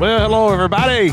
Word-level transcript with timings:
Well, 0.00 0.20
hello, 0.20 0.52
everybody. 0.52 1.10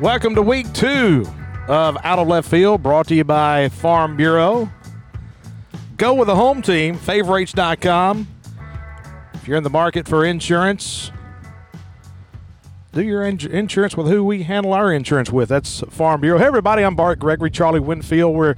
Welcome 0.00 0.34
to 0.34 0.42
week 0.42 0.70
two 0.72 1.24
of 1.68 1.96
Out 2.02 2.18
of 2.18 2.26
Left 2.26 2.48
Field, 2.48 2.82
brought 2.82 3.06
to 3.08 3.14
you 3.14 3.22
by 3.24 3.68
Farm 3.68 4.16
Bureau. 4.16 4.68
Go 5.96 6.14
with 6.14 6.26
the 6.26 6.34
home 6.34 6.62
team, 6.62 6.96
favorites.com. 6.96 8.26
If 9.34 9.46
you're 9.48 9.56
in 9.56 9.62
the 9.62 9.70
market 9.70 10.08
for 10.08 10.24
insurance, 10.24 11.12
do 12.92 13.02
your 13.02 13.22
in- 13.24 13.38
insurance 13.50 13.96
with 13.96 14.08
who 14.08 14.24
we 14.24 14.42
handle 14.42 14.72
our 14.72 14.92
insurance 14.92 15.30
with. 15.30 15.48
That's 15.48 15.80
Farm 15.90 16.20
Bureau. 16.20 16.38
Hey, 16.38 16.46
everybody, 16.46 16.82
I'm 16.82 16.96
Bart 16.96 17.20
Gregory, 17.20 17.50
Charlie 17.50 17.80
Winfield. 17.80 18.34
We're 18.34 18.56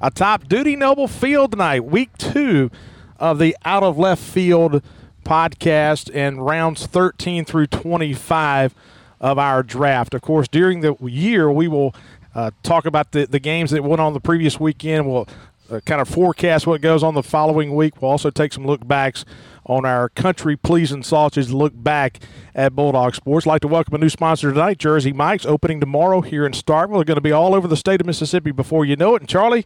atop 0.00 0.48
Dudy 0.48 0.74
Noble 0.74 1.06
Field 1.06 1.50
tonight, 1.52 1.84
week 1.84 2.16
two 2.16 2.70
of 3.18 3.38
the 3.38 3.56
Out 3.64 3.82
of 3.82 3.98
Left 3.98 4.22
Field 4.22 4.82
podcast 5.24 6.10
and 6.14 6.44
rounds 6.44 6.86
13 6.86 7.44
through 7.44 7.66
25 7.68 8.74
of 9.20 9.38
our 9.38 9.62
draft. 9.62 10.14
Of 10.14 10.22
course, 10.22 10.48
during 10.48 10.80
the 10.80 10.96
year, 11.02 11.50
we 11.50 11.66
will 11.68 11.94
uh, 12.34 12.50
talk 12.62 12.84
about 12.84 13.12
the, 13.12 13.26
the 13.26 13.40
games 13.40 13.70
that 13.70 13.82
went 13.82 14.00
on 14.00 14.12
the 14.12 14.20
previous 14.20 14.60
weekend. 14.60 15.08
We'll 15.08 15.26
uh, 15.70 15.80
kind 15.80 16.00
of 16.00 16.08
forecast 16.08 16.66
what 16.66 16.80
goes 16.80 17.02
on 17.02 17.14
the 17.14 17.22
following 17.22 17.74
week. 17.74 18.00
We'll 18.00 18.10
also 18.10 18.30
take 18.30 18.52
some 18.52 18.66
look 18.66 18.86
backs 18.86 19.24
on 19.66 19.86
our 19.86 20.10
country 20.10 20.56
pleasing 20.56 21.02
sausage 21.02 21.50
look 21.50 21.72
back 21.74 22.20
at 22.54 22.74
Bulldog 22.74 23.14
Sports. 23.14 23.46
I'd 23.46 23.50
like 23.50 23.62
to 23.62 23.68
welcome 23.68 23.94
a 23.94 23.98
new 23.98 24.10
sponsor 24.10 24.52
tonight, 24.52 24.78
Jersey 24.78 25.12
Mike's, 25.12 25.46
opening 25.46 25.80
tomorrow 25.80 26.20
here 26.20 26.44
in 26.44 26.52
Starkville. 26.52 26.96
They're 26.96 27.04
going 27.04 27.16
to 27.16 27.22
be 27.22 27.32
all 27.32 27.54
over 27.54 27.66
the 27.66 27.76
state 27.76 28.00
of 28.00 28.06
Mississippi 28.06 28.50
before 28.50 28.84
you 28.84 28.96
know 28.96 29.14
it. 29.14 29.22
And 29.22 29.28
Charlie, 29.28 29.64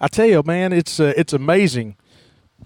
I 0.00 0.08
tell 0.08 0.26
you, 0.26 0.42
man, 0.44 0.72
it's 0.72 0.98
uh, 0.98 1.12
it's 1.16 1.32
amazing. 1.32 1.96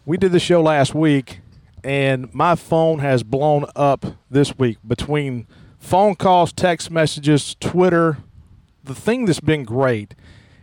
We 0.07 0.17
did 0.17 0.33
the 0.33 0.41
show 0.41 0.63
last 0.63 0.95
week, 0.95 1.41
and 1.85 2.33
my 2.35 2.55
phone 2.55 2.99
has 3.01 3.23
blown 3.23 3.67
up 3.77 4.05
this 4.31 4.59
week 4.59 4.79
between 4.87 5.47
phone 5.79 6.15
calls, 6.15 6.53
text 6.53 6.91
messages, 6.91 7.57
Twitter. 7.61 8.19
The 8.85 8.95
thing 8.95 9.25
that's 9.25 9.41
been 9.41 9.65
great 9.65 10.15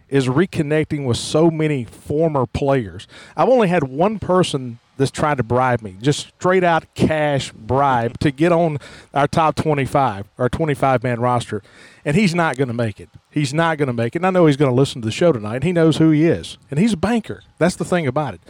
is 0.09 0.27
reconnecting 0.27 1.05
with 1.05 1.17
so 1.17 1.49
many 1.49 1.83
former 1.83 2.45
players. 2.45 3.07
I've 3.35 3.49
only 3.49 3.67
had 3.67 3.83
one 3.83 4.19
person 4.19 4.79
that's 4.97 5.11
tried 5.11 5.37
to 5.37 5.43
bribe 5.43 5.81
me, 5.81 5.97
just 6.01 6.27
straight 6.27 6.63
out 6.63 6.85
cash 6.95 7.51
bribe 7.51 8.17
to 8.19 8.31
get 8.31 8.51
on 8.51 8.77
our 9.13 9.27
top 9.27 9.55
25, 9.55 10.27
our 10.37 10.49
25 10.49 11.03
man 11.03 11.19
roster. 11.19 11.61
And 12.05 12.15
he's 12.15 12.33
not 12.33 12.55
going 12.55 12.67
to 12.69 12.73
make 12.73 12.99
it. 12.99 13.09
He's 13.29 13.53
not 13.53 13.77
going 13.77 13.87
to 13.87 13.93
make 13.93 14.15
it. 14.15 14.19
And 14.19 14.27
I 14.27 14.29
know 14.29 14.45
he's 14.45 14.57
going 14.57 14.71
to 14.71 14.75
listen 14.75 15.01
to 15.01 15.05
the 15.05 15.11
show 15.11 15.31
tonight. 15.31 15.63
He 15.63 15.73
knows 15.73 15.97
who 15.97 16.11
he 16.11 16.25
is. 16.25 16.57
And 16.69 16.79
he's 16.79 16.93
a 16.93 16.97
banker. 16.97 17.43
That's 17.57 17.75
the 17.75 17.85
thing 17.85 18.07
about 18.07 18.35
it. 18.35 18.41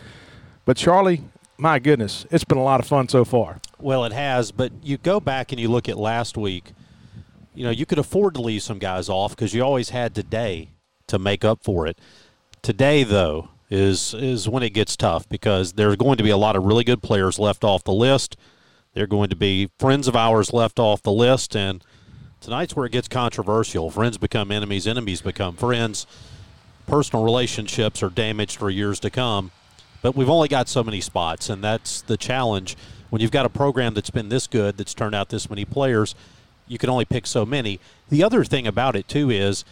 But 0.66 0.78
Charlie, 0.78 1.24
my 1.58 1.80
goodness, 1.80 2.26
it's 2.32 2.44
been 2.44 2.58
a 2.58 2.64
lot 2.64 2.80
of 2.80 2.88
fun 2.88 3.08
so 3.08 3.26
far. 3.26 3.60
Well, 3.80 4.06
it 4.06 4.12
has, 4.12 4.52
but 4.52 4.72
you 4.82 4.98
go 4.98 5.20
back 5.20 5.52
and 5.52 5.60
you 5.60 5.70
look 5.70 5.88
at 5.88 5.98
last 5.98 6.38
week. 6.38 6.74
You 7.54 7.64
know, 7.64 7.70
you 7.70 7.86
could 7.86 8.00
afford 8.00 8.34
to 8.36 8.42
leave 8.42 8.64
some 8.64 8.80
guys 8.80 9.08
off 9.08 9.32
because 9.36 9.54
you 9.54 9.62
always 9.62 9.90
had 9.90 10.14
today 10.14 10.70
to 11.08 11.18
make 11.18 11.46
up 11.46 11.64
for 11.64 11.88
it. 11.88 12.00
Today, 12.62 13.04
though, 13.04 13.50
is 13.70 14.14
is 14.14 14.50
when 14.50 14.64
it 14.64 14.72
gets 14.72 14.96
tough 14.96 15.28
because 15.30 15.74
there's 15.74 15.96
going 15.96 16.18
to 16.18 16.24
be 16.24 16.30
a 16.30 16.38
lot 16.38 16.56
of 16.56 16.64
really 16.64 16.84
good 16.84 17.02
players 17.02 17.40
left 17.40 17.64
off 17.64 17.84
the 17.84 17.94
list. 17.94 18.36
They're 18.94 19.08
going 19.08 19.30
to 19.30 19.36
be 19.36 19.70
friends 19.80 20.08
of 20.08 20.16
ours 20.16 20.54
left 20.54 20.80
off 20.80 21.02
the 21.02 21.12
list, 21.12 21.56
and 21.56 21.84
tonight's 22.42 22.76
where 22.76 22.86
it 22.86 22.92
gets 22.92 23.08
controversial. 23.08 23.90
Friends 23.90 24.18
become 24.18 24.52
enemies, 24.52 24.88
enemies 24.88 25.22
become 25.22 25.56
friends. 25.56 26.06
Personal 26.88 27.24
relationships 27.24 28.04
are 28.04 28.10
damaged 28.10 28.58
for 28.58 28.70
years 28.70 29.00
to 29.00 29.10
come. 29.10 29.52
But 30.06 30.16
we've 30.16 30.30
only 30.30 30.48
got 30.48 30.70
so 30.70 30.84
many 30.84 31.02
spots, 31.02 31.50
and 31.50 31.64
that's 31.64 32.04
the 32.04 32.16
challenge. 32.16 32.78
When 33.10 33.24
you've 33.24 33.32
got 33.32 33.48
a 33.48 33.50
program 33.50 33.96
that's 33.96 34.12
been 34.12 34.30
this 34.30 34.46
good, 34.46 34.78
that's 34.78 34.94
turned 34.94 35.16
out 35.16 35.30
this 35.30 35.50
many 35.50 35.66
players, 35.66 36.14
you 36.68 36.78
can 36.78 36.92
only 36.92 37.06
pick 37.06 37.26
so 37.26 37.44
many. 37.44 37.80
The 38.10 38.24
other 38.24 38.44
thing 38.44 38.68
about 38.68 38.96
it, 38.96 39.08
too, 39.08 39.32
is 39.32 39.66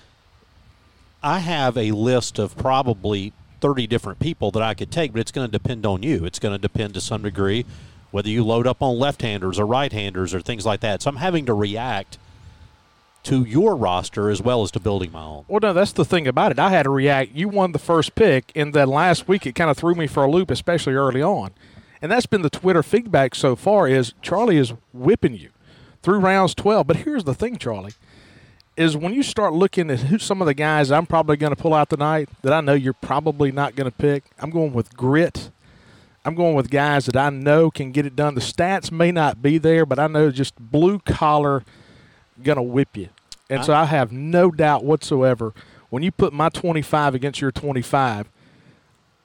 I 1.21 1.37
have 1.37 1.77
a 1.77 1.91
list 1.91 2.39
of 2.39 2.57
probably 2.57 3.31
30 3.61 3.85
different 3.85 4.17
people 4.17 4.49
that 4.49 4.63
I 4.63 4.73
could 4.73 4.89
take, 4.89 5.11
but 5.11 5.19
it's 5.19 5.31
going 5.31 5.45
to 5.47 5.51
depend 5.51 5.85
on 5.85 6.01
you. 6.01 6.25
It's 6.25 6.39
going 6.39 6.53
to 6.53 6.57
depend 6.57 6.95
to 6.95 7.01
some 7.01 7.21
degree 7.21 7.63
whether 8.09 8.29
you 8.29 8.43
load 8.43 8.65
up 8.65 8.81
on 8.81 8.97
left 8.97 9.21
handers 9.21 9.59
or 9.59 9.67
right 9.67 9.91
handers 9.91 10.33
or 10.33 10.41
things 10.41 10.65
like 10.65 10.79
that. 10.79 11.03
So 11.03 11.11
I'm 11.11 11.17
having 11.17 11.45
to 11.45 11.53
react 11.53 12.17
to 13.23 13.43
your 13.43 13.75
roster 13.75 14.29
as 14.29 14.41
well 14.41 14.63
as 14.63 14.71
to 14.71 14.79
building 14.79 15.11
my 15.11 15.23
own. 15.23 15.45
Well, 15.47 15.59
no, 15.61 15.73
that's 15.73 15.93
the 15.93 16.05
thing 16.05 16.27
about 16.27 16.51
it. 16.51 16.59
I 16.59 16.69
had 16.69 16.83
to 16.83 16.89
react. 16.89 17.31
You 17.33 17.47
won 17.47 17.71
the 17.71 17.79
first 17.79 18.15
pick, 18.15 18.51
and 18.55 18.73
then 18.73 18.89
last 18.89 19.27
week 19.27 19.45
it 19.45 19.55
kind 19.55 19.71
of 19.71 19.77
threw 19.77 19.95
me 19.95 20.07
for 20.07 20.23
a 20.23 20.31
loop, 20.31 20.51
especially 20.51 20.93
early 20.93 21.21
on. 21.21 21.51
And 22.01 22.11
that's 22.11 22.25
been 22.25 22.41
the 22.41 22.49
Twitter 22.49 22.83
feedback 22.83 23.33
so 23.33 23.55
far 23.55 23.87
is 23.87 24.13
Charlie 24.21 24.57
is 24.57 24.73
whipping 24.91 25.35
you 25.35 25.49
through 26.01 26.19
rounds 26.19 26.53
12. 26.53 26.85
But 26.85 26.97
here's 26.97 27.23
the 27.23 27.33
thing, 27.33 27.57
Charlie, 27.57 27.93
is 28.75 28.97
when 28.97 29.13
you 29.13 29.23
start 29.23 29.53
looking 29.53 29.89
at 29.89 29.99
who 29.99 30.17
some 30.17 30.41
of 30.41 30.45
the 30.45 30.53
guys 30.53 30.91
I'm 30.91 31.05
probably 31.05 31.37
going 31.37 31.55
to 31.55 31.61
pull 31.61 31.73
out 31.73 31.89
tonight 31.89 32.27
that 32.41 32.51
I 32.51 32.59
know 32.59 32.73
you're 32.73 32.91
probably 32.91 33.53
not 33.53 33.75
going 33.75 33.89
to 33.89 33.97
pick, 33.97 34.25
I'm 34.37 34.49
going 34.49 34.73
with 34.73 34.97
grit. 34.97 35.49
I'm 36.25 36.35
going 36.35 36.55
with 36.55 36.69
guys 36.69 37.05
that 37.05 37.17
I 37.17 37.29
know 37.29 37.69
can 37.69 37.91
get 37.91 38.05
it 38.05 38.15
done. 38.15 38.35
The 38.35 38.41
stats 38.41 38.91
may 38.91 39.11
not 39.11 39.41
be 39.41 39.57
there, 39.57 39.85
but 39.85 39.99
I 39.99 40.07
know 40.07 40.29
just 40.29 40.57
blue 40.59 40.99
collar– 40.99 41.63
going 42.41 42.57
to 42.57 42.61
whip 42.61 42.95
you. 42.95 43.09
And 43.49 43.59
I, 43.59 43.63
so 43.63 43.73
I 43.73 43.85
have 43.85 44.11
no 44.11 44.51
doubt 44.51 44.83
whatsoever 44.83 45.53
when 45.93 46.01
you 46.01 46.11
put 46.11 46.33
my 46.33 46.49
25 46.49 47.13
against 47.13 47.39
your 47.39 47.51
25, 47.51 48.27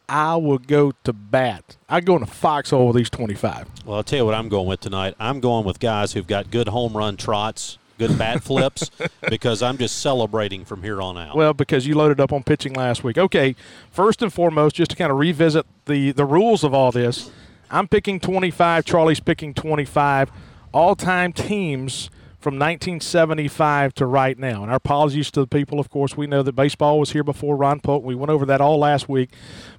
I 0.06 0.36
will 0.36 0.58
go 0.58 0.92
to 1.04 1.14
bat. 1.14 1.78
I 1.88 2.02
go 2.02 2.14
in 2.14 2.22
a 2.22 2.26
foxhole 2.26 2.88
with 2.88 2.96
these 2.96 3.08
25. 3.08 3.66
Well, 3.86 3.96
I'll 3.96 4.02
tell 4.02 4.18
you 4.18 4.26
what 4.26 4.34
I'm 4.34 4.50
going 4.50 4.66
with 4.66 4.80
tonight. 4.80 5.14
I'm 5.18 5.40
going 5.40 5.64
with 5.64 5.80
guys 5.80 6.12
who've 6.12 6.26
got 6.26 6.50
good 6.50 6.68
home 6.68 6.94
run 6.94 7.16
trots, 7.16 7.78
good 7.96 8.18
bat 8.18 8.42
flips, 8.44 8.90
because 9.30 9.62
I'm 9.62 9.78
just 9.78 10.00
celebrating 10.00 10.66
from 10.66 10.82
here 10.82 11.00
on 11.00 11.16
out. 11.16 11.36
Well, 11.36 11.54
because 11.54 11.86
you 11.86 11.94
loaded 11.94 12.20
up 12.20 12.34
on 12.34 12.42
pitching 12.42 12.74
last 12.74 13.02
week. 13.02 13.16
Okay, 13.16 13.56
first 13.90 14.20
and 14.20 14.30
foremost, 14.30 14.76
just 14.76 14.90
to 14.90 14.96
kind 14.98 15.10
of 15.10 15.16
revisit 15.16 15.64
the, 15.86 16.12
the 16.12 16.26
rules 16.26 16.64
of 16.64 16.74
all 16.74 16.92
this, 16.92 17.30
I'm 17.70 17.88
picking 17.88 18.20
25. 18.20 18.84
Charlie's 18.84 19.20
picking 19.20 19.54
25. 19.54 20.30
All 20.74 20.94
time 20.94 21.32
teams 21.32 22.10
from 22.38 22.54
1975 22.54 23.94
to 23.94 24.06
right 24.06 24.38
now. 24.38 24.62
And 24.62 24.70
our 24.70 24.76
apologies 24.76 25.30
to 25.32 25.40
the 25.40 25.46
people, 25.46 25.80
of 25.80 25.90
course. 25.90 26.16
We 26.16 26.26
know 26.26 26.42
that 26.42 26.52
baseball 26.52 27.00
was 27.00 27.10
here 27.10 27.24
before 27.24 27.56
Ron 27.56 27.80
Polk. 27.80 28.04
We 28.04 28.14
went 28.14 28.30
over 28.30 28.46
that 28.46 28.60
all 28.60 28.78
last 28.78 29.08
week, 29.08 29.30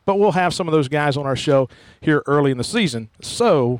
but 0.05 0.19
we'll 0.19 0.33
have 0.33 0.53
some 0.53 0.67
of 0.67 0.73
those 0.73 0.89
guys 0.89 1.15
on 1.15 1.25
our 1.25 1.37
show 1.37 1.69
here 2.01 2.21
early 2.25 2.51
in 2.51 2.57
the 2.57 2.63
season. 2.63 3.09
So, 3.21 3.79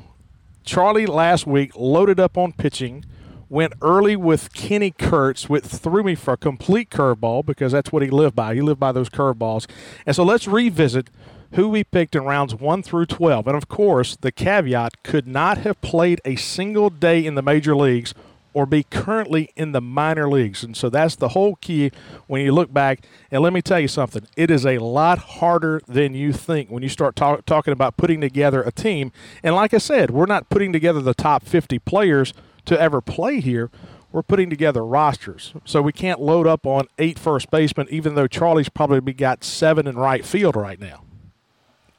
Charlie 0.64 1.06
last 1.06 1.46
week 1.46 1.72
loaded 1.76 2.18
up 2.18 2.38
on 2.38 2.52
pitching, 2.52 3.04
went 3.50 3.74
early 3.82 4.16
with 4.16 4.54
Kenny 4.54 4.92
Kurtz, 4.92 5.48
which 5.48 5.64
threw 5.64 6.02
me 6.02 6.14
for 6.14 6.34
a 6.34 6.38
complete 6.38 6.88
curveball 6.88 7.44
because 7.44 7.72
that's 7.72 7.92
what 7.92 8.02
he 8.02 8.08
lived 8.08 8.36
by. 8.36 8.54
He 8.54 8.62
lived 8.62 8.80
by 8.80 8.92
those 8.92 9.10
curveballs. 9.10 9.68
And 10.06 10.16
so 10.16 10.22
let's 10.24 10.46
revisit 10.48 11.10
who 11.52 11.68
we 11.68 11.84
picked 11.84 12.14
in 12.14 12.24
rounds 12.24 12.54
1 12.54 12.82
through 12.82 13.06
12. 13.06 13.46
And 13.46 13.56
of 13.56 13.68
course, 13.68 14.16
the 14.16 14.32
caveat 14.32 15.02
could 15.02 15.26
not 15.26 15.58
have 15.58 15.80
played 15.80 16.20
a 16.24 16.36
single 16.36 16.90
day 16.90 17.26
in 17.26 17.34
the 17.34 17.42
major 17.42 17.76
leagues 17.76 18.14
or 18.52 18.66
be 18.66 18.82
currently 18.84 19.50
in 19.56 19.72
the 19.72 19.80
minor 19.80 20.28
leagues. 20.28 20.64
And 20.64 20.76
so 20.76 20.88
that's 20.88 21.16
the 21.16 21.28
whole 21.28 21.56
key 21.56 21.90
when 22.26 22.42
you 22.42 22.52
look 22.52 22.72
back. 22.72 23.04
And 23.30 23.42
let 23.42 23.52
me 23.52 23.62
tell 23.62 23.80
you 23.80 23.88
something 23.88 24.26
it 24.36 24.50
is 24.50 24.66
a 24.66 24.78
lot 24.78 25.18
harder 25.18 25.80
than 25.86 26.14
you 26.14 26.32
think 26.32 26.70
when 26.70 26.82
you 26.82 26.88
start 26.88 27.16
talk, 27.16 27.46
talking 27.46 27.72
about 27.72 27.96
putting 27.96 28.20
together 28.20 28.62
a 28.62 28.72
team. 28.72 29.12
And 29.42 29.54
like 29.54 29.72
I 29.74 29.78
said, 29.78 30.10
we're 30.10 30.26
not 30.26 30.48
putting 30.48 30.72
together 30.72 31.00
the 31.00 31.14
top 31.14 31.44
50 31.44 31.78
players 31.80 32.34
to 32.66 32.80
ever 32.80 33.00
play 33.00 33.40
here. 33.40 33.70
We're 34.12 34.22
putting 34.22 34.50
together 34.50 34.84
rosters. 34.84 35.54
So 35.64 35.80
we 35.80 35.92
can't 35.92 36.20
load 36.20 36.46
up 36.46 36.66
on 36.66 36.86
eight 36.98 37.18
first 37.18 37.50
basemen, 37.50 37.86
even 37.90 38.16
though 38.16 38.26
Charlie's 38.26 38.68
probably 38.68 39.12
got 39.12 39.44
seven 39.44 39.86
in 39.86 39.96
right 39.96 40.24
field 40.24 40.56
right 40.56 40.80
now. 40.80 41.04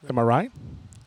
Am 0.08 0.18
I 0.18 0.22
right? 0.22 0.52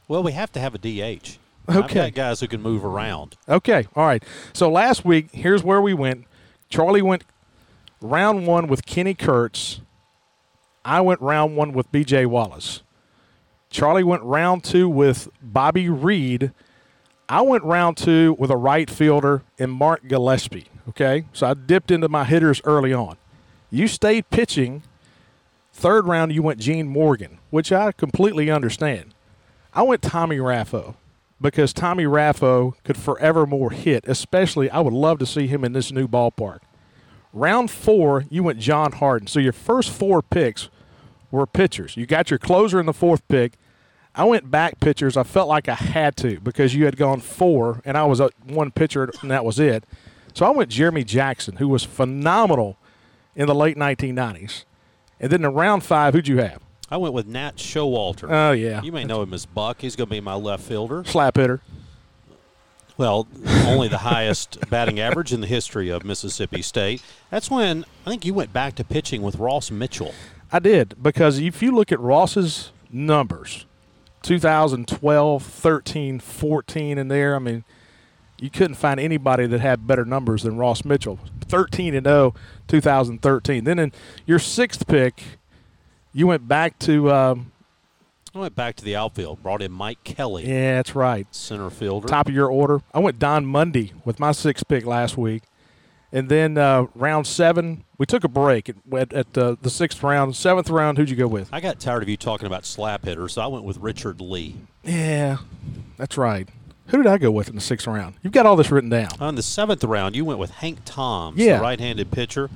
Well, 0.08 0.24
we 0.24 0.32
have 0.32 0.52
to 0.54 0.60
have 0.60 0.74
a 0.74 0.78
DH. 0.80 1.38
Okay. 1.68 2.12
guys 2.12 2.40
who 2.40 2.48
can 2.48 2.62
move 2.62 2.86
around. 2.86 3.36
Okay. 3.48 3.88
All 3.96 4.06
right. 4.06 4.24
So 4.54 4.70
last 4.70 5.06
week, 5.06 5.30
here's 5.32 5.64
where 5.64 5.82
we 5.82 5.94
went. 5.94 6.26
Charlie 6.70 7.02
went 7.02 7.24
round 8.02 8.48
one 8.48 8.68
with 8.68 8.86
Kenny 8.86 9.14
Kurtz. 9.14 9.82
I 10.84 11.02
went 11.02 11.22
round 11.22 11.56
one 11.58 11.74
with 11.74 11.92
B.J. 11.92 12.28
Wallace. 12.28 12.84
Charlie 13.70 14.04
went 14.04 14.24
round 14.24 14.64
two 14.64 14.88
with 14.88 15.30
Bobby 15.42 15.90
Reed. 15.90 16.52
I 17.28 17.42
went 17.42 17.64
round 17.64 17.98
two 17.98 18.36
with 18.38 18.52
a 18.52 18.58
right 18.58 18.90
fielder 18.90 19.42
in 19.58 19.72
Mark 19.72 20.08
Gillespie. 20.08 20.68
Okay. 20.90 21.26
So 21.34 21.48
I 21.48 21.54
dipped 21.56 21.90
into 21.90 22.08
my 22.08 22.24
hitters 22.24 22.62
early 22.66 22.94
on. 22.94 23.18
You 23.72 23.88
stayed 23.88 24.30
pitching. 24.30 24.84
Third 25.74 26.08
round, 26.08 26.32
you 26.32 26.42
went 26.42 26.60
Gene 26.60 26.88
Morgan, 26.88 27.40
which 27.50 27.72
I 27.72 27.92
completely 27.92 28.50
understand. 28.50 29.14
I 29.74 29.82
went 29.82 30.02
Tommy 30.02 30.38
Raffo 30.38 30.96
because 31.40 31.74
Tommy 31.74 32.06
Raffo 32.06 32.74
could 32.84 32.98
forevermore 32.98 33.72
hit, 33.72 34.06
especially 34.08 34.70
I 34.70 34.80
would 34.80 34.94
love 34.94 35.20
to 35.20 35.26
see 35.26 35.48
him 35.48 35.64
in 35.64 35.74
this 35.74 35.92
new 35.92 36.08
ballpark. 36.08 36.60
Round 37.34 37.70
four, 37.70 38.26
you 38.30 38.44
went 38.44 38.60
John 38.60 38.94
Harden. 38.94 39.28
So 39.28 39.40
your 39.40 39.54
first 39.54 39.90
four 39.90 40.22
picks 40.22 40.70
were 41.32 41.46
pitchers. 41.46 41.98
You 41.98 42.06
got 42.06 42.30
your 42.30 42.40
closer 42.40 42.80
in 42.80 42.86
the 42.86 42.94
fourth 42.94 43.28
pick. 43.28 43.54
I 44.16 44.24
went 44.24 44.50
back 44.50 44.80
pitchers. 44.80 45.18
I 45.18 45.24
felt 45.24 45.50
like 45.50 45.68
I 45.68 45.76
had 45.76 46.16
to 46.18 46.40
because 46.40 46.74
you 46.74 46.86
had 46.86 46.96
gone 46.96 47.20
four, 47.20 47.82
and 47.84 47.98
I 47.98 48.06
was 48.06 48.22
one 48.46 48.72
pitcher, 48.72 49.12
and 49.22 49.30
that 49.30 49.44
was 49.44 49.60
it. 49.60 49.84
So 50.34 50.46
I 50.46 50.50
went 50.50 50.70
Jeremy 50.70 51.04
Jackson, 51.04 51.58
who 51.58 51.68
was 51.68 51.84
phenomenal 51.84 52.78
in 53.36 53.48
the 53.48 53.56
late 53.56 53.76
1990s. 53.76 54.64
And 55.20 55.32
then 55.32 55.44
in 55.44 55.54
round 55.54 55.84
five, 55.84 56.14
who'd 56.14 56.28
you 56.28 56.38
have? 56.38 56.62
I 56.90 56.98
went 56.98 57.14
with 57.14 57.28
Nat 57.28 57.58
Showalter. 57.58 58.30
Oh, 58.30 58.52
yeah. 58.52 58.82
You 58.82 58.92
may 58.92 59.04
know 59.04 59.22
him 59.22 59.34
as 59.34 59.46
Buck. 59.46 59.82
He's 59.82 59.96
going 59.96 60.08
to 60.08 60.12
be 60.12 60.22
my 60.22 60.36
left 60.36 60.64
fielder. 60.64 61.04
Slap 61.06 61.36
hitter. 61.38 61.62
Well, 62.98 63.28
only 63.66 63.88
the 63.88 64.00
highest 64.00 64.70
batting 64.70 65.00
average 65.00 65.34
in 65.34 65.42
the 65.42 65.48
history 65.48 65.90
of 65.90 66.06
Mississippi 66.06 66.62
State. 66.62 67.02
That's 67.30 67.50
when 67.50 67.86
I 68.06 68.10
think 68.10 68.26
you 68.26 68.34
went 68.34 68.54
back 68.54 68.76
to 68.76 68.84
pitching 68.84 69.22
with 69.22 69.36
Ross 69.38 69.72
Mitchell. 69.72 70.14
I 70.52 70.60
did 70.60 71.02
because 71.02 71.40
if 71.40 71.62
you 71.62 71.72
look 71.72 71.92
at 71.92 72.00
Ross's 72.00 72.72
numbers, 72.92 73.66
2012, 74.22 75.44
13, 75.44 76.20
14 76.20 76.98
in 76.98 77.08
there, 77.08 77.36
I 77.36 77.40
mean, 77.40 77.64
you 78.40 78.50
couldn't 78.50 78.76
find 78.76 79.00
anybody 79.00 79.48
that 79.48 79.60
had 79.60 79.88
better 79.88 80.06
numbers 80.06 80.44
than 80.44 80.58
Ross 80.58 80.86
Mitchell. 80.86 81.20
13 81.48 81.94
and 81.96 82.06
0, 82.06 82.34
2013. 82.68 83.64
Then 83.64 83.80
in 83.80 83.92
your 84.26 84.40
sixth 84.40 84.88
pick, 84.88 85.24
you 86.16 86.26
went 86.26 86.48
back 86.48 86.80
to. 86.80 87.12
Um, 87.12 87.52
I 88.34 88.40
went 88.40 88.56
back 88.56 88.76
to 88.78 88.84
the 88.84 88.96
outfield, 88.98 89.42
brought 89.44 89.62
in 89.62 89.72
Mike 89.72 90.04
Kelly, 90.04 90.46
yeah, 90.46 90.76
that's 90.76 90.94
right. 90.94 91.26
center 91.34 91.70
fielder. 91.70 92.08
Top 92.08 92.28
of 92.28 92.34
your 92.34 92.50
order. 92.50 92.82
I 92.94 93.00
went 93.00 93.18
Don 93.18 93.46
Mundy 93.46 93.94
with 94.04 94.20
my 94.20 94.34
sixth 94.34 94.68
pick 94.68 94.86
last 94.86 95.18
week. 95.18 95.44
And 96.12 96.28
then 96.28 96.58
uh, 96.58 96.88
round 96.96 97.28
seven, 97.28 97.84
we 97.98 98.06
took 98.06 98.24
a 98.26 98.28
break 98.28 98.70
at, 98.70 99.14
at, 99.14 99.38
uh, 99.38 99.56
the 99.62 99.70
sixth 99.70 100.04
round. 100.04 100.36
Seventh 100.36 100.70
round, 100.70 100.98
who'd 100.98 101.10
you 101.10 101.16
go 101.16 101.28
with? 101.28 101.50
I 101.54 101.62
got 101.62 101.80
tired 101.80 102.04
of 102.04 102.10
you 102.10 102.18
talking 102.18 102.46
about 102.46 102.66
slap 102.66 103.06
hitters, 103.06 103.34
so 103.34 103.42
I 103.42 103.48
went 103.48 103.64
with 103.64 103.78
Richard 103.78 104.20
Lee. 104.20 104.56
Yeah, 104.84 105.38
that's 105.98 106.18
right. 106.18 106.48
Who 106.88 106.98
did 107.04 107.08
I 107.08 107.18
go 107.18 107.32
with 107.32 107.48
in 107.50 107.56
the 107.56 107.62
sixth 107.62 107.88
round? 107.88 108.16
You've 108.22 108.34
got 108.34 108.46
all 108.46 108.56
this 108.58 108.70
written 108.70 108.90
down. 108.90 109.10
On 109.20 109.36
the 109.36 109.44
seventh 109.44 109.84
round, 109.84 110.14
you 110.16 110.26
went 110.26 110.40
with 110.40 110.52
Hank 110.52 110.80
Toms, 110.84 111.38
Yeah. 111.38 111.58
the 111.58 111.64
right-handed 111.64 112.12
pitcher. 112.12 112.50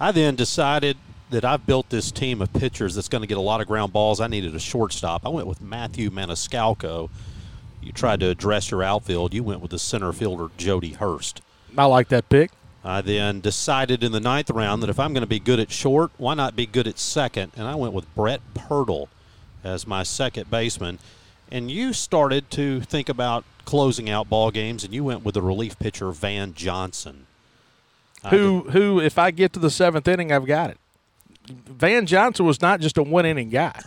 I 0.00 0.10
then 0.12 0.34
decided 0.34 0.96
that 1.30 1.44
I've 1.44 1.66
built 1.66 1.88
this 1.90 2.10
team 2.10 2.40
of 2.40 2.52
pitchers 2.52 2.94
that's 2.94 3.08
going 3.08 3.22
to 3.22 3.26
get 3.26 3.36
a 3.36 3.40
lot 3.40 3.60
of 3.60 3.66
ground 3.66 3.92
balls. 3.92 4.20
I 4.20 4.28
needed 4.28 4.54
a 4.54 4.60
shortstop. 4.60 5.26
I 5.26 5.28
went 5.28 5.46
with 5.46 5.60
Matthew 5.60 6.10
Maniscalco. 6.10 7.10
You 7.82 7.92
tried 7.92 8.20
to 8.20 8.28
address 8.28 8.70
your 8.70 8.82
outfield. 8.82 9.34
You 9.34 9.42
went 9.42 9.60
with 9.60 9.70
the 9.70 9.78
center 9.78 10.12
fielder 10.12 10.48
Jody 10.56 10.92
Hurst. 10.92 11.40
I 11.76 11.84
like 11.86 12.08
that 12.08 12.28
pick. 12.28 12.50
I 12.84 13.00
then 13.00 13.40
decided 13.40 14.04
in 14.04 14.12
the 14.12 14.20
ninth 14.20 14.50
round 14.50 14.82
that 14.82 14.90
if 14.90 15.00
I'm 15.00 15.12
going 15.12 15.22
to 15.22 15.26
be 15.26 15.40
good 15.40 15.58
at 15.58 15.72
short, 15.72 16.12
why 16.18 16.34
not 16.34 16.54
be 16.54 16.66
good 16.66 16.86
at 16.86 16.98
second? 16.98 17.52
And 17.56 17.66
I 17.66 17.74
went 17.74 17.92
with 17.92 18.12
Brett 18.14 18.40
Pirtle 18.54 19.08
as 19.64 19.86
my 19.86 20.04
second 20.04 20.50
baseman. 20.50 21.00
And 21.50 21.70
you 21.70 21.92
started 21.92 22.50
to 22.52 22.80
think 22.80 23.08
about 23.08 23.44
closing 23.64 24.08
out 24.08 24.28
ball 24.28 24.52
games, 24.52 24.84
and 24.84 24.94
you 24.94 25.02
went 25.02 25.24
with 25.24 25.34
the 25.34 25.42
relief 25.42 25.78
pitcher 25.78 26.12
Van 26.12 26.54
Johnson. 26.54 27.26
Who, 28.30 28.70
who, 28.70 29.00
if 29.00 29.18
I 29.18 29.30
get 29.30 29.52
to 29.52 29.60
the 29.60 29.70
seventh 29.70 30.08
inning, 30.08 30.32
I've 30.32 30.46
got 30.46 30.70
it. 30.70 30.78
Van 31.48 32.06
Johnson 32.06 32.46
was 32.46 32.60
not 32.60 32.80
just 32.80 32.98
a 32.98 33.02
one 33.02 33.26
inning 33.26 33.50
guy, 33.50 33.80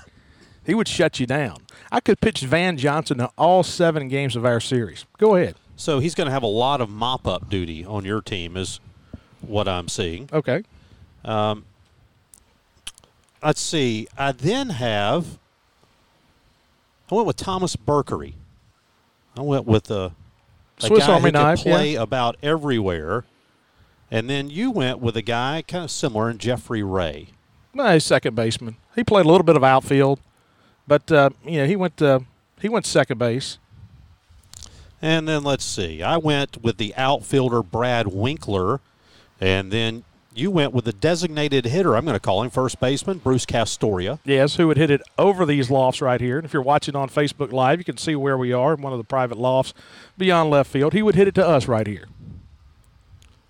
he 0.65 0.73
would 0.73 0.87
shut 0.87 1.19
you 1.19 1.25
down. 1.25 1.57
I 1.91 1.99
could 1.99 2.21
pitch 2.21 2.41
Van 2.41 2.77
Johnson 2.77 3.17
to 3.17 3.31
all 3.37 3.63
seven 3.63 4.07
games 4.07 4.35
of 4.35 4.45
our 4.45 4.59
series. 4.59 5.05
Go 5.17 5.35
ahead. 5.35 5.55
So 5.75 5.99
he's 5.99 6.13
going 6.13 6.27
to 6.27 6.31
have 6.31 6.43
a 6.43 6.47
lot 6.47 6.81
of 6.81 6.89
mop 6.89 7.25
up 7.25 7.49
duty 7.49 7.85
on 7.85 8.05
your 8.05 8.21
team, 8.21 8.57
is 8.57 8.79
what 9.41 9.67
I'm 9.67 9.87
seeing. 9.87 10.29
Okay. 10.31 10.63
Um, 11.23 11.65
let's 13.41 13.61
see. 13.61 14.07
I 14.17 14.31
then 14.33 14.69
have. 14.69 15.39
I 17.09 17.15
went 17.15 17.27
with 17.27 17.37
Thomas 17.37 17.75
Berkery. 17.75 18.33
I 19.37 19.41
went 19.41 19.65
with 19.65 19.89
a, 19.89 20.11
a 20.79 20.81
Swiss 20.81 21.07
guy 21.07 21.13
Army 21.13 21.25
who 21.25 21.31
knife, 21.31 21.61
play 21.61 21.93
yeah. 21.93 22.01
about 22.01 22.35
everywhere. 22.43 23.23
And 24.11 24.29
then 24.29 24.49
you 24.49 24.71
went 24.71 24.99
with 24.99 25.15
a 25.17 25.21
guy 25.21 25.63
kind 25.67 25.83
of 25.85 25.91
similar 25.91 26.29
in 26.29 26.37
Jeffrey 26.39 26.83
Ray. 26.83 27.29
He's 27.87 28.03
second 28.03 28.35
baseman. 28.35 28.77
He 28.95 29.03
played 29.03 29.25
a 29.25 29.29
little 29.29 29.43
bit 29.43 29.55
of 29.55 29.63
outfield, 29.63 30.19
but 30.87 31.11
uh, 31.11 31.29
you 31.45 31.59
know 31.59 31.65
he 31.65 31.75
went 31.75 32.01
uh, 32.01 32.19
he 32.61 32.69
went 32.69 32.85
second 32.85 33.17
base. 33.17 33.57
And 35.01 35.27
then 35.27 35.43
let's 35.43 35.63
see. 35.63 36.03
I 36.03 36.17
went 36.17 36.61
with 36.61 36.77
the 36.77 36.93
outfielder 36.95 37.63
Brad 37.63 38.07
Winkler, 38.07 38.81
and 39.39 39.71
then 39.71 40.03
you 40.33 40.51
went 40.51 40.73
with 40.73 40.85
the 40.85 40.93
designated 40.93 41.65
hitter. 41.65 41.95
I'm 41.95 42.05
going 42.05 42.15
to 42.15 42.19
call 42.19 42.43
him 42.43 42.49
first 42.49 42.79
baseman 42.79 43.19
Bruce 43.19 43.45
Castoria. 43.45 44.19
Yes, 44.25 44.55
who 44.55 44.67
would 44.67 44.77
hit 44.77 44.91
it 44.91 45.01
over 45.17 45.45
these 45.45 45.71
lofts 45.71 46.01
right 46.01 46.19
here. 46.19 46.37
And 46.37 46.45
if 46.45 46.53
you're 46.53 46.61
watching 46.61 46.95
on 46.95 47.09
Facebook 47.09 47.51
Live, 47.51 47.79
you 47.79 47.85
can 47.85 47.97
see 47.97 48.15
where 48.15 48.37
we 48.37 48.51
are 48.51 48.73
in 48.73 48.81
one 48.81 48.93
of 48.93 48.99
the 48.99 49.05
private 49.05 49.37
lofts 49.37 49.73
beyond 50.17 50.49
left 50.49 50.69
field. 50.69 50.93
He 50.93 51.01
would 51.01 51.15
hit 51.15 51.27
it 51.27 51.35
to 51.35 51.47
us 51.47 51.67
right 51.67 51.87
here. 51.87 52.07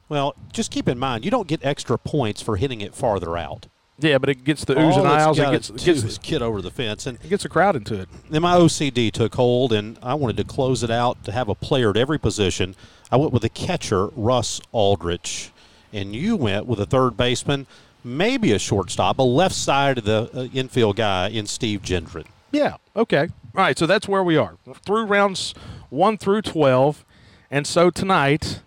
Well, 0.07 0.35
just 0.51 0.71
keep 0.71 0.87
in 0.87 0.97
mind 0.97 1.25
you 1.25 1.31
don't 1.31 1.47
get 1.47 1.63
extra 1.63 1.97
points 1.97 2.41
for 2.41 2.57
hitting 2.57 2.81
it 2.81 2.95
farther 2.95 3.37
out. 3.37 3.67
Yeah, 4.01 4.17
but 4.17 4.29
it 4.29 4.43
gets 4.43 4.63
the 4.63 4.75
oohs 4.75 4.97
and 4.97 5.07
ahs. 5.07 5.37
It 5.37 5.51
gets, 5.51 5.69
it 5.69 5.83
gets, 5.83 6.03
is 6.03 6.17
get 6.19 6.41
over 6.41 6.61
the 6.61 6.71
fence, 6.71 7.05
and 7.05 7.17
it 7.23 7.29
gets 7.29 7.43
a 7.43 7.49
crowd 7.49 7.75
into 7.75 7.99
it. 7.99 8.07
then 8.29 8.41
my 8.41 8.55
OCD 8.55 9.11
took 9.11 9.35
hold, 9.35 9.73
and 9.73 9.99
I 10.01 10.13
wanted 10.13 10.37
to 10.37 10.43
close 10.45 10.83
it 10.83 10.91
out 10.91 11.23
to 11.25 11.31
have 11.31 11.49
a 11.49 11.55
player 11.55 11.89
at 11.89 11.97
every 11.97 12.17
position. 12.17 12.75
I 13.11 13.17
went 13.17 13.33
with 13.33 13.41
the 13.41 13.49
catcher 13.49 14.07
Russ 14.15 14.61
Aldrich, 14.71 15.51
and 15.91 16.15
you 16.15 16.35
went 16.35 16.65
with 16.65 16.79
a 16.79 16.85
third 16.85 17.17
baseman, 17.17 17.67
maybe 18.03 18.53
a 18.53 18.59
shortstop, 18.59 19.19
a 19.19 19.23
left 19.23 19.55
side 19.55 19.97
of 19.97 20.05
the 20.05 20.29
uh, 20.33 20.43
infield 20.53 20.95
guy 20.95 21.27
in 21.27 21.45
Steve 21.45 21.81
Gendron. 21.81 22.25
Yeah. 22.51 22.77
Okay. 22.95 23.27
All 23.55 23.63
right. 23.63 23.77
So 23.77 23.85
that's 23.85 24.07
where 24.07 24.23
we 24.23 24.37
are 24.37 24.57
through 24.85 25.05
rounds 25.05 25.53
one 25.89 26.17
through 26.17 26.43
twelve, 26.43 27.03
and 27.51 27.67
so 27.67 27.89
tonight, 27.89 28.61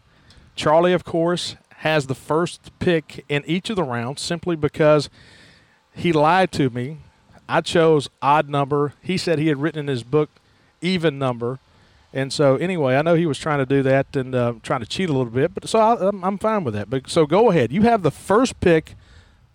Charlie, 0.56 0.92
of 0.92 1.04
course, 1.04 1.56
has 1.82 2.06
the 2.06 2.14
first 2.14 2.70
pick 2.78 3.24
in 3.28 3.42
each 3.44 3.68
of 3.68 3.74
the 3.74 3.82
rounds 3.82 4.22
simply 4.22 4.54
because 4.54 5.10
he 5.92 6.12
lied 6.12 6.52
to 6.52 6.70
me. 6.70 6.98
I 7.48 7.60
chose 7.60 8.08
odd 8.22 8.48
number. 8.48 8.94
He 9.02 9.18
said 9.18 9.40
he 9.40 9.48
had 9.48 9.60
written 9.60 9.80
in 9.80 9.88
his 9.88 10.04
book 10.04 10.30
even 10.80 11.18
number. 11.18 11.58
And 12.12 12.32
so, 12.32 12.54
anyway, 12.54 12.94
I 12.94 13.02
know 13.02 13.14
he 13.16 13.26
was 13.26 13.36
trying 13.36 13.58
to 13.58 13.66
do 13.66 13.82
that 13.82 14.14
and 14.14 14.32
uh, 14.32 14.54
trying 14.62 14.78
to 14.78 14.86
cheat 14.86 15.10
a 15.10 15.12
little 15.12 15.32
bit, 15.32 15.54
but 15.54 15.68
so 15.68 15.80
I, 15.80 16.08
I'm, 16.08 16.24
I'm 16.24 16.38
fine 16.38 16.62
with 16.62 16.74
that. 16.74 16.88
But 16.88 17.10
so 17.10 17.26
go 17.26 17.50
ahead. 17.50 17.72
You 17.72 17.82
have 17.82 18.04
the 18.04 18.12
first 18.12 18.60
pick 18.60 18.94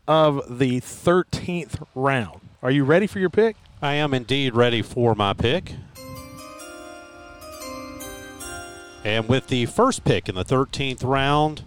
of 0.06 0.60
the 0.60 0.82
13th 0.82 1.86
round. 1.96 2.42
Are 2.62 2.72
you 2.72 2.84
ready 2.84 3.08
for 3.08 3.20
your 3.20 3.30
pick? 3.30 3.56
I 3.82 3.94
am 3.94 4.14
indeed 4.14 4.54
ready 4.54 4.82
for 4.82 5.16
my 5.16 5.32
pick. 5.32 5.76
And 9.06 9.30
with 9.30 9.48
the 9.48 9.66
first 9.68 10.04
pick 10.04 10.28
in 10.28 10.36
the 10.36 10.44
13th 10.44 11.06
round, 11.06 11.64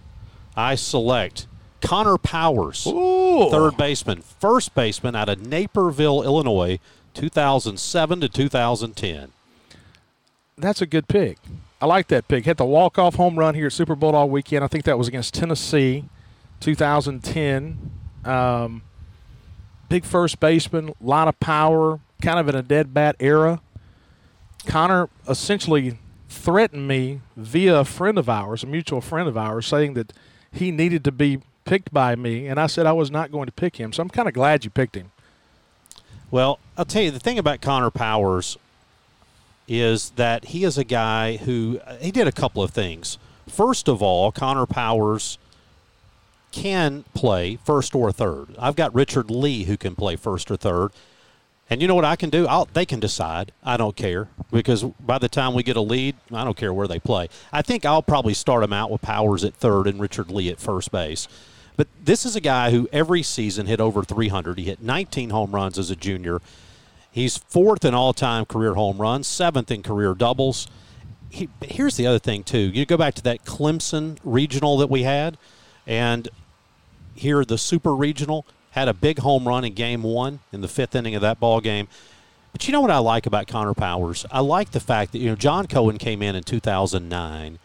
I 0.55 0.75
select 0.75 1.47
Connor 1.81 2.17
Powers, 2.17 2.85
Ooh. 2.87 3.49
third 3.49 3.77
baseman, 3.77 4.21
first 4.21 4.75
baseman 4.75 5.15
out 5.15 5.29
of 5.29 5.45
Naperville, 5.45 6.23
Illinois, 6.23 6.79
2007 7.13 8.21
to 8.21 8.29
2010. 8.29 9.31
That's 10.57 10.81
a 10.81 10.85
good 10.85 11.07
pick. 11.07 11.37
I 11.81 11.87
like 11.87 12.07
that 12.09 12.27
pick. 12.27 12.45
Hit 12.45 12.57
the 12.57 12.65
walk 12.65 12.99
off 12.99 13.15
home 13.15 13.39
run 13.39 13.55
here 13.55 13.65
at 13.67 13.73
Super 13.73 13.95
Bulldog 13.95 14.29
weekend. 14.29 14.63
I 14.63 14.67
think 14.67 14.85
that 14.85 14.97
was 14.97 15.07
against 15.07 15.33
Tennessee, 15.33 16.05
2010. 16.59 17.91
Um, 18.23 18.83
big 19.89 20.05
first 20.05 20.39
baseman, 20.39 20.93
lot 21.01 21.27
of 21.27 21.39
power, 21.39 21.99
kind 22.21 22.39
of 22.39 22.47
in 22.47 22.55
a 22.55 22.61
dead 22.61 22.93
bat 22.93 23.15
era. 23.19 23.61
Connor 24.67 25.09
essentially 25.27 25.97
threatened 26.29 26.87
me 26.87 27.21
via 27.35 27.79
a 27.79 27.85
friend 27.85 28.19
of 28.19 28.29
ours, 28.29 28.63
a 28.63 28.67
mutual 28.67 29.01
friend 29.01 29.27
of 29.27 29.35
ours, 29.35 29.65
saying 29.65 29.95
that 29.95 30.13
he 30.51 30.71
needed 30.71 31.03
to 31.05 31.11
be 31.11 31.41
picked 31.65 31.93
by 31.93 32.15
me, 32.15 32.47
and 32.47 32.59
I 32.59 32.67
said 32.67 32.85
I 32.85 32.91
was 32.91 33.11
not 33.11 33.31
going 33.31 33.45
to 33.45 33.51
pick 33.51 33.77
him. 33.77 33.93
So 33.93 34.01
I'm 34.01 34.09
kind 34.09 34.27
of 34.27 34.33
glad 34.33 34.63
you 34.63 34.69
picked 34.69 34.95
him. 34.95 35.11
Well, 36.29 36.59
I'll 36.77 36.85
tell 36.85 37.01
you 37.01 37.11
the 37.11 37.19
thing 37.19 37.37
about 37.37 37.61
Connor 37.61 37.91
Powers 37.91 38.57
is 39.67 40.11
that 40.11 40.45
he 40.45 40.63
is 40.63 40.77
a 40.77 40.83
guy 40.83 41.37
who 41.37 41.79
uh, 41.85 41.95
he 41.97 42.11
did 42.11 42.27
a 42.27 42.31
couple 42.31 42.63
of 42.63 42.71
things. 42.71 43.17
First 43.47 43.87
of 43.87 44.01
all, 44.01 44.31
Connor 44.31 44.65
Powers 44.65 45.37
can 46.51 47.03
play 47.13 47.57
first 47.57 47.95
or 47.95 48.11
third. 48.11 48.47
I've 48.59 48.75
got 48.75 48.93
Richard 48.93 49.31
Lee 49.31 49.63
who 49.63 49.77
can 49.77 49.95
play 49.95 50.15
first 50.15 50.51
or 50.51 50.57
third. 50.57 50.91
And 51.71 51.81
you 51.81 51.87
know 51.87 51.95
what 51.95 52.03
I 52.03 52.17
can 52.17 52.29
do? 52.29 52.45
I'll, 52.47 52.65
they 52.65 52.85
can 52.85 52.99
decide. 52.99 53.53
I 53.63 53.77
don't 53.77 53.95
care 53.95 54.27
because 54.51 54.83
by 54.83 55.17
the 55.17 55.29
time 55.29 55.53
we 55.53 55.63
get 55.63 55.77
a 55.77 55.81
lead, 55.81 56.17
I 56.33 56.43
don't 56.43 56.57
care 56.57 56.73
where 56.73 56.85
they 56.87 56.99
play. 56.99 57.29
I 57.53 57.61
think 57.61 57.85
I'll 57.85 58.03
probably 58.03 58.33
start 58.33 58.61
them 58.61 58.73
out 58.73 58.91
with 58.91 59.01
Powers 59.01 59.45
at 59.45 59.53
third 59.53 59.87
and 59.87 59.97
Richard 59.97 60.29
Lee 60.29 60.49
at 60.49 60.59
first 60.59 60.91
base. 60.91 61.29
But 61.77 61.87
this 62.03 62.25
is 62.25 62.35
a 62.35 62.41
guy 62.41 62.71
who 62.71 62.89
every 62.91 63.23
season 63.23 63.67
hit 63.67 63.79
over 63.79 64.03
300. 64.03 64.59
He 64.59 64.65
hit 64.65 64.81
19 64.81 65.29
home 65.29 65.55
runs 65.55 65.79
as 65.79 65.89
a 65.89 65.95
junior. 65.95 66.41
He's 67.09 67.37
fourth 67.37 67.85
in 67.85 67.93
all-time 67.93 68.45
career 68.45 68.73
home 68.73 68.97
runs, 68.97 69.25
seventh 69.25 69.71
in 69.71 69.81
career 69.81 70.13
doubles. 70.13 70.67
He, 71.29 71.47
here's 71.61 71.95
the 71.95 72.05
other 72.05 72.19
thing 72.19 72.43
too. 72.43 72.57
You 72.57 72.85
go 72.85 72.97
back 72.97 73.13
to 73.13 73.23
that 73.23 73.45
Clemson 73.45 74.17
regional 74.25 74.75
that 74.79 74.89
we 74.89 75.03
had, 75.03 75.37
and 75.87 76.27
here 77.15 77.45
the 77.45 77.57
Super 77.57 77.95
Regional 77.95 78.45
had 78.71 78.87
a 78.87 78.93
big 78.93 79.19
home 79.19 79.47
run 79.47 79.63
in 79.63 79.73
Game 79.73 80.03
One 80.03 80.39
in 80.51 80.61
the 80.61 80.67
fifth 80.67 80.95
inning 80.95 81.15
of 81.15 81.21
that 81.21 81.39
ball 81.39 81.61
game. 81.61 81.87
But 82.51 82.67
you 82.67 82.73
know 82.73 82.81
what 82.81 82.91
I 82.91 82.97
like 82.97 83.25
about 83.25 83.47
Connor 83.47 83.73
Powers? 83.73 84.25
I 84.31 84.41
like 84.41 84.71
the 84.71 84.79
fact 84.79 85.13
that 85.13 85.19
you 85.19 85.29
know 85.29 85.35
John 85.35 85.67
Cohen 85.67 85.97
came 85.97 86.21
in 86.21 86.35
in 86.35 86.43
2009, 86.43 87.59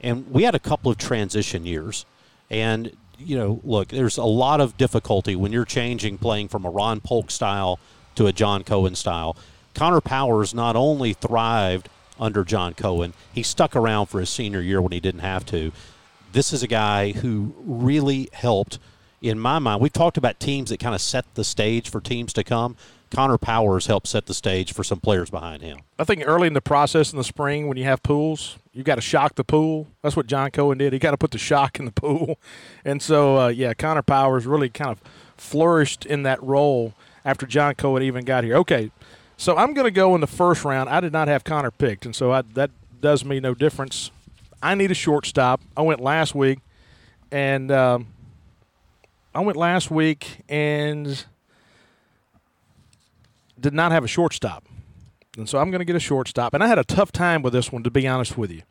And 0.00 0.30
we 0.30 0.44
had 0.44 0.54
a 0.54 0.58
couple 0.58 0.90
of 0.90 0.98
transition 0.98 1.66
years. 1.66 2.06
And, 2.50 2.96
you 3.18 3.36
know, 3.36 3.60
look, 3.64 3.88
there's 3.88 4.18
a 4.18 4.24
lot 4.24 4.60
of 4.60 4.76
difficulty 4.76 5.36
when 5.36 5.52
you're 5.52 5.64
changing 5.64 6.18
playing 6.18 6.48
from 6.48 6.64
a 6.64 6.70
Ron 6.70 7.00
Polk 7.00 7.30
style 7.30 7.78
to 8.14 8.26
a 8.26 8.32
John 8.32 8.64
Cohen 8.64 8.94
style. 8.94 9.36
Connor 9.74 10.00
Powers 10.00 10.54
not 10.54 10.76
only 10.76 11.14
thrived 11.14 11.88
under 12.20 12.44
John 12.44 12.74
Cohen, 12.74 13.14
he 13.32 13.42
stuck 13.42 13.74
around 13.74 14.06
for 14.06 14.20
his 14.20 14.28
senior 14.28 14.60
year 14.60 14.82
when 14.82 14.92
he 14.92 15.00
didn't 15.00 15.20
have 15.20 15.46
to. 15.46 15.72
This 16.32 16.52
is 16.52 16.62
a 16.62 16.66
guy 16.66 17.12
who 17.12 17.54
really 17.58 18.28
helped, 18.32 18.78
in 19.22 19.38
my 19.38 19.58
mind. 19.58 19.80
We've 19.80 19.92
talked 19.92 20.16
about 20.16 20.40
teams 20.40 20.70
that 20.70 20.80
kind 20.80 20.94
of 20.94 21.00
set 21.00 21.24
the 21.34 21.44
stage 21.44 21.88
for 21.88 22.00
teams 22.00 22.32
to 22.34 22.44
come. 22.44 22.76
Connor 23.10 23.38
Powers 23.38 23.86
helped 23.86 24.08
set 24.08 24.26
the 24.26 24.34
stage 24.34 24.72
for 24.72 24.82
some 24.82 24.98
players 24.98 25.30
behind 25.30 25.62
him. 25.62 25.80
I 25.98 26.04
think 26.04 26.22
early 26.26 26.46
in 26.46 26.54
the 26.54 26.62
process 26.62 27.12
in 27.12 27.18
the 27.18 27.24
spring, 27.24 27.68
when 27.68 27.76
you 27.76 27.84
have 27.84 28.02
pools, 28.02 28.56
you 28.72 28.82
got 28.82 28.94
to 28.96 29.02
shock 29.02 29.34
the 29.34 29.44
pool. 29.44 29.86
That's 30.02 30.16
what 30.16 30.26
John 30.26 30.50
Cohen 30.50 30.78
did. 30.78 30.92
He 30.92 30.98
got 30.98 31.10
to 31.10 31.18
put 31.18 31.30
the 31.30 31.38
shock 31.38 31.78
in 31.78 31.84
the 31.84 31.92
pool, 31.92 32.38
and 32.84 33.02
so 33.02 33.38
uh, 33.38 33.48
yeah, 33.48 33.74
Connor 33.74 34.02
Powers 34.02 34.46
really 34.46 34.70
kind 34.70 34.90
of 34.90 35.00
flourished 35.36 36.06
in 36.06 36.22
that 36.22 36.42
role 36.42 36.94
after 37.24 37.46
John 37.46 37.74
Cohen 37.74 38.02
even 38.02 38.24
got 38.24 38.44
here. 38.44 38.56
Okay, 38.56 38.90
so 39.36 39.56
I'm 39.56 39.74
going 39.74 39.86
to 39.86 39.92
go 39.92 40.14
in 40.14 40.22
the 40.22 40.26
first 40.26 40.64
round. 40.64 40.88
I 40.88 41.00
did 41.00 41.12
not 41.12 41.28
have 41.28 41.44
Connor 41.44 41.70
picked, 41.70 42.06
and 42.06 42.16
so 42.16 42.32
I, 42.32 42.42
that 42.54 42.70
does 43.00 43.26
me 43.26 43.40
no 43.40 43.54
difference. 43.54 44.10
I 44.62 44.74
need 44.74 44.90
a 44.90 44.94
shortstop. 44.94 45.60
I 45.76 45.82
went 45.82 46.00
last 46.00 46.34
week, 46.34 46.60
and 47.30 47.70
um, 47.70 48.06
I 49.34 49.40
went 49.40 49.56
last 49.56 49.90
week 49.90 50.42
and 50.48 51.24
did 53.58 53.72
not 53.72 53.92
have 53.92 54.04
a 54.04 54.08
shortstop. 54.08 54.64
And 55.38 55.48
so 55.48 55.58
I'm 55.58 55.70
going 55.70 55.78
to 55.78 55.86
get 55.86 55.96
a 55.96 56.00
shortstop. 56.00 56.52
And 56.52 56.62
I 56.62 56.66
had 56.66 56.78
a 56.78 56.84
tough 56.84 57.12
time 57.12 57.42
with 57.42 57.54
this 57.54 57.72
one, 57.72 57.82
to 57.84 57.90
be 57.90 58.06
honest 58.06 58.36
with 58.36 58.50
you, 58.50 58.62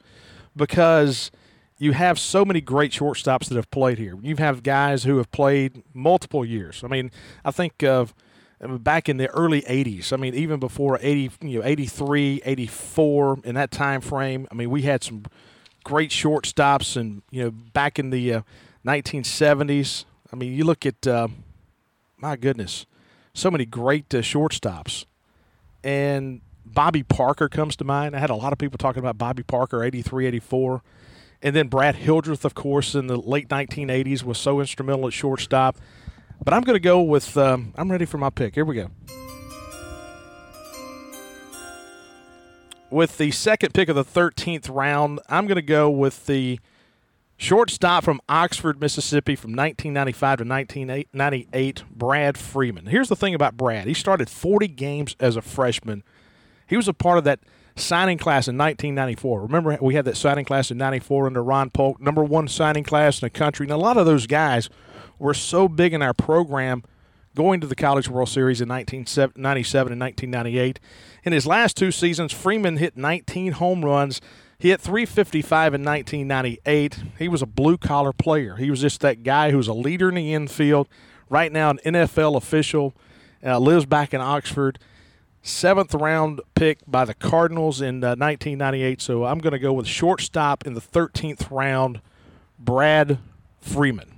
because 0.55 1.31
you 1.79 1.93
have 1.93 2.19
so 2.19 2.45
many 2.45 2.61
great 2.61 2.91
shortstops 2.91 3.49
that 3.49 3.55
have 3.55 3.71
played 3.71 3.97
here. 3.97 4.15
You 4.21 4.35
have 4.35 4.61
guys 4.61 5.03
who 5.03 5.17
have 5.17 5.31
played 5.31 5.81
multiple 5.95 6.45
years. 6.45 6.83
I 6.83 6.87
mean, 6.87 7.09
I 7.43 7.49
think 7.49 7.81
of 7.83 8.13
back 8.61 9.09
in 9.09 9.17
the 9.17 9.27
early 9.29 9.63
80s. 9.63 10.13
I 10.13 10.17
mean, 10.17 10.35
even 10.35 10.59
before 10.59 10.99
80, 11.01 11.31
you 11.41 11.59
know, 11.59 11.65
83, 11.65 12.43
84 12.45 13.39
in 13.43 13.55
that 13.55 13.71
time 13.71 14.01
frame. 14.01 14.47
I 14.51 14.53
mean, 14.53 14.69
we 14.69 14.83
had 14.83 15.03
some 15.03 15.23
great 15.83 16.11
shortstops 16.11 16.95
and, 16.95 17.23
you 17.31 17.45
know, 17.45 17.49
back 17.49 17.97
in 17.97 18.11
the 18.11 18.35
uh, 18.35 18.41
1970s. 18.85 20.05
I 20.31 20.35
mean, 20.35 20.53
you 20.53 20.63
look 20.63 20.85
at 20.85 21.05
uh, 21.05 21.27
my 22.21 22.35
goodness, 22.35 22.85
so 23.33 23.51
many 23.51 23.65
great 23.65 24.13
uh, 24.13 24.19
shortstops. 24.19 25.05
And 25.83 26.41
Bobby 26.63 27.03
Parker 27.03 27.49
comes 27.49 27.75
to 27.77 27.83
mind. 27.83 28.15
I 28.15 28.19
had 28.19 28.29
a 28.29 28.35
lot 28.35 28.53
of 28.53 28.59
people 28.59 28.77
talking 28.77 28.99
about 28.99 29.17
Bobby 29.17 29.43
Parker, 29.43 29.83
83, 29.83 30.27
84. 30.27 30.83
And 31.41 31.55
then 31.55 31.67
Brad 31.67 31.95
Hildreth, 31.95 32.45
of 32.45 32.53
course, 32.53 32.93
in 32.93 33.07
the 33.07 33.17
late 33.17 33.49
1980s 33.49 34.23
was 34.23 34.37
so 34.37 34.59
instrumental 34.59 35.07
at 35.07 35.13
shortstop. 35.13 35.77
But 36.43 36.53
I'm 36.53 36.61
going 36.61 36.75
to 36.75 36.79
go 36.79 37.01
with, 37.01 37.35
um, 37.35 37.73
I'm 37.75 37.91
ready 37.91 38.05
for 38.05 38.19
my 38.19 38.29
pick. 38.29 38.53
Here 38.53 38.65
we 38.65 38.75
go. 38.75 38.91
With 42.91 43.17
the 43.17 43.31
second 43.31 43.73
pick 43.73 43.89
of 43.89 43.95
the 43.95 44.05
13th 44.05 44.69
round, 44.69 45.19
I'm 45.29 45.47
going 45.47 45.55
to 45.55 45.61
go 45.61 45.89
with 45.89 46.25
the 46.27 46.59
shortstop 47.41 48.03
from 48.03 48.21
Oxford, 48.29 48.79
Mississippi 48.79 49.35
from 49.35 49.51
1995 49.51 50.37
to 50.37 50.43
1998, 50.45 51.83
Brad 51.89 52.37
Freeman. 52.37 52.85
Here's 52.85 53.09
the 53.09 53.15
thing 53.15 53.33
about 53.33 53.57
Brad 53.57 53.87
he 53.87 53.95
started 53.95 54.29
40 54.29 54.67
games 54.67 55.15
as 55.19 55.35
a 55.35 55.41
freshman. 55.41 56.03
He 56.67 56.77
was 56.77 56.87
a 56.87 56.93
part 56.93 57.17
of 57.17 57.23
that 57.23 57.39
signing 57.75 58.19
class 58.19 58.47
in 58.47 58.57
1994. 58.57 59.41
Remember, 59.41 59.77
we 59.81 59.95
had 59.95 60.05
that 60.05 60.17
signing 60.17 60.45
class 60.45 60.69
in 60.69 60.77
94 60.77 61.27
under 61.27 61.43
Ron 61.43 61.71
Polk, 61.71 61.99
number 61.99 62.23
one 62.23 62.47
signing 62.47 62.83
class 62.83 63.21
in 63.21 63.25
the 63.25 63.31
country. 63.31 63.65
And 63.65 63.73
a 63.73 63.77
lot 63.77 63.97
of 63.97 64.05
those 64.05 64.27
guys 64.27 64.69
were 65.17 65.33
so 65.33 65.67
big 65.67 65.93
in 65.93 66.01
our 66.03 66.13
program 66.13 66.83
going 67.35 67.59
to 67.61 67.67
the 67.67 67.75
College 67.75 68.07
World 68.07 68.29
Series 68.29 68.61
in 68.61 68.69
1997 68.69 69.91
and 69.91 69.99
1998. 69.99 70.79
In 71.23 71.33
his 71.33 71.47
last 71.47 71.75
two 71.75 71.91
seasons, 71.91 72.31
Freeman 72.31 72.77
hit 72.77 72.95
19 72.95 73.53
home 73.53 73.83
runs. 73.83 74.21
He 74.61 74.69
hit 74.69 74.79
355 74.79 75.73
in 75.73 75.83
1998. 75.83 77.03
He 77.17 77.27
was 77.27 77.41
a 77.41 77.47
blue 77.47 77.79
collar 77.79 78.13
player. 78.13 78.57
He 78.57 78.69
was 78.69 78.79
just 78.79 79.01
that 79.01 79.23
guy 79.23 79.49
who 79.49 79.57
was 79.57 79.67
a 79.67 79.73
leader 79.73 80.09
in 80.09 80.15
the 80.15 80.35
infield. 80.35 80.87
Right 81.29 81.51
now, 81.51 81.71
an 81.71 81.79
NFL 81.83 82.37
official, 82.37 82.93
uh, 83.43 83.57
lives 83.57 83.87
back 83.87 84.13
in 84.13 84.21
Oxford. 84.21 84.77
Seventh 85.41 85.95
round 85.95 86.41
pick 86.53 86.77
by 86.85 87.05
the 87.05 87.15
Cardinals 87.15 87.81
in 87.81 88.03
uh, 88.03 88.09
1998. 88.09 89.01
So 89.01 89.25
I'm 89.25 89.39
going 89.39 89.53
to 89.53 89.59
go 89.59 89.73
with 89.73 89.87
shortstop 89.87 90.67
in 90.67 90.75
the 90.75 90.81
13th 90.81 91.49
round, 91.49 91.99
Brad 92.59 93.17
Freeman. 93.61 94.11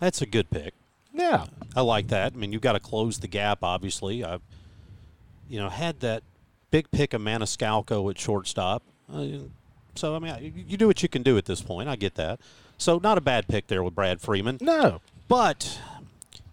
That's 0.00 0.20
a 0.20 0.26
good 0.26 0.50
pick. 0.50 0.74
Yeah, 1.14 1.46
I 1.74 1.80
like 1.80 2.08
that. 2.08 2.34
I 2.34 2.36
mean, 2.36 2.52
you've 2.52 2.60
got 2.60 2.72
to 2.72 2.80
close 2.80 3.20
the 3.20 3.28
gap. 3.28 3.60
Obviously, 3.62 4.22
I've 4.22 4.42
you 5.48 5.58
know 5.58 5.70
had 5.70 6.00
that 6.00 6.22
big 6.70 6.90
pick 6.90 7.14
of 7.14 7.22
Maniscalco 7.22 8.10
at 8.10 8.18
shortstop. 8.18 8.82
Uh, 9.10 9.24
so 9.94 10.14
I 10.14 10.18
mean, 10.18 10.64
you 10.68 10.76
do 10.76 10.86
what 10.86 11.02
you 11.02 11.08
can 11.08 11.22
do 11.22 11.36
at 11.38 11.44
this 11.44 11.60
point. 11.60 11.88
I 11.88 11.96
get 11.96 12.14
that. 12.16 12.40
So 12.78 12.98
not 12.98 13.18
a 13.18 13.20
bad 13.20 13.48
pick 13.48 13.68
there 13.68 13.82
with 13.82 13.94
Brad 13.94 14.20
Freeman. 14.20 14.58
No, 14.60 15.00
but 15.28 15.78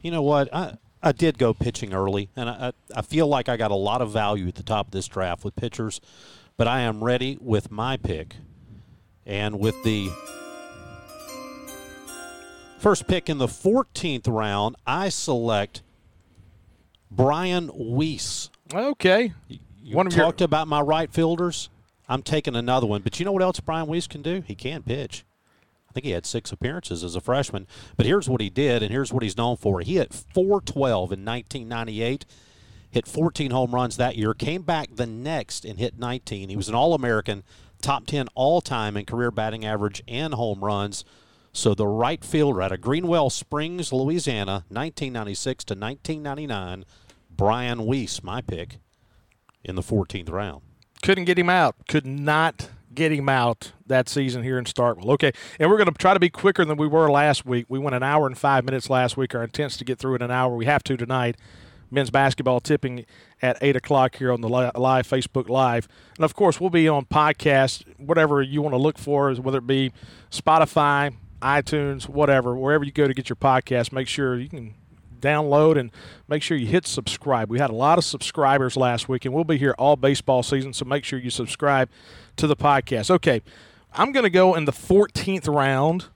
you 0.01 0.11
know 0.11 0.21
what? 0.21 0.53
I 0.53 0.77
I 1.01 1.11
did 1.11 1.37
go 1.37 1.53
pitching 1.53 1.93
early, 1.93 2.29
and 2.35 2.49
I 2.49 2.73
I 2.95 3.01
feel 3.01 3.27
like 3.27 3.49
I 3.49 3.57
got 3.57 3.71
a 3.71 3.75
lot 3.75 4.01
of 4.01 4.11
value 4.11 4.47
at 4.47 4.55
the 4.55 4.63
top 4.63 4.87
of 4.87 4.91
this 4.91 5.07
draft 5.07 5.43
with 5.43 5.55
pitchers. 5.55 6.01
But 6.57 6.67
I 6.67 6.81
am 6.81 7.03
ready 7.03 7.37
with 7.39 7.71
my 7.71 7.95
pick, 7.95 8.35
and 9.25 9.59
with 9.59 9.81
the 9.83 10.09
First 12.79 13.07
pick 13.07 13.29
in 13.29 13.39
the 13.39 13.47
14th 13.47 14.25
round, 14.29 14.77
I 14.87 15.09
select 15.09 15.81
Brian 17.11 17.69
Weiss. 17.73 18.49
Okay. 18.73 19.33
You 19.49 19.95
one 19.95 20.09
talked 20.09 20.39
your... 20.39 20.45
about 20.45 20.69
my 20.69 20.79
right 20.79 21.11
fielders. 21.11 21.69
I'm 22.09 22.23
taking 22.23 22.55
another 22.55 22.87
one. 22.87 23.01
But 23.03 23.19
you 23.19 23.25
know 23.25 23.31
what 23.31 23.43
else 23.43 23.59
Brian 23.59 23.87
Weiss 23.87 24.07
can 24.07 24.23
do? 24.23 24.41
He 24.45 24.55
can 24.55 24.83
pitch. 24.83 25.23
I 25.89 25.93
think 25.93 26.05
he 26.05 26.11
had 26.11 26.25
six 26.25 26.51
appearances 26.51 27.03
as 27.03 27.15
a 27.15 27.21
freshman. 27.21 27.67
But 27.95 28.05
here's 28.05 28.27
what 28.27 28.41
he 28.41 28.49
did, 28.49 28.83
and 28.83 28.91
here's 28.91 29.13
what 29.13 29.23
he's 29.23 29.37
known 29.37 29.57
for. 29.57 29.79
He 29.81 29.95
hit 29.95 30.13
412 30.13 31.13
in 31.13 31.25
1998, 31.25 32.25
hit 32.91 33.07
14 33.07 33.51
home 33.51 33.73
runs 33.73 33.97
that 33.97 34.15
year, 34.15 34.33
came 34.33 34.63
back 34.63 34.89
the 34.95 35.07
next 35.07 35.65
and 35.65 35.79
hit 35.79 35.97
19. 35.97 36.49
He 36.49 36.55
was 36.55 36.69
an 36.69 36.75
All 36.75 36.93
American, 36.93 37.43
top 37.81 38.05
10 38.05 38.27
all 38.35 38.61
time 38.61 38.97
in 38.97 39.05
career 39.05 39.31
batting 39.31 39.65
average 39.65 40.03
and 40.07 40.33
home 40.33 40.63
runs. 40.63 41.05
So 41.51 41.73
the 41.73 41.87
right 41.87 42.23
fielder 42.23 42.61
out 42.61 42.71
of 42.71 42.81
Greenwell 42.81 43.31
Springs, 43.31 43.91
Louisiana, 43.91 44.65
1996 44.69 45.63
to 45.65 45.73
1999, 45.73 46.85
Brian 47.31 47.83
Weiss, 47.83 48.21
my 48.23 48.41
pick, 48.41 48.77
in 49.63 49.75
the 49.75 49.81
14th 49.81 50.29
round. 50.29 50.61
Couldn't 51.01 51.25
get 51.25 51.37
him 51.37 51.49
out. 51.49 51.75
Could 51.87 52.05
not 52.05 52.69
get 52.93 53.11
him 53.11 53.29
out 53.29 53.71
that 53.87 54.09
season 54.09 54.43
here 54.43 54.57
in 54.57 54.65
Starkville. 54.65 55.09
Okay, 55.11 55.31
and 55.59 55.69
we're 55.69 55.77
going 55.77 55.91
to 55.91 55.97
try 55.97 56.13
to 56.13 56.19
be 56.19 56.29
quicker 56.29 56.65
than 56.65 56.77
we 56.77 56.87
were 56.87 57.09
last 57.09 57.45
week. 57.45 57.65
We 57.69 57.79
went 57.79 57.95
an 57.95 58.03
hour 58.03 58.27
and 58.27 58.37
five 58.37 58.65
minutes 58.65 58.89
last 58.89 59.17
week. 59.17 59.33
Our 59.33 59.43
intent's 59.43 59.77
to 59.77 59.85
get 59.85 59.99
through 59.99 60.15
in 60.15 60.21
an 60.21 60.31
hour. 60.31 60.55
We 60.55 60.65
have 60.65 60.83
to 60.83 60.97
tonight. 60.97 61.37
Men's 61.91 62.09
basketball 62.11 62.59
tipping 62.59 63.05
at 63.41 63.57
8 63.61 63.75
o'clock 63.75 64.15
here 64.15 64.31
on 64.31 64.41
the 64.41 64.49
live 64.49 65.07
Facebook 65.07 65.49
Live. 65.49 65.87
And 66.17 66.25
of 66.25 66.35
course, 66.35 66.59
we'll 66.59 66.69
be 66.69 66.87
on 66.87 67.05
podcast, 67.05 67.83
whatever 67.97 68.41
you 68.41 68.61
want 68.61 68.73
to 68.73 68.77
look 68.77 68.97
for, 68.97 69.33
whether 69.33 69.57
it 69.57 69.67
be 69.67 69.91
Spotify, 70.29 71.15
iTunes, 71.41 72.07
whatever, 72.07 72.55
wherever 72.55 72.83
you 72.83 72.91
go 72.91 73.07
to 73.07 73.13
get 73.13 73.29
your 73.29 73.35
podcast, 73.35 73.91
make 73.91 74.07
sure 74.07 74.37
you 74.37 74.49
can 74.49 74.75
download 75.21 75.79
and 75.79 75.91
make 76.27 76.43
sure 76.43 76.57
you 76.57 76.67
hit 76.67 76.87
subscribe. 76.87 77.49
We 77.49 77.59
had 77.59 77.69
a 77.69 77.75
lot 77.75 77.97
of 77.97 78.05
subscribers 78.05 78.77
last 78.77 79.09
week, 79.09 79.25
and 79.25 79.33
we'll 79.33 79.43
be 79.43 79.57
here 79.57 79.75
all 79.77 79.95
baseball 79.95 80.43
season, 80.43 80.73
so 80.73 80.85
make 80.85 81.03
sure 81.03 81.19
you 81.19 81.29
subscribe 81.29 81.89
to 82.37 82.47
the 82.47 82.55
podcast. 82.55 83.11
Okay, 83.11 83.41
I'm 83.93 84.11
going 84.11 84.23
to 84.23 84.29
go 84.29 84.55
in 84.55 84.65
the 84.65 84.71
14th 84.71 85.47
round. 85.53 86.07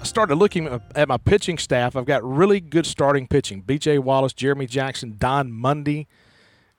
I 0.00 0.04
started 0.04 0.34
looking 0.36 0.80
at 0.94 1.08
my 1.08 1.16
pitching 1.16 1.56
staff. 1.56 1.96
I've 1.96 2.04
got 2.04 2.22
really 2.22 2.60
good 2.60 2.84
starting 2.84 3.26
pitching. 3.26 3.62
B.J. 3.62 3.98
Wallace, 4.00 4.34
Jeremy 4.34 4.66
Jackson, 4.66 5.16
Don 5.18 5.50
Mundy 5.50 6.08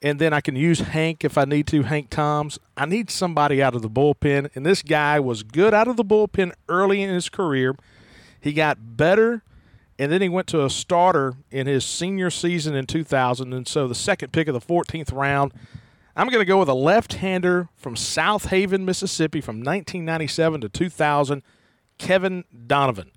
and 0.01 0.19
then 0.19 0.33
I 0.33 0.41
can 0.41 0.55
use 0.55 0.79
Hank 0.81 1.23
if 1.23 1.35
I 1.35 1.45
need 1.45 1.65
to, 1.67 1.81
Hank 1.81 2.11
Toms. 2.11 2.59
I 2.77 2.85
need 2.85 3.09
somebody 3.09 3.61
out 3.61 3.73
of 3.73 3.81
the 3.81 3.89
bullpen, 3.89 4.49
and 4.53 4.65
this 4.65 4.83
guy 4.83 5.19
was 5.19 5.41
good 5.41 5.73
out 5.73 5.87
of 5.87 5.97
the 5.97 6.05
bullpen 6.05 6.53
early 6.69 7.01
in 7.01 7.09
his 7.09 7.27
career. 7.27 7.75
He 8.45 8.53
got 8.53 8.95
better, 8.95 9.41
and 9.97 10.11
then 10.11 10.21
he 10.21 10.29
went 10.29 10.45
to 10.49 10.63
a 10.63 10.69
starter 10.69 11.33
in 11.49 11.65
his 11.65 11.83
senior 11.83 12.29
season 12.29 12.75
in 12.75 12.85
2000. 12.85 13.51
And 13.51 13.67
so 13.67 13.87
the 13.87 13.95
second 13.95 14.33
pick 14.33 14.47
of 14.47 14.53
the 14.53 14.61
14th 14.61 15.11
round, 15.11 15.51
I'm 16.15 16.29
going 16.29 16.41
to 16.41 16.45
go 16.45 16.59
with 16.59 16.69
a 16.69 16.75
left-hander 16.75 17.69
from 17.75 17.95
South 17.95 18.45
Haven, 18.45 18.85
Mississippi, 18.85 19.41
from 19.41 19.55
1997 19.55 20.61
to 20.61 20.69
2000, 20.69 21.41
Kevin 21.97 22.43
Donovan. 22.67 23.09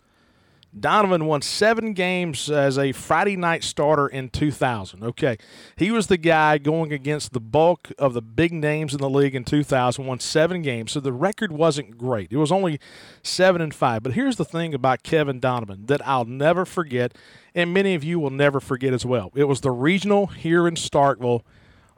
Donovan 0.81 1.27
won 1.27 1.43
seven 1.43 1.93
games 1.93 2.51
as 2.51 2.79
a 2.79 2.93
Friday 2.93 3.37
night 3.37 3.65
starter 3.65 4.07
in 4.07 4.29
2000. 4.31 5.03
Okay. 5.03 5.37
He 5.77 5.91
was 5.91 6.07
the 6.07 6.17
guy 6.17 6.59
going 6.59 6.93
against 6.93 7.33
the 7.33 7.41
bulk 7.41 7.91
of 7.99 8.15
the 8.15 8.23
big 8.23 8.53
names 8.53 8.93
in 8.95 9.01
the 9.01 9.11
league 9.11 9.35
in 9.35 9.45
2000, 9.45 10.07
won 10.07 10.21
seven 10.21 10.63
games. 10.63 10.93
So 10.93 11.01
the 11.01 11.13
record 11.13 11.53
wasn't 11.53 11.99
great. 11.99 12.33
It 12.33 12.37
was 12.37 12.53
only 12.53 12.79
seven 13.23 13.61
and 13.61 13.75
five. 13.75 14.03
But 14.03 14.13
here's 14.13 14.37
the 14.37 14.45
thing 14.45 14.75
about 14.75 15.03
Kevin 15.03 15.41
Donovan 15.41 15.87
that 15.87 16.07
I'll 16.07 16.25
never 16.25 16.65
forget, 16.65 17.17
and 17.55 17.75
many 17.75 17.95
of 17.95 18.05
you 18.05 18.21
will 18.21 18.31
never 18.31 18.61
forget 18.61 18.93
as 18.93 19.05
well. 19.05 19.31
It 19.35 19.45
was 19.45 19.61
the 19.61 19.71
regional 19.71 20.27
here 20.27 20.67
in 20.67 20.75
Starkville 20.75 21.43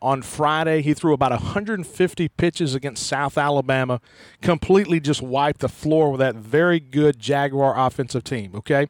on 0.03 0.23
Friday. 0.23 0.83
He 0.83 0.95
threw 0.95 1.13
about 1.13 1.31
150 1.31 2.29
pitches 2.29 2.75
against 2.75 3.07
South 3.07 3.37
Alabama, 3.37 4.01
completely 4.41 5.01
just 5.01 5.23
wiped 5.23 5.61
the 5.61 5.69
floor 5.69 6.11
with 6.11 6.21
that 6.21 6.35
very 6.35 6.81
good 6.81 7.19
Jaguar 7.19 7.79
offensive 7.79 8.25
team. 8.25 8.55
Okay. 8.55 8.89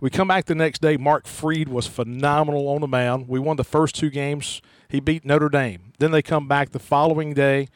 We 0.00 0.10
come 0.10 0.28
back 0.28 0.44
the 0.44 0.54
next 0.54 0.82
day. 0.82 0.96
Mark 0.96 1.26
Freed 1.26 1.68
was 1.68 1.86
phenomenal 1.86 2.68
on 2.68 2.82
the 2.82 2.86
mound. 2.86 3.28
We 3.28 3.38
won 3.38 3.56
the 3.56 3.64
first 3.64 3.94
two 3.94 4.10
games. 4.10 4.60
He 4.88 5.00
beat 5.00 5.24
Notre 5.24 5.48
Dame. 5.48 5.92
Then 5.98 6.10
they 6.10 6.22
come 6.22 6.46
back 6.46 6.70
the 6.70 6.78
following 6.78 7.32
day 7.32 7.68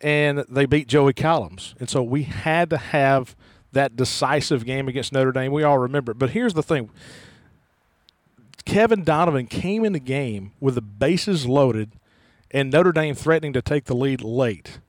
and 0.00 0.44
they 0.48 0.64
beat 0.64 0.88
Joey 0.88 1.12
Collins. 1.12 1.74
And 1.78 1.90
so 1.90 2.02
we 2.02 2.22
had 2.22 2.70
to 2.70 2.78
have 2.78 3.36
that 3.72 3.96
decisive 3.96 4.64
game 4.64 4.88
against 4.88 5.12
Notre 5.12 5.32
Dame. 5.32 5.52
We 5.52 5.62
all 5.62 5.78
remember 5.78 6.12
it. 6.12 6.18
But 6.18 6.30
here's 6.30 6.54
the 6.54 6.62
thing 6.62 6.90
Kevin 8.64 9.04
Donovan 9.04 9.46
came 9.46 9.84
in 9.84 9.92
the 9.92 10.00
game 10.00 10.52
with 10.60 10.74
the 10.74 10.82
bases 10.82 11.46
loaded 11.46 11.92
and 12.50 12.70
Notre 12.70 12.92
Dame 12.92 13.14
threatening 13.14 13.52
to 13.52 13.62
take 13.62 13.84
the 13.84 13.94
lead 13.94 14.22
late. 14.22 14.80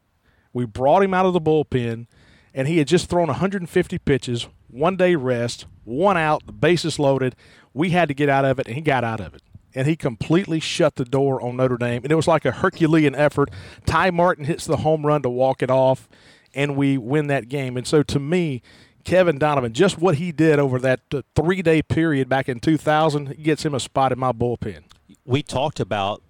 We 0.53 0.65
brought 0.65 1.03
him 1.03 1.13
out 1.13 1.25
of 1.25 1.33
the 1.33 1.41
bullpen, 1.41 2.07
and 2.53 2.67
he 2.67 2.77
had 2.77 2.87
just 2.87 3.09
thrown 3.09 3.27
150 3.27 3.97
pitches, 3.99 4.47
one 4.67 4.95
day 4.95 5.15
rest, 5.15 5.65
one 5.83 6.17
out, 6.17 6.45
the 6.45 6.51
bases 6.51 6.99
loaded. 6.99 7.35
We 7.73 7.91
had 7.91 8.07
to 8.07 8.13
get 8.13 8.29
out 8.29 8.45
of 8.45 8.59
it, 8.59 8.67
and 8.67 8.75
he 8.75 8.81
got 8.81 9.03
out 9.03 9.19
of 9.19 9.33
it. 9.33 9.41
And 9.75 9.87
he 9.87 9.95
completely 9.95 10.59
shut 10.59 10.95
the 10.95 11.05
door 11.05 11.41
on 11.41 11.57
Notre 11.57 11.77
Dame. 11.77 12.01
And 12.03 12.11
it 12.11 12.15
was 12.15 12.27
like 12.27 12.45
a 12.45 12.51
Herculean 12.51 13.13
effort. 13.13 13.51
Ty 13.85 14.09
Martin 14.11 14.45
hits 14.45 14.65
the 14.65 14.77
home 14.77 15.05
run 15.05 15.21
to 15.21 15.29
walk 15.29 15.61
it 15.61 15.69
off, 15.69 16.09
and 16.55 16.75
we 16.75 16.97
win 16.97 17.27
that 17.27 17.49
game. 17.49 17.77
And 17.77 17.85
so 17.85 18.01
to 18.03 18.19
me, 18.19 18.63
Kevin 19.03 19.37
Donovan, 19.37 19.73
just 19.73 19.97
what 19.97 20.15
he 20.15 20.31
did 20.31 20.59
over 20.59 20.79
that 20.79 21.01
uh, 21.13 21.21
three 21.35 21.61
day 21.61 21.81
period 21.81 22.27
back 22.27 22.49
in 22.49 22.59
2000, 22.59 23.41
gets 23.41 23.63
him 23.63 23.73
a 23.73 23.79
spot 23.79 24.11
in 24.11 24.19
my 24.19 24.31
bullpen. 24.31 24.83
We 25.25 25.43
talked 25.43 25.79
about 25.79 26.23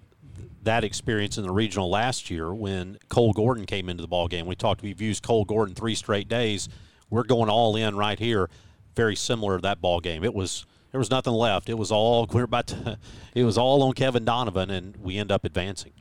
that 0.63 0.83
experience 0.83 1.37
in 1.37 1.43
the 1.43 1.51
regional 1.51 1.89
last 1.89 2.29
year 2.29 2.53
when 2.53 2.97
Cole 3.09 3.33
Gordon 3.33 3.65
came 3.65 3.89
into 3.89 4.01
the 4.01 4.07
ball 4.07 4.27
game. 4.27 4.45
We 4.45 4.55
talked. 4.55 4.81
We've 4.81 5.01
used 5.01 5.23
Cole 5.23 5.45
Gordon 5.45 5.75
three 5.75 5.95
straight 5.95 6.27
days. 6.27 6.69
We're 7.09 7.23
going 7.23 7.49
all 7.49 7.75
in 7.75 7.95
right 7.95 8.19
here. 8.19 8.49
Very 8.95 9.15
similar 9.15 9.57
to 9.57 9.61
that 9.61 9.81
ball 9.81 9.99
game. 9.99 10.23
It 10.23 10.33
was 10.33 10.65
there 10.91 10.99
was 10.99 11.11
nothing 11.11 11.33
left. 11.33 11.69
It 11.69 11.77
was 11.77 11.91
all 11.91 12.27
we're 12.33 12.43
about 12.43 12.67
to. 12.67 12.97
It 13.33 13.43
was 13.43 13.57
all 13.57 13.83
on 13.83 13.93
Kevin 13.93 14.25
Donovan, 14.25 14.69
and 14.69 14.97
we 14.97 15.17
end 15.17 15.31
up 15.31 15.45
advancing. 15.45 15.93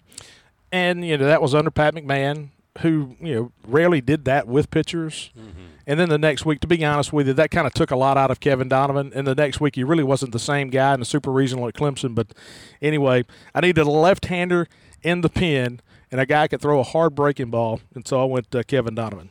And 0.72 1.04
you 1.06 1.16
know 1.16 1.26
that 1.26 1.40
was 1.40 1.54
under 1.54 1.70
Pat 1.70 1.94
McMahon, 1.94 2.50
who 2.80 3.16
you 3.20 3.34
know 3.34 3.52
rarely 3.66 4.00
did 4.00 4.24
that 4.26 4.46
with 4.46 4.70
pitchers. 4.70 5.30
Mm-hmm. 5.38 5.77
And 5.88 5.98
then 5.98 6.10
the 6.10 6.18
next 6.18 6.44
week, 6.44 6.60
to 6.60 6.66
be 6.66 6.84
honest 6.84 7.14
with 7.14 7.28
you, 7.28 7.32
that 7.32 7.50
kind 7.50 7.66
of 7.66 7.72
took 7.72 7.90
a 7.90 7.96
lot 7.96 8.18
out 8.18 8.30
of 8.30 8.40
Kevin 8.40 8.68
Donovan. 8.68 9.10
And 9.14 9.26
the 9.26 9.34
next 9.34 9.58
week, 9.58 9.74
he 9.74 9.82
really 9.82 10.04
wasn't 10.04 10.32
the 10.32 10.38
same 10.38 10.68
guy 10.68 10.92
in 10.92 11.00
the 11.00 11.06
super 11.06 11.32
regional 11.32 11.66
at 11.66 11.72
Clemson. 11.72 12.14
But 12.14 12.34
anyway, 12.82 13.24
I 13.54 13.60
needed 13.62 13.80
a 13.80 13.90
left 13.90 14.26
hander 14.26 14.68
in 15.02 15.22
the 15.22 15.30
pen 15.30 15.80
and 16.10 16.20
a 16.20 16.26
guy 16.26 16.46
could 16.46 16.60
throw 16.60 16.78
a 16.78 16.82
hard 16.82 17.14
breaking 17.14 17.48
ball. 17.48 17.80
And 17.94 18.06
so 18.06 18.20
I 18.20 18.26
went 18.26 18.50
to 18.50 18.62
Kevin 18.64 18.94
Donovan. 18.94 19.30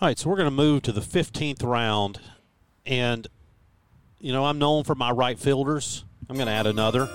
All 0.00 0.08
right, 0.08 0.18
so 0.18 0.30
we're 0.30 0.36
going 0.36 0.46
to 0.46 0.50
move 0.50 0.80
to 0.84 0.92
the 0.92 1.02
15th 1.02 1.62
round. 1.62 2.18
And, 2.86 3.26
you 4.18 4.32
know, 4.32 4.46
I'm 4.46 4.58
known 4.58 4.84
for 4.84 4.94
my 4.94 5.10
right 5.10 5.38
fielders. 5.38 6.06
I'm 6.30 6.36
going 6.36 6.46
to 6.46 6.52
add 6.52 6.66
another. 6.66 7.10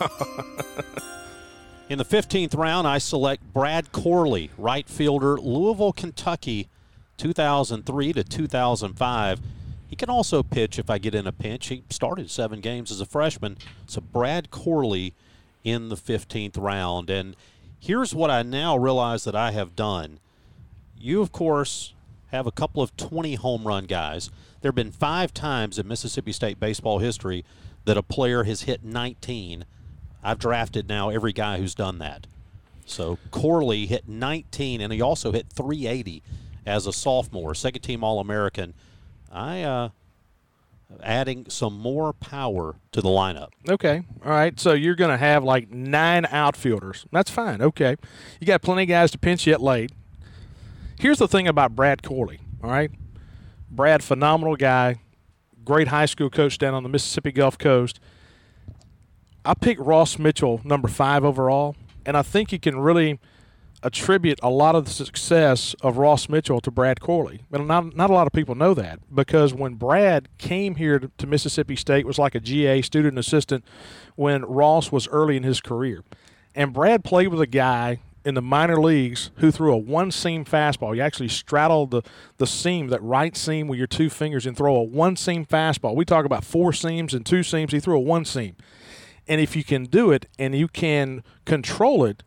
In 1.88 1.98
the 1.98 2.04
15th 2.04 2.56
round, 2.56 2.88
I 2.88 2.98
select 2.98 3.44
Brad 3.52 3.92
Corley, 3.92 4.50
right 4.58 4.88
fielder, 4.88 5.36
Louisville, 5.36 5.92
Kentucky. 5.92 6.68
2003 7.16 8.12
to 8.12 8.24
2005. 8.24 9.40
He 9.88 9.96
can 9.96 10.10
also 10.10 10.42
pitch 10.42 10.78
if 10.78 10.90
I 10.90 10.98
get 10.98 11.14
in 11.14 11.26
a 11.26 11.32
pinch. 11.32 11.68
He 11.68 11.84
started 11.90 12.30
seven 12.30 12.60
games 12.60 12.90
as 12.90 13.00
a 13.00 13.06
freshman. 13.06 13.58
So 13.86 14.00
Brad 14.00 14.50
Corley 14.50 15.14
in 15.62 15.88
the 15.88 15.96
15th 15.96 16.60
round. 16.60 17.10
And 17.10 17.36
here's 17.80 18.14
what 18.14 18.30
I 18.30 18.42
now 18.42 18.76
realize 18.76 19.24
that 19.24 19.36
I 19.36 19.52
have 19.52 19.76
done. 19.76 20.18
You, 20.98 21.20
of 21.20 21.32
course, 21.32 21.94
have 22.28 22.46
a 22.46 22.52
couple 22.52 22.82
of 22.82 22.96
20 22.96 23.36
home 23.36 23.66
run 23.66 23.84
guys. 23.84 24.30
There 24.60 24.70
have 24.70 24.74
been 24.74 24.90
five 24.92 25.32
times 25.32 25.78
in 25.78 25.86
Mississippi 25.86 26.32
State 26.32 26.58
baseball 26.58 26.98
history 26.98 27.44
that 27.84 27.96
a 27.96 28.02
player 28.02 28.44
has 28.44 28.62
hit 28.62 28.82
19. 28.82 29.64
I've 30.22 30.38
drafted 30.38 30.88
now 30.88 31.10
every 31.10 31.32
guy 31.32 31.58
who's 31.58 31.74
done 31.74 31.98
that. 31.98 32.26
So 32.86 33.18
Corley 33.30 33.86
hit 33.86 34.08
19, 34.08 34.80
and 34.80 34.92
he 34.92 35.00
also 35.00 35.32
hit 35.32 35.46
380 35.50 36.22
as 36.66 36.86
a 36.86 36.92
sophomore, 36.92 37.54
second 37.54 37.82
team 37.82 38.02
All 38.02 38.20
American. 38.20 38.74
I 39.30 39.62
uh, 39.62 39.88
adding 41.02 41.46
some 41.48 41.78
more 41.78 42.12
power 42.12 42.76
to 42.92 43.00
the 43.00 43.08
lineup. 43.08 43.48
Okay. 43.68 44.02
All 44.24 44.30
right. 44.30 44.58
So 44.58 44.72
you're 44.72 44.94
going 44.94 45.10
to 45.10 45.16
have 45.16 45.44
like 45.44 45.70
nine 45.70 46.26
outfielders. 46.26 47.06
That's 47.12 47.30
fine. 47.30 47.60
Okay. 47.60 47.96
You 48.40 48.46
got 48.46 48.62
plenty 48.62 48.84
of 48.84 48.88
guys 48.88 49.10
to 49.12 49.18
pinch 49.18 49.46
yet 49.46 49.60
late. 49.60 49.92
Here's 50.98 51.18
the 51.18 51.28
thing 51.28 51.48
about 51.48 51.74
Brad 51.74 52.02
Corley. 52.02 52.40
All 52.62 52.70
right. 52.70 52.90
Brad, 53.70 54.04
phenomenal 54.04 54.56
guy, 54.56 55.00
great 55.64 55.88
high 55.88 56.06
school 56.06 56.30
coach 56.30 56.58
down 56.58 56.74
on 56.74 56.84
the 56.84 56.88
Mississippi 56.88 57.32
Gulf 57.32 57.58
Coast. 57.58 57.98
I 59.44 59.54
picked 59.54 59.80
Ross 59.80 60.18
Mitchell, 60.18 60.60
number 60.64 60.88
five 60.88 61.24
overall, 61.24 61.74
and 62.06 62.16
I 62.16 62.22
think 62.22 62.50
he 62.50 62.58
can 62.58 62.78
really– 62.78 63.18
attribute 63.84 64.40
a 64.42 64.48
lot 64.48 64.74
of 64.74 64.86
the 64.86 64.90
success 64.90 65.74
of 65.82 65.98
Ross 65.98 66.28
Mitchell 66.28 66.60
to 66.62 66.70
Brad 66.70 67.00
Corley. 67.00 67.42
But 67.50 67.60
not, 67.64 67.94
not 67.94 68.10
a 68.10 68.14
lot 68.14 68.26
of 68.26 68.32
people 68.32 68.54
know 68.54 68.74
that 68.74 68.98
because 69.14 69.52
when 69.52 69.74
Brad 69.74 70.28
came 70.38 70.76
here 70.76 71.10
to, 71.18 71.26
Mississippi 71.26 71.76
State 71.76 72.06
was 72.06 72.18
like 72.18 72.34
a 72.34 72.40
GA 72.40 72.80
student 72.82 73.18
assistant 73.18 73.64
when 74.16 74.44
Ross 74.44 74.90
was 74.90 75.06
early 75.08 75.36
in 75.36 75.42
his 75.42 75.60
career. 75.60 76.02
And 76.54 76.72
Brad 76.72 77.04
played 77.04 77.28
with 77.28 77.40
a 77.40 77.46
guy 77.46 77.98
in 78.24 78.34
the 78.34 78.42
minor 78.42 78.80
leagues 78.80 79.30
who 79.36 79.50
threw 79.50 79.72
a 79.72 79.76
one 79.76 80.10
seam 80.10 80.44
fastball. 80.44 80.96
You 80.96 81.02
actually 81.02 81.28
straddle 81.28 81.86
the, 81.86 82.02
the 82.38 82.46
seam, 82.46 82.88
that 82.88 83.02
right 83.02 83.36
seam 83.36 83.68
with 83.68 83.78
your 83.78 83.86
two 83.86 84.08
fingers, 84.08 84.46
and 84.46 84.56
throw 84.56 84.76
a 84.76 84.82
one 84.82 85.16
seam 85.16 85.44
fastball. 85.44 85.94
We 85.94 86.04
talk 86.04 86.24
about 86.24 86.44
four 86.44 86.72
seams 86.72 87.12
and 87.12 87.26
two 87.26 87.42
seams. 87.42 87.72
He 87.72 87.80
threw 87.80 87.96
a 87.96 88.00
one 88.00 88.24
seam. 88.24 88.56
And 89.26 89.40
if 89.40 89.56
you 89.56 89.64
can 89.64 89.84
do 89.84 90.10
it 90.10 90.26
and 90.38 90.54
you 90.54 90.68
can 90.68 91.22
control 91.44 92.04
it, 92.04 92.22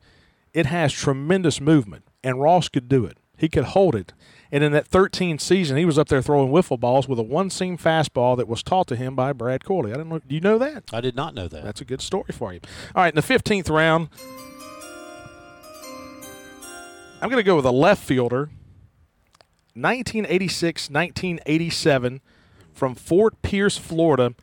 it 0.57 0.65
has 0.65 0.91
tremendous 0.91 1.61
movement, 1.61 2.03
and 2.23 2.41
Ross 2.41 2.67
could 2.67 2.89
do 2.89 3.05
it. 3.05 3.19
He 3.37 3.47
could 3.47 3.65
hold 3.65 3.93
it. 3.93 4.13
And 4.51 4.63
in 4.63 4.71
that 4.71 4.87
13 4.87 5.37
season, 5.37 5.77
he 5.77 5.85
was 5.85 5.99
up 5.99 6.07
there 6.07 6.23
throwing 6.23 6.49
wiffle 6.49 6.79
balls 6.79 7.07
with 7.07 7.19
a 7.19 7.23
one 7.23 7.51
seam 7.51 7.77
fastball 7.77 8.35
that 8.37 8.47
was 8.47 8.63
taught 8.63 8.87
to 8.87 8.95
him 8.95 9.15
by 9.15 9.33
Brad 9.33 9.63
Corley. 9.63 9.93
I 9.93 9.97
don't 9.97 10.09
know. 10.09 10.17
Do 10.17 10.33
you 10.33 10.41
know 10.41 10.57
that? 10.57 10.85
I 10.91 10.99
did 10.99 11.15
not 11.15 11.35
know 11.35 11.47
that. 11.47 11.63
That's 11.63 11.79
a 11.79 11.85
good 11.85 12.01
story 12.01 12.31
for 12.31 12.53
you. 12.53 12.59
All 12.95 13.03
right, 13.03 13.13
in 13.13 13.15
the 13.15 13.21
15th 13.21 13.69
round, 13.69 14.09
I'm 17.21 17.29
going 17.29 17.37
to 17.39 17.43
go 17.43 17.55
with 17.55 17.65
a 17.65 17.71
left 17.71 18.03
fielder, 18.03 18.49
1986 19.75 20.89
1987, 20.89 22.21
from 22.73 22.95
Fort 22.95 23.43
Pierce, 23.43 23.77
Florida. 23.77 24.33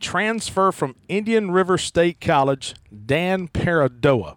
Transfer 0.00 0.72
from 0.72 0.96
Indian 1.08 1.50
River 1.50 1.78
State 1.78 2.20
College, 2.20 2.74
Dan 3.06 3.48
Paradoa. 3.48 4.36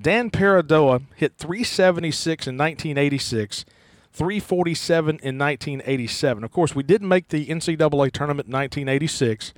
Dan 0.00 0.30
Paradoa 0.30 1.02
hit 1.16 1.36
376 1.36 2.46
in 2.46 2.56
1986, 2.56 3.64
347 4.12 5.08
in 5.22 5.38
1987. 5.38 6.44
Of 6.44 6.52
course, 6.52 6.74
we 6.74 6.82
didn't 6.82 7.08
make 7.08 7.28
the 7.28 7.46
NCAA 7.46 8.10
tournament 8.12 8.48
in 8.48 8.52
1986, 8.52 9.52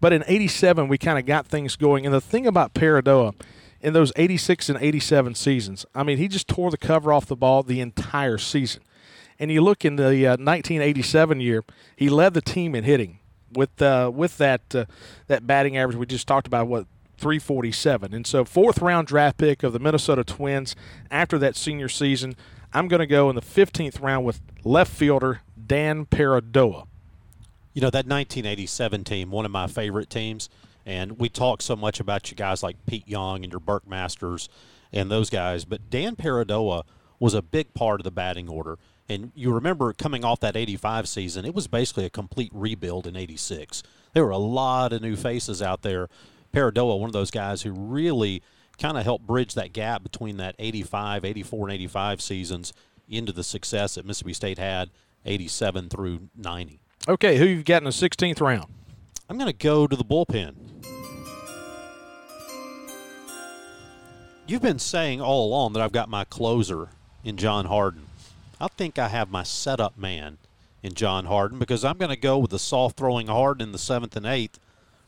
but 0.00 0.12
in 0.12 0.22
87 0.26 0.88
we 0.88 0.98
kind 0.98 1.18
of 1.18 1.24
got 1.24 1.46
things 1.46 1.76
going. 1.76 2.04
And 2.04 2.14
the 2.14 2.20
thing 2.20 2.46
about 2.46 2.74
Paradoa 2.74 3.34
in 3.80 3.92
those 3.92 4.12
86 4.16 4.68
and 4.68 4.78
87 4.80 5.34
seasons, 5.34 5.86
I 5.94 6.02
mean, 6.02 6.18
he 6.18 6.28
just 6.28 6.48
tore 6.48 6.70
the 6.70 6.76
cover 6.76 7.12
off 7.12 7.26
the 7.26 7.36
ball 7.36 7.62
the 7.62 7.80
entire 7.80 8.38
season. 8.38 8.82
And 9.38 9.50
you 9.50 9.62
look 9.62 9.84
in 9.84 9.96
the 9.96 10.26
uh, 10.26 10.30
1987 10.32 11.40
year, 11.40 11.64
he 11.94 12.08
led 12.08 12.34
the 12.34 12.42
team 12.42 12.74
in 12.74 12.84
hitting 12.84 13.20
with 13.52 13.80
uh, 13.80 14.10
with 14.12 14.38
that 14.38 14.74
uh, 14.74 14.86
that 15.28 15.46
batting 15.46 15.76
average 15.76 15.96
we 15.96 16.06
just 16.06 16.26
talked 16.26 16.46
about. 16.46 16.66
What 16.66 16.86
347. 17.18 18.14
And 18.14 18.26
so, 18.26 18.44
fourth 18.44 18.80
round 18.80 19.06
draft 19.06 19.38
pick 19.38 19.62
of 19.62 19.72
the 19.72 19.78
Minnesota 19.78 20.24
Twins 20.24 20.76
after 21.10 21.38
that 21.38 21.56
senior 21.56 21.88
season. 21.88 22.36
I'm 22.72 22.88
going 22.88 23.00
to 23.00 23.06
go 23.06 23.30
in 23.30 23.36
the 23.36 23.42
15th 23.42 24.02
round 24.02 24.24
with 24.26 24.40
left 24.64 24.92
fielder 24.92 25.40
Dan 25.66 26.06
Paradoa. 26.06 26.86
You 27.72 27.82
know, 27.82 27.90
that 27.90 28.06
1987 28.06 29.04
team, 29.04 29.30
one 29.30 29.44
of 29.44 29.50
my 29.50 29.66
favorite 29.66 30.10
teams. 30.10 30.48
And 30.84 31.18
we 31.18 31.28
talk 31.28 31.62
so 31.62 31.74
much 31.74 31.98
about 31.98 32.30
you 32.30 32.36
guys 32.36 32.62
like 32.62 32.76
Pete 32.86 33.08
Young 33.08 33.42
and 33.42 33.52
your 33.52 33.60
Burke 33.60 33.88
Masters 33.88 34.48
and 34.92 35.10
those 35.10 35.30
guys. 35.30 35.64
But 35.64 35.90
Dan 35.90 36.16
Paradoa 36.16 36.84
was 37.18 37.34
a 37.34 37.42
big 37.42 37.74
part 37.74 38.00
of 38.00 38.04
the 38.04 38.10
batting 38.10 38.48
order. 38.48 38.78
And 39.08 39.32
you 39.34 39.52
remember 39.52 39.92
coming 39.92 40.24
off 40.24 40.40
that 40.40 40.56
85 40.56 41.08
season, 41.08 41.44
it 41.44 41.54
was 41.54 41.66
basically 41.66 42.04
a 42.04 42.10
complete 42.10 42.50
rebuild 42.52 43.06
in 43.06 43.16
86. 43.16 43.82
There 44.12 44.24
were 44.24 44.30
a 44.30 44.38
lot 44.38 44.92
of 44.92 45.02
new 45.02 45.16
faces 45.16 45.62
out 45.62 45.82
there. 45.82 46.08
Paradoa, 46.56 46.98
one 46.98 47.10
of 47.10 47.12
those 47.12 47.30
guys 47.30 47.62
who 47.62 47.72
really 47.72 48.42
kind 48.78 48.96
of 48.96 49.04
helped 49.04 49.26
bridge 49.26 49.52
that 49.54 49.74
gap 49.74 50.02
between 50.02 50.38
that 50.38 50.54
85, 50.58 51.24
84, 51.26 51.68
and 51.68 51.74
85 51.74 52.22
seasons 52.22 52.72
into 53.08 53.30
the 53.30 53.44
success 53.44 53.96
that 53.96 54.06
Mississippi 54.06 54.32
State 54.32 54.58
had 54.58 54.90
87 55.26 55.90
through 55.90 56.30
90. 56.34 56.80
Okay, 57.08 57.36
who 57.36 57.44
you've 57.44 57.66
got 57.66 57.82
in 57.82 57.84
the 57.84 57.90
16th 57.90 58.40
round? 58.40 58.72
I'm 59.28 59.36
going 59.36 59.50
to 59.50 59.56
go 59.56 59.86
to 59.86 59.94
the 59.94 60.04
bullpen. 60.04 60.54
You've 64.46 64.62
been 64.62 64.78
saying 64.78 65.20
all 65.20 65.46
along 65.46 65.74
that 65.74 65.82
I've 65.82 65.92
got 65.92 66.08
my 66.08 66.24
closer 66.24 66.88
in 67.22 67.36
John 67.36 67.66
Harden. 67.66 68.06
I 68.58 68.68
think 68.68 68.98
I 68.98 69.08
have 69.08 69.30
my 69.30 69.42
setup 69.42 69.98
man 69.98 70.38
in 70.82 70.94
John 70.94 71.26
Harden 71.26 71.58
because 71.58 71.84
I'm 71.84 71.98
going 71.98 72.10
to 72.10 72.16
go 72.16 72.38
with 72.38 72.50
the 72.50 72.58
soft 72.58 72.96
throwing 72.96 73.26
Harden 73.26 73.66
in 73.66 73.72
the 73.72 73.78
seventh 73.78 74.16
and 74.16 74.24
eighth. 74.24 74.58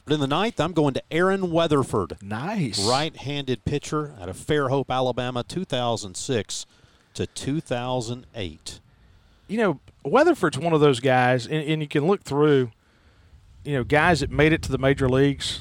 But 0.09 0.15
in 0.15 0.21
the 0.23 0.27
ninth, 0.27 0.59
I'm 0.59 0.73
going 0.73 0.95
to 0.95 1.03
Aaron 1.11 1.51
Weatherford, 1.51 2.17
Nice. 2.23 2.83
right 2.89 3.15
handed 3.15 3.67
pitcher 3.67 4.15
out 4.19 4.31
of 4.31 4.39
Fairhope, 4.39 4.89
Alabama, 4.89 5.45
2006 5.45 6.65
to 7.13 7.27
2008. 7.27 8.81
You 9.49 9.59
know, 9.59 9.81
Weatherford's 10.07 10.57
one 10.57 10.73
of 10.73 10.81
those 10.81 11.01
guys, 11.01 11.45
and, 11.45 11.63
and 11.63 11.83
you 11.83 11.89
can 11.89 12.07
look 12.07 12.23
through, 12.23 12.71
you 13.65 13.75
know, 13.75 13.85
guys 13.85 14.21
that 14.21 14.31
made 14.31 14.55
it 14.55 14.63
to 14.63 14.73
the 14.73 14.79
major 14.79 15.11
leagues. 15.11 15.61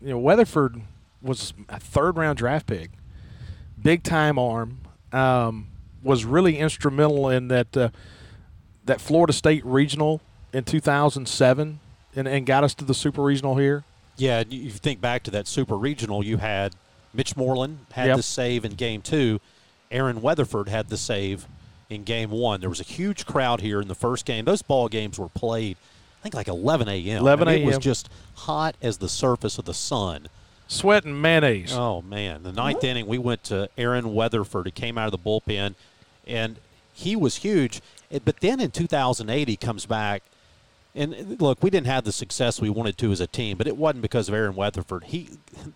You 0.00 0.10
know, 0.10 0.18
Weatherford 0.20 0.80
was 1.20 1.52
a 1.68 1.80
third 1.80 2.16
round 2.16 2.38
draft 2.38 2.68
pick, 2.68 2.92
big 3.82 4.04
time 4.04 4.38
arm, 4.38 4.82
um, 5.12 5.66
was 6.00 6.24
really 6.24 6.58
instrumental 6.58 7.28
in 7.28 7.48
that 7.48 7.76
uh, 7.76 7.88
that 8.84 9.00
Florida 9.00 9.32
State 9.32 9.66
regional 9.66 10.20
in 10.52 10.62
2007 10.62 11.80
and, 12.16 12.26
and 12.28 12.46
got 12.46 12.64
us 12.64 12.74
to 12.74 12.84
the 12.84 12.94
super 12.94 13.22
regional 13.22 13.56
here. 13.56 13.84
Yeah, 14.16 14.44
you 14.48 14.70
think 14.70 15.00
back 15.00 15.22
to 15.24 15.30
that 15.32 15.46
super 15.48 15.76
regional, 15.76 16.24
you 16.24 16.36
had 16.36 16.74
Mitch 17.12 17.36
Moreland 17.36 17.78
had 17.92 18.06
Yep. 18.08 18.16
the 18.16 18.22
save 18.22 18.64
in 18.64 18.72
game 18.74 19.02
two. 19.02 19.40
Aaron 19.90 20.22
Weatherford 20.22 20.68
had 20.68 20.88
the 20.88 20.96
save 20.96 21.46
in 21.90 22.04
game 22.04 22.30
one. 22.30 22.60
There 22.60 22.70
was 22.70 22.80
a 22.80 22.84
huge 22.84 23.26
crowd 23.26 23.60
here 23.60 23.80
in 23.80 23.88
the 23.88 23.94
first 23.94 24.24
game. 24.24 24.44
Those 24.44 24.62
ball 24.62 24.88
games 24.88 25.18
were 25.18 25.28
played, 25.28 25.76
I 26.20 26.22
think, 26.22 26.34
like 26.34 26.48
11 26.48 26.88
a.m. 26.88 27.18
11 27.18 27.48
And 27.48 27.62
It 27.62 27.66
was 27.66 27.78
just 27.78 28.08
hot 28.34 28.76
as 28.80 28.98
the 28.98 29.08
surface 29.08 29.58
of 29.58 29.64
the 29.64 29.74
sun. 29.74 30.28
Sweat 30.66 31.04
and 31.04 31.20
mayonnaise. 31.20 31.72
Oh 31.74 32.00
man, 32.02 32.42
the 32.42 32.52
ninth 32.52 32.82
inning 32.82 33.06
we 33.06 33.18
went 33.18 33.44
to 33.44 33.68
Aaron 33.76 34.14
Weatherford. 34.14 34.66
He 34.66 34.72
came 34.72 34.96
out 34.96 35.06
of 35.06 35.12
the 35.12 35.18
bullpen, 35.18 35.74
and 36.26 36.56
he 36.92 37.14
was 37.16 37.36
huge. 37.36 37.80
But 38.24 38.40
then 38.40 38.60
in 38.60 38.70
2008, 38.70 39.46
he 39.48 39.56
comes 39.56 39.84
back, 39.86 40.22
and 40.94 41.40
look, 41.40 41.62
we 41.62 41.70
didn't 41.70 41.88
have 41.88 42.04
the 42.04 42.12
success 42.12 42.60
we 42.60 42.70
wanted 42.70 42.96
to 42.98 43.10
as 43.10 43.20
a 43.20 43.26
team, 43.26 43.56
but 43.56 43.66
it 43.66 43.76
wasn't 43.76 44.02
because 44.02 44.28
of 44.28 44.34
Aaron 44.34 44.54
Weatherford. 44.54 45.04
He, 45.04 45.30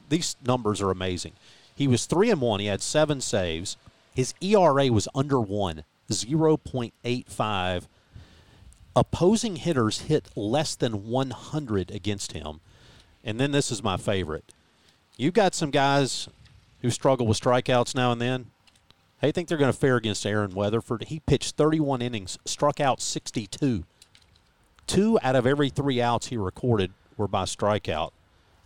these 0.08 0.36
numbers 0.46 0.80
are 0.80 0.90
amazing. 0.90 1.32
He 1.74 1.88
was 1.88 2.06
three 2.06 2.30
and 2.30 2.40
one. 2.40 2.60
He 2.60 2.66
had 2.66 2.82
seven 2.82 3.20
saves. 3.20 3.76
His 4.14 4.34
ERA 4.40 4.92
was 4.92 5.08
under 5.14 5.40
one, 5.40 5.84
0.85. 6.10 7.86
Opposing 8.96 9.56
hitters 9.56 10.00
hit 10.02 10.28
less 10.36 10.74
than 10.74 11.08
100 11.08 11.90
against 11.90 12.32
him. 12.32 12.60
And 13.24 13.38
then 13.38 13.52
this 13.52 13.70
is 13.70 13.82
my 13.82 13.96
favorite. 13.96 14.52
You've 15.16 15.34
got 15.34 15.54
some 15.54 15.70
guys 15.70 16.28
who 16.82 16.90
struggle 16.90 17.26
with 17.26 17.40
strikeouts 17.40 17.94
now 17.94 18.12
and 18.12 18.20
then. 18.20 18.46
You 19.22 19.32
think 19.32 19.48
they're 19.48 19.58
going 19.58 19.72
to 19.72 19.78
fare 19.78 19.96
against 19.96 20.24
Aaron 20.24 20.54
Weatherford? 20.54 21.04
He 21.04 21.20
pitched 21.20 21.56
31 21.56 22.02
innings, 22.02 22.38
struck 22.44 22.80
out 22.80 23.00
62. 23.00 23.84
Two 24.88 25.18
out 25.22 25.36
of 25.36 25.46
every 25.46 25.68
three 25.68 26.00
outs 26.02 26.26
he 26.28 26.36
recorded 26.36 26.90
were 27.16 27.28
by 27.28 27.44
strikeout. 27.44 28.10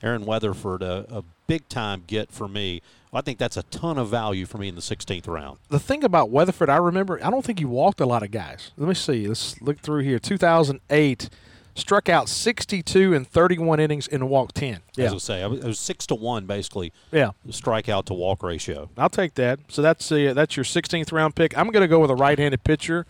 Aaron 0.03 0.25
Weatherford, 0.25 0.83
a, 0.83 1.05
a 1.11 1.23
big 1.47 1.69
time 1.69 2.05
get 2.07 2.33
for 2.33 2.49
me. 2.49 2.81
I 3.13 3.21
think 3.21 3.39
that's 3.39 3.59
a 3.59 3.63
ton 3.65 3.99
of 3.99 4.09
value 4.09 4.47
for 4.47 4.57
me 4.57 4.69
in 4.69 4.75
the 4.75 4.81
16th 4.81 5.29
round. 5.29 5.59
the 5.69 5.79
thing 5.79 6.03
about 6.03 6.31
Weatherford, 6.31 6.71
I 6.71 6.77
remember, 6.77 7.23
I 7.23 7.29
don't 7.31 7.45
think 7.45 7.59
he 7.59 7.65
walked 7.67 8.01
a 8.01 8.07
lot 8.07 8.23
of 8.23 8.31
guys. 8.31 8.71
Let 8.79 8.89
me 8.89 8.95
see. 8.95 9.29
Let's 9.29 9.61
look 9.61 9.79
through 9.81 10.03
here. 10.05 10.19
2008, 10.19 11.29
struck 11.75 12.09
out 12.09 12.29
62 12.29 13.13
in 13.13 13.25
31 13.27 13.81
innings 13.81 14.09
and 14.09 14.29
walked 14.31 14.55
10. 14.57 14.81
Yeah. 14.97 15.07
As. 15.07 15.13
I 15.15 15.19
say, 15.19 15.43
it 15.43 15.51
was- 15.51 15.79
six 15.79 16.07
to 16.07 16.15
one 16.15 16.47
basically, 16.47 16.93
Yeah. 17.13 17.33
strikeout 17.49 18.07
to 18.07 18.15
walk 18.15 18.43
ratio. 18.43 18.89
I'll 18.97 19.11
take 19.11 19.35
that. 19.35 19.59
So 19.69 19.83
that's 19.83 20.11
uh, 20.11 20.33
that's 20.35 20.57
your 20.57 20.65
16th 20.65 21.13
round 21.13 21.35
pick. 21.35 21.57
I'm 21.57 21.69
going 21.69 21.83
to 21.83 21.89
go 21.89 21.99
with 22.01 22.11
a 22.11 22.17
right-handed 22.17 22.65
pitcher. 22.65 23.07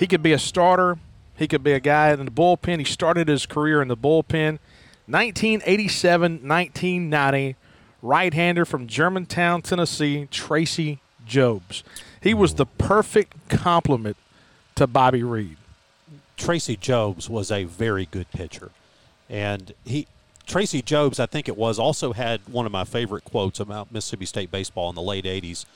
He 0.00 0.06
could 0.06 0.22
be 0.22 0.32
a 0.32 0.38
starter. 0.38 0.98
He 1.36 1.46
could 1.46 1.62
be 1.62 1.72
a 1.72 1.78
guy 1.78 2.10
in 2.10 2.24
the 2.24 2.30
bullpen. 2.30 2.78
He 2.78 2.86
started 2.86 3.28
his 3.28 3.44
career 3.44 3.82
in 3.82 3.88
the 3.88 3.96
bullpen. 3.98 4.58
1987, 5.06 6.48
1990, 6.48 7.56
right-hander 8.00 8.64
from 8.64 8.86
Germantown, 8.86 9.60
Tennessee, 9.60 10.26
Tracy 10.30 11.00
Jobs. 11.26 11.84
He 12.18 12.32
was 12.32 12.54
the 12.54 12.64
perfect 12.64 13.50
complement 13.50 14.16
to 14.76 14.86
Bobby 14.86 15.22
Reed. 15.22 15.58
Tracy 16.38 16.76
Jobs 16.76 17.28
was 17.28 17.50
a 17.50 17.64
very 17.64 18.06
good 18.06 18.30
pitcher, 18.30 18.70
and 19.28 19.74
he 19.84 20.06
Tracy 20.46 20.80
Jobs, 20.80 21.20
I 21.20 21.26
think 21.26 21.46
it 21.46 21.58
was, 21.58 21.78
also 21.78 22.14
had 22.14 22.40
one 22.48 22.64
of 22.64 22.72
my 22.72 22.84
favorite 22.84 23.24
quotes 23.24 23.60
about 23.60 23.92
Mississippi 23.92 24.24
State 24.24 24.50
baseball 24.50 24.88
in 24.88 24.94
the 24.94 25.02
late 25.02 25.26
'80s, 25.26 25.66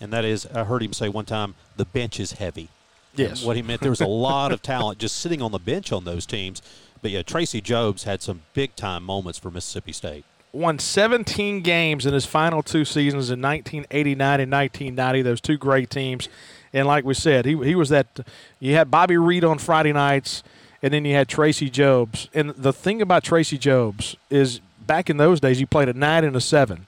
and 0.00 0.12
that 0.12 0.24
is 0.24 0.46
I 0.46 0.62
heard 0.62 0.84
him 0.84 0.92
say 0.92 1.08
one 1.08 1.24
time, 1.24 1.56
"The 1.76 1.84
bench 1.84 2.20
is 2.20 2.32
heavy." 2.34 2.68
Yes. 3.16 3.44
What 3.44 3.56
he 3.56 3.62
meant 3.62 3.80
there 3.80 3.90
was 3.90 4.00
a 4.00 4.06
lot 4.06 4.52
of 4.52 4.62
talent 4.62 4.98
just 4.98 5.16
sitting 5.18 5.40
on 5.42 5.52
the 5.52 5.58
bench 5.58 5.92
on 5.92 6.04
those 6.04 6.26
teams. 6.26 6.62
But 7.02 7.10
yeah, 7.10 7.22
Tracy 7.22 7.60
Jobs 7.60 8.04
had 8.04 8.22
some 8.22 8.42
big 8.54 8.74
time 8.76 9.04
moments 9.04 9.38
for 9.38 9.50
Mississippi 9.50 9.92
State. 9.92 10.24
won 10.52 10.78
17 10.78 11.60
games 11.62 12.06
in 12.06 12.14
his 12.14 12.24
final 12.26 12.62
two 12.62 12.84
seasons 12.84 13.30
in 13.30 13.42
1989 13.42 14.40
and 14.40 14.50
1990. 14.50 15.22
Those 15.22 15.40
two 15.40 15.58
great 15.58 15.90
teams, 15.90 16.28
and 16.72 16.86
like 16.86 17.04
we 17.04 17.14
said, 17.14 17.44
he 17.44 17.56
he 17.62 17.74
was 17.74 17.88
that. 17.90 18.20
You 18.58 18.74
had 18.74 18.90
Bobby 18.90 19.16
Reed 19.16 19.44
on 19.44 19.58
Friday 19.58 19.92
nights, 19.92 20.42
and 20.82 20.94
then 20.94 21.04
you 21.04 21.14
had 21.14 21.28
Tracy 21.28 21.68
Jobs. 21.68 22.28
And 22.32 22.50
the 22.50 22.72
thing 22.72 23.02
about 23.02 23.22
Tracy 23.22 23.58
Jobs 23.58 24.16
is, 24.30 24.60
back 24.86 25.10
in 25.10 25.16
those 25.18 25.40
days, 25.40 25.58
he 25.58 25.66
played 25.66 25.88
a 25.88 25.92
nine 25.92 26.24
and 26.24 26.34
a 26.36 26.40
seven, 26.40 26.86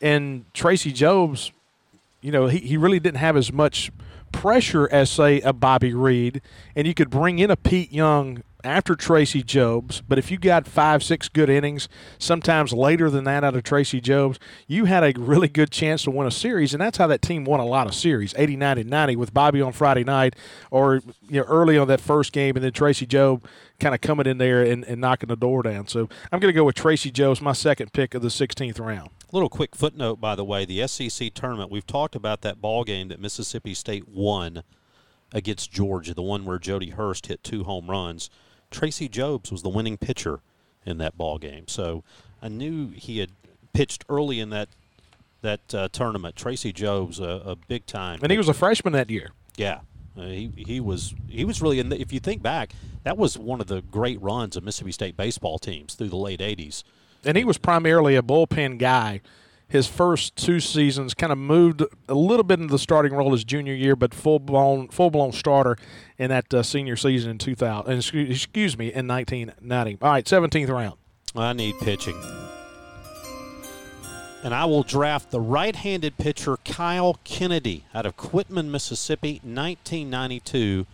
and 0.00 0.44
Tracy 0.52 0.92
Jobs, 0.92 1.52
you 2.24 2.32
know, 2.32 2.46
he, 2.46 2.58
he 2.58 2.76
really 2.78 2.98
didn't 2.98 3.18
have 3.18 3.36
as 3.36 3.52
much 3.52 3.92
pressure 4.32 4.88
as 4.90 5.10
say 5.10 5.42
a 5.42 5.52
Bobby 5.52 5.92
Reed, 5.92 6.40
and 6.74 6.86
you 6.86 6.94
could 6.94 7.10
bring 7.10 7.38
in 7.38 7.50
a 7.50 7.56
Pete 7.56 7.92
Young 7.92 8.42
after 8.64 8.94
Tracy 8.94 9.42
Jobs. 9.42 10.00
But 10.00 10.18
if 10.18 10.30
you 10.30 10.38
got 10.38 10.66
five, 10.66 11.04
six 11.04 11.28
good 11.28 11.50
innings, 11.50 11.86
sometimes 12.18 12.72
later 12.72 13.10
than 13.10 13.24
that 13.24 13.44
out 13.44 13.54
of 13.54 13.62
Tracy 13.62 14.00
Jobs, 14.00 14.38
you 14.66 14.86
had 14.86 15.04
a 15.04 15.12
really 15.20 15.48
good 15.48 15.70
chance 15.70 16.04
to 16.04 16.10
win 16.10 16.26
a 16.26 16.30
series, 16.30 16.72
and 16.72 16.80
that's 16.80 16.96
how 16.96 17.06
that 17.08 17.20
team 17.20 17.44
won 17.44 17.60
a 17.60 17.66
lot 17.66 17.86
of 17.86 17.94
series, 17.94 18.34
89 18.38 18.78
and 18.78 18.88
90 18.88 19.16
with 19.16 19.34
Bobby 19.34 19.60
on 19.60 19.72
Friday 19.72 20.02
night, 20.02 20.34
or 20.70 21.02
you 21.28 21.40
know 21.40 21.46
early 21.46 21.76
on 21.76 21.88
that 21.88 22.00
first 22.00 22.32
game, 22.32 22.56
and 22.56 22.64
then 22.64 22.72
Tracy 22.72 23.04
Job 23.04 23.44
kind 23.80 23.94
of 23.94 24.00
coming 24.00 24.26
in 24.26 24.38
there 24.38 24.62
and, 24.62 24.82
and 24.84 24.98
knocking 24.98 25.28
the 25.28 25.36
door 25.36 25.62
down. 25.62 25.88
So 25.88 26.08
I'm 26.32 26.40
going 26.40 26.52
to 26.52 26.56
go 26.56 26.64
with 26.64 26.76
Tracy 26.76 27.10
Jobs, 27.10 27.42
my 27.42 27.52
second 27.52 27.92
pick 27.92 28.14
of 28.14 28.22
the 28.22 28.28
16th 28.28 28.80
round. 28.80 29.10
Little 29.34 29.48
quick 29.48 29.74
footnote, 29.74 30.20
by 30.20 30.36
the 30.36 30.44
way, 30.44 30.64
the 30.64 30.86
SEC 30.86 31.34
tournament. 31.34 31.68
We've 31.68 31.84
talked 31.84 32.14
about 32.14 32.42
that 32.42 32.60
ball 32.60 32.84
game 32.84 33.08
that 33.08 33.18
Mississippi 33.18 33.74
State 33.74 34.08
won 34.08 34.62
against 35.32 35.72
Georgia, 35.72 36.14
the 36.14 36.22
one 36.22 36.44
where 36.44 36.60
Jody 36.60 36.90
Hurst 36.90 37.26
hit 37.26 37.42
two 37.42 37.64
home 37.64 37.90
runs. 37.90 38.30
Tracy 38.70 39.08
Jobs 39.08 39.50
was 39.50 39.62
the 39.62 39.68
winning 39.68 39.96
pitcher 39.96 40.38
in 40.86 40.98
that 40.98 41.18
ball 41.18 41.38
game, 41.38 41.66
so 41.66 42.04
I 42.40 42.46
knew 42.46 42.90
he 42.90 43.18
had 43.18 43.32
pitched 43.72 44.04
early 44.08 44.38
in 44.38 44.50
that 44.50 44.68
that 45.42 45.74
uh, 45.74 45.88
tournament. 45.90 46.36
Tracy 46.36 46.72
Jobs, 46.72 47.18
a, 47.18 47.42
a 47.44 47.56
big 47.56 47.86
time, 47.86 48.20
And 48.22 48.30
he 48.30 48.38
was 48.38 48.48
a 48.48 48.54
freshman 48.54 48.92
that 48.92 49.10
year. 49.10 49.30
yeah. 49.56 49.80
Uh, 50.16 50.26
he 50.26 50.52
he 50.56 50.78
was 50.78 51.12
he 51.28 51.44
was 51.44 51.60
really 51.60 51.80
in 51.80 51.88
the, 51.88 52.00
if 52.00 52.12
you 52.12 52.20
think 52.20 52.40
back, 52.40 52.72
that 53.02 53.18
was 53.18 53.36
one 53.36 53.60
of 53.60 53.66
the 53.66 53.82
great 53.82 54.22
runs 54.22 54.56
of 54.56 54.62
Mississippi 54.62 54.92
State 54.92 55.16
baseball 55.16 55.58
teams 55.58 55.94
through 55.94 56.10
the 56.10 56.16
late 56.16 56.38
'80s. 56.38 56.84
And 57.24 57.36
he 57.36 57.44
was 57.44 57.58
primarily 57.58 58.16
a 58.16 58.22
bullpen 58.22 58.78
guy. 58.78 59.20
His 59.66 59.86
first 59.88 60.36
two 60.36 60.60
seasons 60.60 61.14
kind 61.14 61.32
of 61.32 61.38
moved 61.38 61.82
a 62.08 62.14
little 62.14 62.44
bit 62.44 62.60
into 62.60 62.70
the 62.70 62.78
starting 62.78 63.12
role 63.12 63.32
his 63.32 63.44
junior 63.44 63.74
year, 63.74 63.96
but 63.96 64.14
full 64.14 64.38
blown 64.38 64.88
full 64.88 65.10
blown 65.10 65.32
starter 65.32 65.76
in 66.18 66.28
that 66.30 66.52
uh, 66.52 66.62
senior 66.62 66.96
season 66.96 67.32
in 67.32 67.38
2000. 67.38 67.92
Excuse, 67.92 68.30
excuse 68.30 68.78
me, 68.78 68.92
in 68.92 69.08
1990. 69.08 69.98
All 70.00 70.10
right, 70.10 70.24
17th 70.24 70.68
round. 70.68 70.96
I 71.34 71.52
need 71.54 71.74
pitching. 71.80 72.16
And 74.44 74.54
I 74.54 74.66
will 74.66 74.82
draft 74.82 75.30
the 75.30 75.40
right 75.40 75.74
handed 75.74 76.18
pitcher 76.18 76.58
Kyle 76.64 77.18
Kennedy 77.24 77.86
out 77.94 78.04
of 78.04 78.16
Quitman, 78.16 78.70
Mississippi, 78.70 79.40
1992 79.42 80.86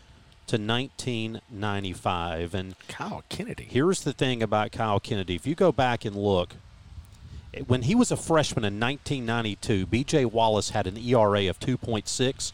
to 0.50 0.56
1995. 0.56 2.54
And 2.54 2.74
Kyle 2.88 3.22
Kennedy. 3.28 3.68
here's 3.70 4.00
the 4.02 4.12
thing 4.12 4.42
about 4.42 4.72
Kyle 4.72 4.98
Kennedy. 4.98 5.36
If 5.36 5.46
you 5.46 5.54
go 5.54 5.70
back 5.70 6.04
and 6.04 6.16
look, 6.16 6.54
When 7.66 7.82
he 7.82 7.94
was 7.94 8.10
a 8.10 8.16
freshman 8.16 8.64
in 8.64 8.78
1992, 8.78 9.86
B.J. 9.86 10.24
Wallace 10.26 10.70
had 10.70 10.86
an 10.86 10.96
ERA 10.96 11.48
of 11.48 11.58
2.6. 11.58 12.52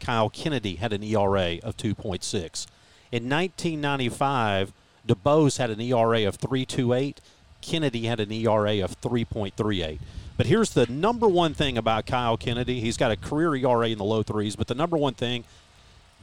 Kyle 0.00 0.30
Kennedy 0.30 0.76
had 0.76 0.92
an 0.92 1.02
ERA 1.02 1.58
of 1.62 1.76
2.6. 1.76 2.66
In 3.10 3.28
1995, 3.28 4.72
DuBose 5.06 5.58
had 5.58 5.70
an 5.70 5.80
ERA 5.80 6.26
of 6.26 6.38
3.28. 6.38 7.16
Kennedy 7.60 8.06
had 8.06 8.20
an 8.20 8.32
ERA 8.32 8.82
of 8.84 9.00
3.38. 9.00 9.98
But 10.36 10.46
here's 10.46 10.70
the 10.70 10.86
number 10.86 11.26
one 11.26 11.52
thing 11.52 11.76
about 11.76 12.06
Kyle 12.06 12.36
Kennedy. 12.36 12.80
He's 12.80 12.96
got 12.96 13.10
a 13.10 13.16
career 13.16 13.54
ERA 13.54 13.88
in 13.88 13.98
the 13.98 14.04
low 14.04 14.22
threes, 14.22 14.54
but 14.54 14.66
the 14.66 14.74
number 14.74 14.96
one 14.96 15.14
thing, 15.14 15.44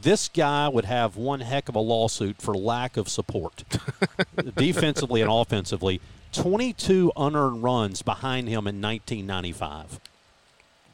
this 0.01 0.27
guy 0.29 0.67
would 0.67 0.85
have 0.85 1.17
one 1.17 1.41
heck 1.41 1.69
of 1.69 1.75
a 1.75 1.79
lawsuit 1.79 2.41
for 2.41 2.53
lack 2.53 2.97
of 2.97 3.09
support, 3.09 3.63
defensively 4.55 5.21
and 5.21 5.31
offensively. 5.31 6.01
22 6.33 7.13
unearned 7.15 7.63
runs 7.63 8.01
behind 8.01 8.47
him 8.47 8.67
in 8.67 8.81
1995. 8.81 9.99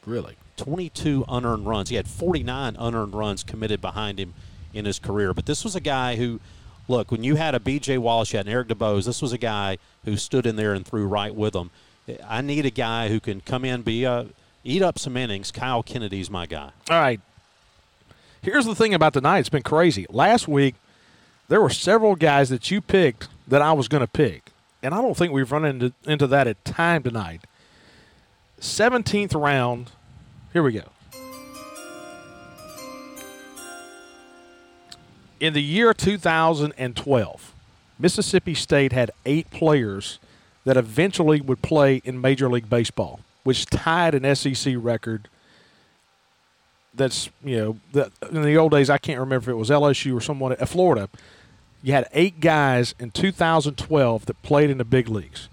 Really? 0.06 0.36
22 0.56 1.24
unearned 1.28 1.66
runs. 1.66 1.88
He 1.88 1.96
had 1.96 2.08
49 2.08 2.76
unearned 2.78 3.14
runs 3.14 3.42
committed 3.42 3.80
behind 3.80 4.18
him 4.18 4.34
in 4.72 4.84
his 4.84 4.98
career. 4.98 5.34
But 5.34 5.46
this 5.46 5.64
was 5.64 5.74
a 5.74 5.80
guy 5.80 6.16
who, 6.16 6.40
look, 6.88 7.10
when 7.10 7.24
you 7.24 7.36
had 7.36 7.54
a 7.54 7.60
B.J. 7.60 7.98
Wallace, 7.98 8.32
you 8.32 8.36
had 8.36 8.46
an 8.46 8.52
Eric 8.52 8.68
DuBose, 8.68 9.04
this 9.04 9.22
was 9.22 9.32
a 9.32 9.38
guy 9.38 9.78
who 10.04 10.16
stood 10.16 10.46
in 10.46 10.56
there 10.56 10.74
and 10.74 10.86
threw 10.86 11.06
right 11.06 11.34
with 11.34 11.52
them. 11.52 11.70
I 12.26 12.40
need 12.40 12.66
a 12.66 12.70
guy 12.70 13.08
who 13.08 13.20
can 13.20 13.40
come 13.40 13.64
in, 13.64 13.82
be 13.82 14.04
a, 14.04 14.26
eat 14.64 14.82
up 14.82 14.98
some 14.98 15.16
innings. 15.16 15.50
Kyle 15.50 15.82
Kennedy's 15.82 16.30
my 16.30 16.46
guy. 16.46 16.70
All 16.90 17.00
right. 17.00 17.20
Here's 18.42 18.66
the 18.66 18.74
thing 18.74 18.92
about 18.92 19.12
tonight. 19.12 19.38
It's 19.38 19.48
been 19.48 19.62
crazy. 19.62 20.04
Last 20.10 20.48
week, 20.48 20.74
there 21.48 21.60
were 21.60 21.70
several 21.70 22.16
guys 22.16 22.48
that 22.48 22.72
you 22.72 22.80
picked 22.80 23.28
that 23.46 23.62
I 23.62 23.72
was 23.72 23.86
going 23.86 24.00
to 24.00 24.08
pick. 24.08 24.50
And 24.82 24.92
I 24.92 25.00
don't 25.00 25.16
think 25.16 25.32
we've 25.32 25.50
run 25.50 25.64
into, 25.64 25.92
into 26.04 26.26
that 26.26 26.48
at 26.48 26.64
time 26.64 27.04
tonight. 27.04 27.42
17th 28.60 29.40
round. 29.40 29.92
Here 30.52 30.62
we 30.62 30.72
go. 30.72 30.82
In 35.38 35.52
the 35.52 35.62
year 35.62 35.94
2012, 35.94 37.54
Mississippi 37.98 38.54
State 38.54 38.92
had 38.92 39.12
eight 39.24 39.50
players 39.50 40.18
that 40.64 40.76
eventually 40.76 41.40
would 41.40 41.62
play 41.62 42.02
in 42.04 42.20
Major 42.20 42.48
League 42.48 42.68
Baseball, 42.68 43.20
which 43.44 43.66
tied 43.66 44.14
an 44.16 44.34
SEC 44.34 44.74
record. 44.76 45.28
That's 46.94 47.30
you 47.42 47.56
know 47.56 47.78
that 47.92 48.12
in 48.30 48.42
the 48.42 48.56
old 48.56 48.72
days 48.72 48.90
I 48.90 48.98
can't 48.98 49.18
remember 49.18 49.50
if 49.50 49.54
it 49.54 49.58
was 49.58 49.70
LSU 49.70 50.16
or 50.16 50.20
someone 50.20 50.52
at 50.52 50.68
Florida. 50.68 51.08
You 51.82 51.92
had 51.92 52.08
eight 52.12 52.38
guys 52.38 52.94
in 53.00 53.10
2012 53.10 54.26
that 54.26 54.42
played 54.42 54.70
in 54.70 54.78
the 54.78 54.84
big 54.84 55.08
leagues. 55.08 55.48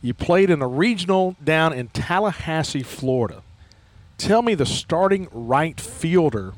You 0.00 0.14
played 0.14 0.50
in 0.50 0.62
a 0.62 0.68
regional 0.68 1.36
down 1.42 1.72
in 1.72 1.88
Tallahassee, 1.88 2.82
Florida. 2.82 3.42
Tell 4.18 4.42
me 4.42 4.54
the 4.54 4.66
starting 4.66 5.28
right 5.32 5.80
fielder 5.80 6.52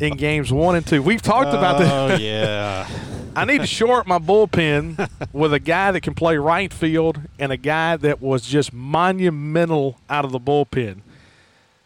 in 0.00 0.16
games 0.16 0.52
one 0.52 0.76
and 0.76 0.86
two. 0.86 1.02
We've 1.02 1.20
talked 1.20 1.48
oh, 1.48 1.58
about 1.58 1.78
this. 1.78 1.90
Oh, 1.90 2.16
yeah. 2.16 2.88
I 3.36 3.46
need 3.46 3.62
to 3.62 3.66
short 3.66 4.06
my 4.06 4.18
bullpen 4.18 5.08
with 5.32 5.54
a 5.54 5.58
guy 5.58 5.92
that 5.92 6.02
can 6.02 6.14
play 6.14 6.36
right 6.36 6.72
field 6.72 7.20
and 7.38 7.50
a 7.50 7.56
guy 7.56 7.96
that 7.96 8.20
was 8.20 8.46
just 8.46 8.72
monumental 8.72 9.98
out 10.08 10.24
of 10.24 10.32
the 10.32 10.40
bullpen. 10.40 11.00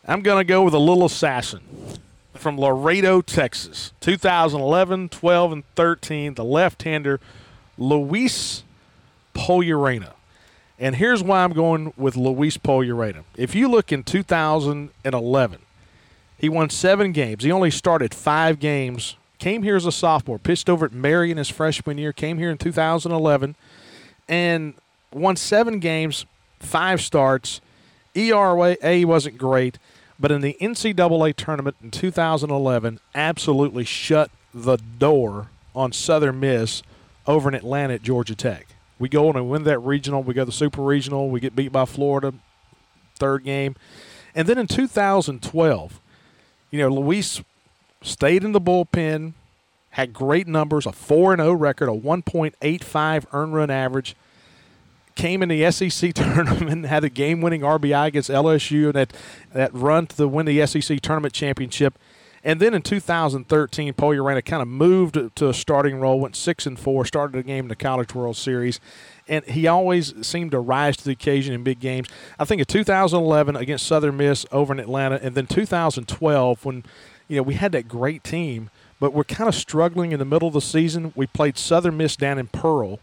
I'm 0.08 0.22
going 0.22 0.38
to 0.38 0.44
go 0.44 0.62
with 0.62 0.72
a 0.72 0.78
little 0.78 1.06
assassin 1.06 1.60
from 2.34 2.58
Laredo, 2.60 3.20
Texas. 3.20 3.92
2011, 4.00 5.08
12, 5.08 5.52
and 5.52 5.64
13, 5.74 6.34
the 6.34 6.44
left-hander 6.44 7.18
Luis 7.76 8.62
Pollorena. 9.34 10.12
And 10.78 10.94
here's 10.94 11.24
why 11.24 11.42
I'm 11.42 11.52
going 11.52 11.92
with 11.96 12.16
Luis 12.16 12.56
Pollorena. 12.56 13.24
If 13.36 13.56
you 13.56 13.66
look 13.66 13.90
in 13.90 14.04
2011, 14.04 15.58
he 16.38 16.48
won 16.48 16.70
seven 16.70 17.10
games. 17.10 17.42
He 17.42 17.50
only 17.50 17.72
started 17.72 18.14
five 18.14 18.60
games. 18.60 19.16
Came 19.38 19.64
here 19.64 19.74
as 19.74 19.86
a 19.86 19.92
sophomore, 19.92 20.38
pitched 20.38 20.68
over 20.68 20.86
at 20.86 20.92
Marion 20.92 21.38
his 21.38 21.48
freshman 21.48 21.98
year, 21.98 22.12
came 22.12 22.38
here 22.38 22.50
in 22.50 22.58
2011, 22.58 23.56
and 24.28 24.74
won 25.12 25.34
seven 25.34 25.80
games, 25.80 26.26
five 26.60 27.00
starts. 27.00 27.60
ERA 28.14 28.76
wasn't 29.06 29.36
great, 29.36 29.78
but 30.18 30.32
in 30.32 30.40
the 30.40 30.56
NCAA 30.60 31.34
tournament 31.34 31.76
in 31.82 31.90
2011, 31.90 33.00
absolutely 33.14 33.84
shut 33.84 34.30
the 34.54 34.76
door 34.76 35.48
on 35.74 35.92
Southern 35.92 36.40
Miss 36.40 36.82
over 37.26 37.48
in 37.48 37.54
Atlanta 37.54 37.94
at 37.94 38.02
Georgia 38.02 38.34
Tech. 38.34 38.66
We 38.98 39.08
go 39.08 39.28
on 39.28 39.36
and 39.36 39.50
win 39.50 39.64
that 39.64 39.78
regional. 39.80 40.22
We 40.22 40.32
go 40.34 40.42
to 40.42 40.46
the 40.46 40.52
super 40.52 40.82
regional. 40.82 41.28
We 41.28 41.40
get 41.40 41.54
beat 41.54 41.72
by 41.72 41.84
Florida, 41.84 42.32
third 43.16 43.44
game. 43.44 43.76
And 44.34 44.48
then 44.48 44.58
in 44.58 44.66
2012, 44.66 46.00
you 46.70 46.78
know, 46.78 46.88
Luis 46.88 47.42
stayed 48.02 48.44
in 48.44 48.52
the 48.52 48.60
bullpen, 48.60 49.34
had 49.90 50.12
great 50.12 50.46
numbers, 50.46 50.86
a 50.86 50.92
4 50.92 51.36
0 51.36 51.52
record, 51.52 51.88
a 51.88 51.92
1.85 51.92 53.26
earned 53.32 53.54
run 53.54 53.70
average. 53.70 54.16
Came 55.16 55.42
in 55.42 55.48
the 55.48 55.70
SEC 55.72 56.12
tournament, 56.14 56.86
had 56.86 57.02
a 57.02 57.08
game 57.08 57.40
winning 57.40 57.62
RBI 57.62 58.06
against 58.06 58.30
LSU, 58.30 58.86
and 58.86 58.94
that, 58.94 59.12
that 59.52 59.74
run 59.74 60.06
to 60.06 60.28
win 60.28 60.46
the 60.46 60.64
SEC 60.66 61.00
tournament 61.00 61.34
championship. 61.34 61.98
And 62.46 62.60
then 62.60 62.74
in 62.74 62.82
2013, 62.82 63.94
Pollorena 63.94 64.44
kind 64.44 64.62
of 64.62 64.68
moved 64.68 65.18
to 65.34 65.48
a 65.48 65.52
starting 65.52 65.98
role, 65.98 66.20
went 66.20 66.36
six 66.36 66.64
and 66.64 66.78
four, 66.78 67.04
started 67.04 67.36
a 67.40 67.42
game 67.42 67.64
in 67.64 67.68
the 67.68 67.74
College 67.74 68.14
World 68.14 68.36
Series, 68.36 68.78
and 69.26 69.44
he 69.46 69.66
always 69.66 70.14
seemed 70.24 70.52
to 70.52 70.60
rise 70.60 70.96
to 70.98 71.04
the 71.04 71.10
occasion 71.10 71.54
in 71.54 71.64
big 71.64 71.80
games. 71.80 72.06
I 72.38 72.44
think 72.44 72.60
in 72.60 72.66
2011 72.66 73.56
against 73.56 73.84
Southern 73.84 74.16
Miss 74.18 74.46
over 74.52 74.72
in 74.72 74.78
Atlanta, 74.78 75.18
and 75.20 75.34
then 75.34 75.48
2012 75.48 76.64
when 76.64 76.84
you 77.26 77.36
know 77.36 77.42
we 77.42 77.54
had 77.54 77.72
that 77.72 77.88
great 77.88 78.22
team, 78.22 78.70
but 79.00 79.12
we're 79.12 79.24
kind 79.24 79.48
of 79.48 79.54
struggling 79.56 80.12
in 80.12 80.20
the 80.20 80.24
middle 80.24 80.46
of 80.46 80.54
the 80.54 80.60
season. 80.60 81.12
We 81.16 81.26
played 81.26 81.58
Southern 81.58 81.96
Miss 81.96 82.14
down 82.14 82.38
in 82.38 82.46
Pearl, 82.46 83.00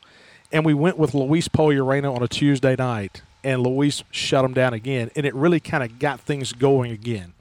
and 0.54 0.64
we 0.64 0.74
went 0.74 0.98
with 0.98 1.14
Luis 1.14 1.48
Pollorena 1.50 2.16
on 2.16 2.22
a 2.22 2.28
Tuesday 2.28 2.76
night, 2.78 3.24
and 3.44 3.62
Luis 3.62 4.04
shut 4.12 4.46
him 4.46 4.54
down 4.54 4.74
again, 4.74 5.10
and 5.16 5.26
it 5.26 5.34
really 5.34 5.60
kind 5.60 5.84
of 5.84 6.00
got 6.00 6.22
things 6.22 6.54
going 6.54 6.92
again. 6.92 7.34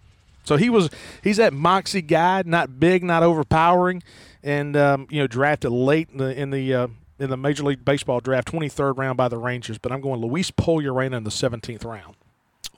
So 0.45 0.57
he 0.57 0.71
was 0.71 0.91
he's 1.23 1.37
that 1.37 1.53
moxie 1.53 2.03
guy, 2.03 2.43
not 2.45 2.81
big, 2.81 3.05
not 3.05 3.23
overpowering, 3.23 4.03
and 4.43 4.77
um, 4.77 5.07
you 5.11 5.21
know 5.21 5.29
drafted 5.29 5.71
late 5.71 6.09
in 6.11 6.19
the 6.19 6.41
in 6.41 6.51
the 6.51 6.75
uh, 6.75 6.89
in 7.21 7.31
the 7.31 7.37
Major 7.37 7.63
League 7.63 7.85
Baseball 7.85 8.19
draft, 8.19 8.51
23rd 8.51 8.97
round 8.97 9.17
by 9.17 9.29
the 9.29 9.39
Rangers. 9.39 9.79
But 9.79 9.93
I'm 9.93 10.01
going 10.01 10.21
Luis 10.21 10.51
Pollorena 10.51 11.19
in 11.19 11.25
the 11.25 11.31
17th 11.31 11.85
round. 11.85 12.17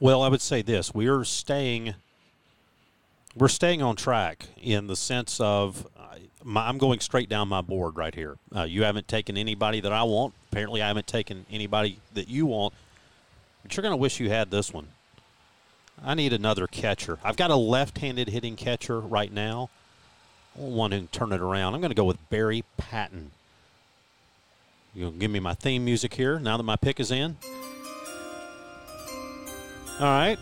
Well, 0.00 0.20
I 0.20 0.28
would 0.28 0.42
say 0.42 0.60
this: 0.60 0.92
we 0.92 1.06
are 1.06 1.24
staying 1.24 1.94
we're 3.36 3.48
staying 3.48 3.82
on 3.82 3.96
track 3.96 4.46
in 4.60 4.86
the 4.86 4.96
sense 4.96 5.40
of 5.40 5.86
my, 6.44 6.68
I'm 6.68 6.78
going 6.78 7.00
straight 7.00 7.28
down 7.28 7.48
my 7.48 7.62
board 7.62 7.96
right 7.96 8.14
here. 8.14 8.36
Uh, 8.54 8.62
you 8.62 8.84
haven't 8.84 9.08
taken 9.08 9.36
anybody 9.36 9.80
that 9.80 9.92
I 9.92 10.02
want. 10.04 10.34
Apparently, 10.52 10.82
I 10.82 10.88
haven't 10.88 11.06
taken 11.06 11.46
anybody 11.50 11.98
that 12.12 12.28
you 12.28 12.46
want. 12.46 12.74
But 13.62 13.76
you're 13.76 13.82
going 13.82 13.92
to 13.92 13.96
wish 13.96 14.20
you 14.20 14.28
had 14.28 14.50
this 14.50 14.72
one. 14.72 14.88
I 16.04 16.14
need 16.14 16.32
another 16.32 16.66
catcher. 16.66 17.18
I've 17.24 17.36
got 17.36 17.50
a 17.50 17.56
left-handed 17.56 18.28
hitting 18.28 18.56
catcher 18.56 19.00
right 19.00 19.32
now. 19.32 19.70
I 20.56 20.60
want 20.60 20.74
one 20.74 20.92
who 20.92 20.98
can 20.98 21.06
turn 21.08 21.32
it 21.32 21.40
around. 21.40 21.74
I'm 21.74 21.80
going 21.80 21.90
to 21.90 21.96
go 21.96 22.04
with 22.04 22.18
Barry 22.28 22.62
Patton. 22.76 23.30
You'll 24.94 25.12
give 25.12 25.30
me 25.30 25.40
my 25.40 25.54
theme 25.54 25.84
music 25.84 26.14
here 26.14 26.38
now 26.38 26.56
that 26.56 26.62
my 26.62 26.76
pick 26.76 27.00
is 27.00 27.10
in. 27.10 27.36
All 29.98 30.06
right. 30.06 30.38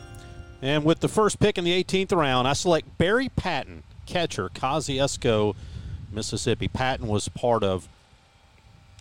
And 0.61 0.85
with 0.85 1.01
the 1.01 1.09
first 1.09 1.39
pick 1.39 1.59
in 1.59 1.65
the 1.65 1.85
18th 1.85 2.13
round, 2.13 2.49
I 2.49 2.53
select 2.55 2.99
Barry 2.99 3.29
Patton, 3.29 3.83
catcher, 4.07 4.49
Kosciusko, 4.49 5.55
Mississippi. 6.13 6.69
Patton 6.69 7.07
was 7.07 7.29
part 7.29 7.63
of, 7.63 7.89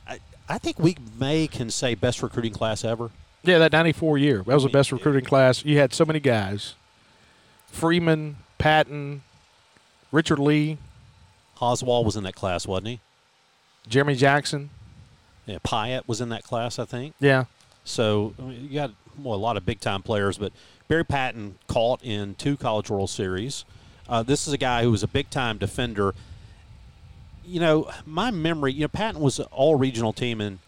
I, 0.08 0.20
I 0.48 0.58
think 0.58 0.80
we 0.80 0.98
may 1.20 1.48
can 1.48 1.70
say 1.70 1.96
best 1.96 2.22
recruiting 2.24 2.54
class 2.54 2.84
ever. 2.84 3.12
Yeah, 3.44 3.58
that 3.58 3.72
94 3.72 4.18
year. 4.18 4.38
That 4.44 4.54
was 4.54 4.64
the 4.64 4.70
best 4.70 4.92
recruiting 4.92 5.26
class. 5.26 5.66
You 5.66 5.78
had 5.78 5.94
so 5.94 6.06
many 6.06 6.20
guys 6.20 6.76
Freeman, 7.68 8.36
Patton, 8.58 9.24
Richard 10.12 10.40
Lee, 10.40 10.78
Oswald 11.60 12.06
was 12.06 12.16
in 12.16 12.24
that 12.24 12.36
class, 12.36 12.68
wasn't 12.68 12.88
he? 12.88 13.00
Jeremy 13.88 14.16
Jackson. 14.16 14.70
Yeah, 15.46 15.58
Pyatt 15.64 16.08
was 16.08 16.22
in 16.22 16.30
that 16.30 16.44
class, 16.44 16.78
I 16.78 16.86
think. 16.86 17.16
Yeah. 17.20 17.46
So 17.84 18.34
I 18.38 18.42
mean, 18.44 18.68
you 18.70 18.76
got 18.76 18.92
well, 19.18 19.36
a 19.36 19.38
lot 19.38 19.58
of 19.58 19.66
big 19.66 19.80
time 19.80 20.02
players, 20.02 20.38
but 20.38 20.52
Barry 20.88 21.06
Patton 21.06 21.58
caught 21.68 22.04
in 22.04 22.36
two 22.36 22.58
College 22.58 22.90
World 22.90 23.10
Series. 23.10 23.66
Uh, 24.08 24.24
this 24.24 24.48
is 24.48 24.54
a 24.54 24.58
guy 24.58 24.84
who 24.84 24.92
was 24.92 25.04
a 25.04 25.08
big 25.08 25.30
time 25.30 25.58
defender. 25.58 26.14
You 27.46 27.60
know, 27.60 27.90
my 28.06 28.32
memory, 28.32 28.74
you 28.74 28.82
know, 28.82 28.88
Patton 28.88 29.20
was 29.22 29.40
an 29.40 29.46
all 29.52 29.76
regional 29.76 30.14
team 30.14 30.40
in 30.42 30.60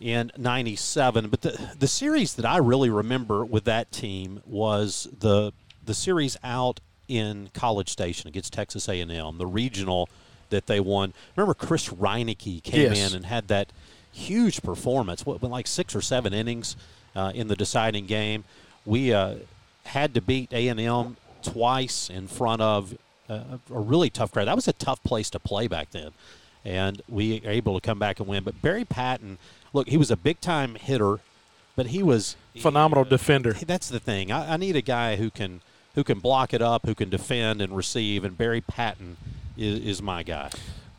in 0.00 0.32
97 0.36 1.28
but 1.28 1.40
the 1.42 1.68
the 1.78 1.86
series 1.86 2.34
that 2.34 2.44
I 2.44 2.56
really 2.56 2.90
remember 2.90 3.44
with 3.44 3.64
that 3.64 3.92
team 3.92 4.42
was 4.44 5.06
the 5.20 5.52
the 5.86 5.94
series 5.94 6.36
out 6.42 6.80
in 7.06 7.48
College 7.54 7.88
Station 7.88 8.26
against 8.28 8.52
Texas 8.52 8.88
A&M 8.88 9.38
the 9.38 9.46
regional 9.46 10.08
that 10.50 10.66
they 10.66 10.80
won 10.80 11.14
remember 11.36 11.54
Chris 11.54 11.88
Reineke 11.90 12.62
came 12.64 12.92
Yes. 12.92 13.10
in 13.10 13.16
and 13.16 13.26
had 13.26 13.46
that 13.48 13.68
huge 14.12 14.62
performance 14.62 15.24
what 15.24 15.40
like 15.44 15.68
6 15.68 15.94
or 15.94 16.00
7 16.02 16.34
innings 16.34 16.76
uh, 17.14 17.30
in 17.34 17.46
the 17.46 17.56
deciding 17.56 18.06
game. 18.06 18.42
We 18.84 19.12
uh, 19.14 19.36
had 19.84 20.12
to 20.14 20.20
beat 20.20 20.52
A&M 20.52 21.16
twice 21.42 22.10
in 22.10 22.26
front 22.26 22.60
of 22.62 22.96
uh, 23.28 23.58
a 23.70 23.80
really 23.80 24.10
tough 24.10 24.32
crowd. 24.32 24.46
That 24.46 24.56
was 24.56 24.68
a 24.68 24.72
tough 24.72 25.02
place 25.02 25.30
to 25.30 25.38
play 25.38 25.66
back 25.66 25.90
then, 25.90 26.10
and 26.64 27.02
we 27.08 27.40
are 27.44 27.50
able 27.50 27.78
to 27.78 27.80
come 27.80 27.98
back 27.98 28.20
and 28.20 28.28
win. 28.28 28.44
But 28.44 28.60
Barry 28.62 28.84
Patton, 28.84 29.38
look, 29.72 29.88
he 29.88 29.96
was 29.96 30.10
a 30.10 30.16
big 30.16 30.40
time 30.40 30.74
hitter, 30.74 31.20
but 31.76 31.86
he 31.86 32.02
was 32.02 32.36
phenomenal 32.58 33.04
defender. 33.04 33.52
That's 33.52 33.88
the 33.88 34.00
thing. 34.00 34.30
I, 34.30 34.54
I 34.54 34.56
need 34.56 34.76
a 34.76 34.82
guy 34.82 35.16
who 35.16 35.30
can 35.30 35.60
who 35.94 36.04
can 36.04 36.18
block 36.18 36.52
it 36.52 36.60
up, 36.60 36.86
who 36.86 36.94
can 36.94 37.08
defend 37.08 37.60
and 37.62 37.76
receive, 37.76 38.24
and 38.24 38.36
Barry 38.36 38.60
Patton 38.60 39.16
is, 39.56 39.78
is 39.80 40.02
my 40.02 40.22
guy. 40.22 40.50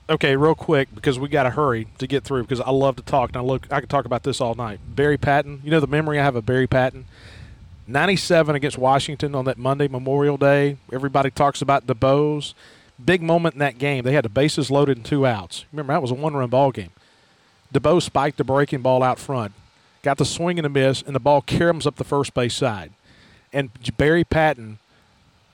Okay, 0.07 0.35
real 0.35 0.55
quick 0.55 0.93
because 0.93 1.17
we 1.17 1.27
got 1.27 1.43
to 1.43 1.49
hurry 1.49 1.87
to 1.97 2.05
get 2.05 2.23
through 2.23 2.43
because 2.43 2.61
I 2.61 2.69
love 2.69 2.95
to 2.97 3.01
talk 3.01 3.29
and 3.29 3.37
I 3.37 3.41
look 3.41 3.71
I 3.71 3.79
could 3.79 3.89
talk 3.89 4.05
about 4.05 4.23
this 4.23 4.39
all 4.39 4.53
night. 4.53 4.79
Barry 4.87 5.17
Patton, 5.17 5.61
you 5.63 5.71
know 5.71 5.79
the 5.79 5.87
memory 5.87 6.19
I 6.19 6.23
have 6.23 6.35
of 6.35 6.45
Barry 6.45 6.67
Patton. 6.67 7.05
97 7.87 8.55
against 8.55 8.77
Washington 8.77 9.35
on 9.35 9.45
that 9.45 9.57
Monday 9.57 9.87
Memorial 9.87 10.37
Day. 10.37 10.77
Everybody 10.91 11.29
talks 11.29 11.61
about 11.61 11.85
DuBose. 11.85 12.53
Big 13.03 13.21
moment 13.21 13.55
in 13.55 13.59
that 13.59 13.77
game. 13.77 14.03
They 14.03 14.13
had 14.13 14.25
the 14.25 14.29
bases 14.29 14.71
loaded 14.71 14.97
and 14.97 15.05
two 15.05 15.25
outs. 15.25 15.65
Remember 15.71 15.93
that 15.93 16.01
was 16.01 16.11
a 16.11 16.15
one-run 16.15 16.49
ball 16.49 16.71
game. 16.71 16.91
DuBose 17.73 18.03
spiked 18.03 18.37
the 18.37 18.43
breaking 18.43 18.81
ball 18.81 19.03
out 19.03 19.19
front, 19.19 19.53
got 20.01 20.17
the 20.17 20.25
swing 20.25 20.57
and 20.57 20.65
a 20.65 20.69
miss, 20.69 21.01
and 21.01 21.15
the 21.15 21.19
ball 21.19 21.41
caroms 21.41 21.85
up 21.85 21.97
the 21.97 22.03
first 22.03 22.33
base 22.33 22.55
side. 22.55 22.91
And 23.51 23.69
Barry 23.97 24.23
Patton 24.23 24.79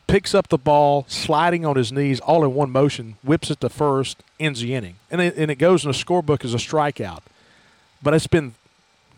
picks 0.08 0.36
up 0.36 0.50
the 0.50 0.58
ball, 0.58 1.06
sliding 1.08 1.66
on 1.66 1.78
his 1.78 1.92
knees, 1.92 2.20
all 2.20 2.44
in 2.44 2.54
one 2.54 2.70
motion, 2.70 3.16
whips 3.24 3.50
it 3.50 3.62
to 3.62 3.70
first, 3.70 4.24
ends 4.40 4.62
the 4.62 4.76
inning, 4.76 4.96
and 5.10 5.22
it, 5.22 5.36
and 5.38 5.50
it 5.50 5.56
goes 5.56 5.84
in 5.84 5.92
the 5.92 5.98
scorebook 5.98 6.44
as 6.46 6.54
a 6.54 6.58
strikeout. 6.58 7.22
But 8.04 8.14
it's 8.14 8.28
been, 8.28 8.56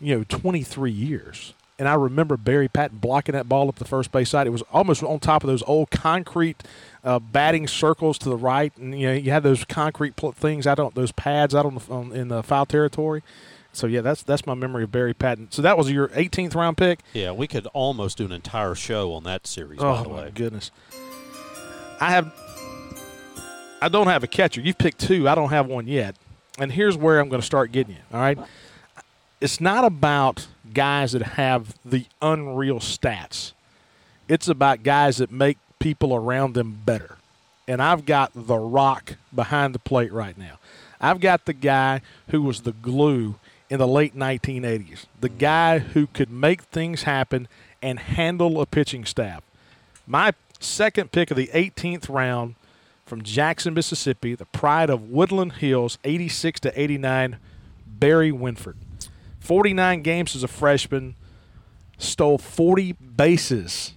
you 0.00 0.18
know, 0.18 0.24
23 0.28 0.90
years, 0.90 1.52
and 1.78 1.88
I 1.88 1.94
remember 1.94 2.36
Barry 2.36 2.68
Patton 2.68 2.98
blocking 2.98 3.32
that 3.34 3.48
ball 3.48 3.68
up 3.68 3.76
the 3.76 3.84
first 3.84 4.12
base 4.12 4.30
side. 4.30 4.46
It 4.46 4.50
was 4.50 4.62
almost 4.72 5.02
on 5.02 5.18
top 5.18 5.42
of 5.42 5.48
those 5.48 5.62
old 5.64 5.90
concrete 5.90 6.62
uh, 7.02 7.18
batting 7.18 7.66
circles 7.66 8.18
to 8.18 8.28
the 8.28 8.36
right, 8.36 8.72
and 8.76 8.98
you 8.98 9.08
know 9.08 9.12
you 9.12 9.30
had 9.30 9.42
those 9.42 9.64
concrete 9.64 10.16
pl- 10.16 10.32
things 10.32 10.66
out 10.66 10.78
on 10.78 10.92
those 10.94 11.12
pads 11.12 11.54
out 11.54 11.66
on, 11.66 11.74
the, 11.74 11.92
on 11.92 12.12
in 12.12 12.28
the 12.28 12.42
foul 12.42 12.66
territory. 12.66 13.22
So 13.72 13.88
yeah, 13.88 14.02
that's 14.02 14.22
that's 14.22 14.46
my 14.46 14.54
memory 14.54 14.84
of 14.84 14.92
Barry 14.92 15.14
Patton. 15.14 15.48
So 15.50 15.62
that 15.62 15.76
was 15.76 15.90
your 15.90 16.08
18th 16.08 16.54
round 16.54 16.76
pick. 16.76 17.00
Yeah, 17.12 17.32
we 17.32 17.48
could 17.48 17.66
almost 17.68 18.18
do 18.18 18.24
an 18.24 18.32
entire 18.32 18.76
show 18.76 19.12
on 19.12 19.24
that 19.24 19.46
series. 19.46 19.80
Oh 19.82 19.96
by 19.96 20.02
the 20.02 20.08
my 20.08 20.14
way, 20.14 20.30
goodness. 20.34 20.70
I 22.00 22.10
have. 22.10 22.32
I 23.82 23.88
don't 23.88 24.06
have 24.06 24.22
a 24.22 24.26
catcher. 24.26 24.60
You've 24.60 24.78
picked 24.78 25.00
two. 25.00 25.28
I 25.28 25.34
don't 25.34 25.50
have 25.50 25.66
one 25.66 25.86
yet. 25.86 26.16
And 26.58 26.72
here's 26.72 26.96
where 26.96 27.20
I'm 27.20 27.28
going 27.28 27.40
to 27.40 27.46
start 27.46 27.72
getting 27.72 27.96
you. 27.96 28.00
All 28.12 28.20
right. 28.20 28.38
It's 29.44 29.60
not 29.60 29.84
about 29.84 30.46
guys 30.72 31.12
that 31.12 31.20
have 31.20 31.74
the 31.84 32.06
unreal 32.22 32.78
stats. 32.78 33.52
It's 34.26 34.48
about 34.48 34.82
guys 34.82 35.18
that 35.18 35.30
make 35.30 35.58
people 35.78 36.14
around 36.14 36.54
them 36.54 36.80
better. 36.86 37.18
And 37.68 37.82
I've 37.82 38.06
got 38.06 38.30
the 38.34 38.56
rock 38.56 39.16
behind 39.34 39.74
the 39.74 39.78
plate 39.78 40.14
right 40.14 40.38
now. 40.38 40.58
I've 40.98 41.20
got 41.20 41.44
the 41.44 41.52
guy 41.52 42.00
who 42.30 42.40
was 42.40 42.62
the 42.62 42.72
glue 42.72 43.34
in 43.68 43.78
the 43.78 43.86
late 43.86 44.16
1980s, 44.16 45.04
the 45.20 45.28
guy 45.28 45.78
who 45.78 46.06
could 46.06 46.30
make 46.30 46.62
things 46.62 47.02
happen 47.02 47.46
and 47.82 47.98
handle 47.98 48.62
a 48.62 48.64
pitching 48.64 49.04
staff. 49.04 49.42
My 50.06 50.32
second 50.58 51.12
pick 51.12 51.30
of 51.30 51.36
the 51.36 51.48
18th 51.48 52.08
round 52.08 52.54
from 53.04 53.20
Jackson, 53.20 53.74
Mississippi, 53.74 54.34
the 54.34 54.46
pride 54.46 54.88
of 54.88 55.10
Woodland 55.10 55.56
Hills, 55.56 55.98
86 56.02 56.60
to 56.60 56.80
89, 56.80 57.36
Barry 57.86 58.32
Winford. 58.32 58.78
49 59.44 60.00
games 60.00 60.34
as 60.34 60.42
a 60.42 60.48
freshman, 60.48 61.16
stole 61.98 62.38
40 62.38 62.92
bases 62.92 63.92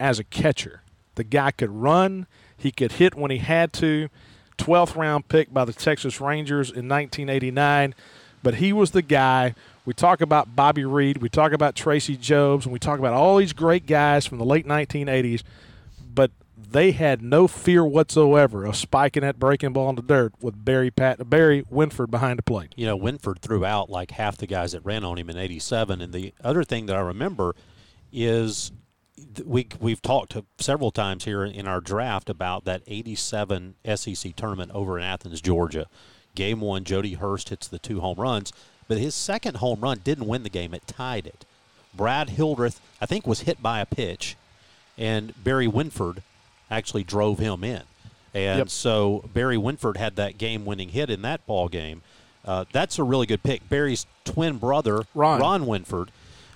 as 0.00 0.18
a 0.18 0.24
catcher. 0.24 0.80
The 1.16 1.24
guy 1.24 1.50
could 1.50 1.70
run, 1.70 2.26
he 2.56 2.72
could 2.72 2.92
hit 2.92 3.14
when 3.14 3.30
he 3.30 3.36
had 3.38 3.74
to. 3.74 4.08
12th 4.56 4.96
round 4.96 5.28
pick 5.28 5.52
by 5.52 5.66
the 5.66 5.74
Texas 5.74 6.18
Rangers 6.18 6.70
in 6.70 6.88
1989, 6.88 7.94
but 8.42 8.54
he 8.54 8.72
was 8.72 8.92
the 8.92 9.02
guy. 9.02 9.54
We 9.84 9.92
talk 9.92 10.22
about 10.22 10.56
Bobby 10.56 10.86
Reed, 10.86 11.18
we 11.18 11.28
talk 11.28 11.52
about 11.52 11.74
Tracy 11.74 12.16
Jobs, 12.16 12.64
and 12.64 12.72
we 12.72 12.78
talk 12.78 12.98
about 12.98 13.12
all 13.12 13.36
these 13.36 13.52
great 13.52 13.86
guys 13.86 14.24
from 14.24 14.38
the 14.38 14.46
late 14.46 14.66
1980s, 14.66 15.42
but 15.42 15.44
they 16.56 16.92
had 16.92 17.22
no 17.22 17.46
fear 17.46 17.84
whatsoever 17.84 18.64
of 18.64 18.76
spiking 18.76 19.20
that 19.22 19.38
breaking 19.38 19.74
ball 19.74 19.90
in 19.90 19.96
the 19.96 20.02
dirt 20.02 20.32
with 20.40 20.64
Barry 20.64 20.90
Pat 20.90 21.28
Barry 21.28 21.64
Winford 21.68 22.10
behind 22.10 22.38
the 22.38 22.42
plate. 22.42 22.72
you 22.76 22.86
know, 22.86 22.96
Winford 22.96 23.40
threw 23.40 23.64
out 23.64 23.90
like 23.90 24.12
half 24.12 24.38
the 24.38 24.46
guys 24.46 24.72
that 24.72 24.84
ran 24.84 25.04
on 25.04 25.18
him 25.18 25.28
in 25.28 25.36
'87. 25.36 26.00
And 26.00 26.12
the 26.12 26.32
other 26.42 26.64
thing 26.64 26.86
that 26.86 26.96
I 26.96 27.00
remember 27.00 27.54
is 28.12 28.72
we 29.44 29.68
we've 29.80 30.00
talked 30.00 30.36
several 30.58 30.90
times 30.90 31.24
here 31.24 31.44
in 31.44 31.66
our 31.66 31.80
draft 31.80 32.30
about 32.30 32.64
that 32.64 32.82
'87 32.86 33.74
SEC 33.94 34.34
tournament 34.34 34.70
over 34.72 34.98
in 34.98 35.04
Athens, 35.04 35.40
Georgia. 35.40 35.86
Game 36.34 36.60
one, 36.60 36.84
Jody 36.84 37.14
Hurst 37.14 37.48
hits 37.48 37.66
the 37.66 37.78
two 37.78 38.00
home 38.00 38.18
runs, 38.18 38.52
but 38.88 38.98
his 38.98 39.14
second 39.14 39.56
home 39.56 39.80
run 39.80 40.00
didn't 40.04 40.26
win 40.26 40.42
the 40.42 40.50
game; 40.50 40.72
it 40.72 40.86
tied 40.86 41.26
it. 41.26 41.44
Brad 41.94 42.30
Hildreth, 42.30 42.80
I 43.00 43.06
think, 43.06 43.26
was 43.26 43.40
hit 43.40 43.62
by 43.62 43.80
a 43.80 43.86
pitch, 43.86 44.36
and 44.98 45.32
Barry 45.42 45.66
Winford 45.66 46.22
actually 46.70 47.04
drove 47.04 47.38
him 47.38 47.62
in. 47.64 47.82
And 48.34 48.58
Yep. 48.58 48.70
so 48.70 49.24
Barry 49.32 49.56
Winford 49.56 49.96
had 49.96 50.16
that 50.16 50.36
game-winning 50.38 50.90
hit 50.90 51.08
in 51.10 51.22
that 51.22 51.46
ball 51.46 51.68
game. 51.68 52.02
Uh, 52.44 52.64
that's 52.70 52.98
a 52.98 53.02
really 53.02 53.26
good 53.26 53.42
pick. 53.42 53.68
Barry's 53.68 54.06
twin 54.24 54.58
brother, 54.58 55.04
Ron. 55.14 55.40
Ron 55.40 55.66
Winford. 55.66 56.10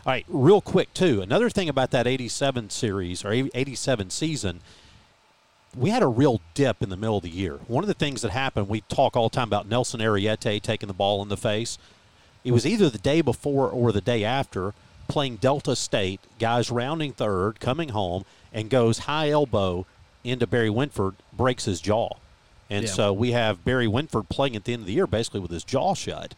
All 0.07 0.13
right, 0.13 0.25
real 0.29 0.61
quick 0.61 0.93
too. 0.95 1.21
Another 1.21 1.51
thing 1.51 1.69
about 1.69 1.91
that 1.91 2.07
'87 2.07 2.71
series 2.71 3.25
or 3.25 3.33
'87 3.33 4.09
season, 4.11 4.61
we 5.77 5.91
had 5.91 6.03
a 6.03 6.07
real 6.07 6.41
dip 6.55 6.83
in 6.83 6.89
the 6.91 6.97
middle 6.97 7.19
of 7.19 7.23
the 7.23 7.29
year. 7.31 7.59
One 7.69 7.85
of 7.85 7.89
the 7.89 7.95
things 7.95 8.23
that 8.23 8.31
happened, 8.31 8.69
we 8.69 8.81
talk 8.83 9.17
all 9.17 9.29
the 9.29 9.35
time 9.35 9.49
about 9.49 9.69
Nelson 9.69 10.01
Ariete 10.01 10.61
taking 10.63 10.87
the 10.87 10.93
ball 10.95 11.23
in 11.23 11.29
the 11.29 11.37
face. 11.37 11.79
It 12.45 12.53
was 12.53 12.67
either 12.67 12.89
the 12.89 12.99
day 12.99 13.21
before 13.21 13.69
or 13.69 13.93
the 13.93 14.01
day 14.01 14.25
after 14.25 14.75
playing 15.09 15.37
Delta 15.37 15.77
State, 15.77 16.21
guys 16.39 16.71
rounding 16.71 17.13
third, 17.13 17.61
coming 17.61 17.91
home, 17.91 18.25
and 18.53 18.71
goes 18.71 19.01
high 19.01 19.31
elbow 19.31 19.87
into 20.25 20.47
Barry 20.47 20.71
Winford, 20.71 21.15
breaks 21.33 21.65
his 21.65 21.81
jaw. 21.81 22.11
And 22.69 22.85
Yeah. 22.87 22.93
so 22.93 23.13
we 23.13 23.33
have 23.33 23.65
Barry 23.65 23.89
Winford 23.89 24.29
playing 24.29 24.55
at 24.57 24.65
the 24.65 24.73
end 24.73 24.81
of 24.83 24.87
the 24.87 24.93
year 24.93 25.07
basically 25.07 25.41
with 25.41 25.51
his 25.51 25.65
jaw 25.65 25.95
shut. 25.95 26.35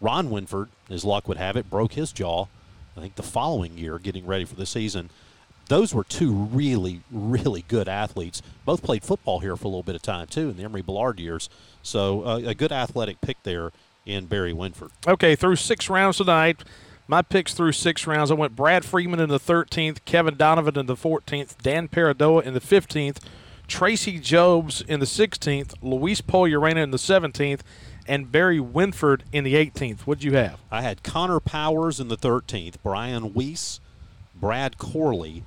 Ron 0.00 0.30
Winford, 0.30 0.68
as 0.88 1.04
luck 1.04 1.28
would 1.28 1.36
have 1.36 1.56
it, 1.56 1.68
broke 1.70 1.92
his 1.92 2.10
jaw, 2.12 2.46
I 2.96 3.00
think 3.00 3.14
the 3.16 3.22
following 3.22 3.76
year, 3.78 3.98
getting 3.98 4.26
ready 4.26 4.44
for 4.44 4.54
the 4.56 4.66
season. 4.66 5.10
Those 5.68 5.94
were 5.94 6.02
two 6.02 6.32
really, 6.32 7.02
really 7.12 7.64
good 7.68 7.86
athletes. 7.88 8.42
Both 8.64 8.82
played 8.82 9.04
football 9.04 9.38
here 9.38 9.56
for 9.56 9.66
a 9.66 9.68
little 9.68 9.84
bit 9.84 9.94
of 9.94 10.02
time, 10.02 10.26
too, 10.26 10.50
in 10.50 10.56
the 10.56 10.64
Emory 10.64 10.82
Bellard 10.82 11.20
years. 11.20 11.48
So 11.82 12.26
uh, 12.26 12.36
a 12.44 12.54
good 12.54 12.72
athletic 12.72 13.20
pick 13.20 13.40
there 13.44 13.70
in 14.04 14.26
Barry 14.26 14.52
Winford. 14.52 14.90
Okay, 15.06 15.36
through 15.36 15.56
six 15.56 15.88
rounds 15.88 16.16
tonight. 16.16 16.64
My 17.10 17.22
picks 17.22 17.54
through 17.54 17.72
six 17.72 18.06
rounds. 18.06 18.30
I 18.30 18.34
went 18.34 18.54
Brad 18.54 18.84
Freeman 18.84 19.18
in 19.18 19.30
the 19.30 19.40
13th, 19.40 20.04
Kevin 20.04 20.36
Donovan 20.36 20.78
in 20.78 20.86
the 20.86 20.94
14th, 20.94 21.60
Dan 21.60 21.88
Paradoa 21.88 22.44
in 22.44 22.54
the 22.54 22.60
15th, 22.60 23.18
Tracy 23.66 24.20
Jobs 24.20 24.80
in 24.80 25.00
the 25.00 25.06
16th, 25.06 25.74
Luis 25.82 26.20
Pollorena 26.20 26.84
in 26.84 26.92
the 26.92 26.98
17th, 26.98 27.62
and 28.06 28.30
Barry 28.30 28.60
Winford 28.60 29.24
in 29.32 29.42
the 29.42 29.54
18th. 29.54 30.02
What'd 30.02 30.22
you 30.22 30.36
have? 30.36 30.60
I 30.70 30.82
had 30.82 31.02
Connor 31.02 31.40
Powers 31.40 31.98
in 31.98 32.06
the 32.06 32.16
13th, 32.16 32.76
Brian 32.80 33.34
Weiss, 33.34 33.80
Brad 34.32 34.78
Corley, 34.78 35.42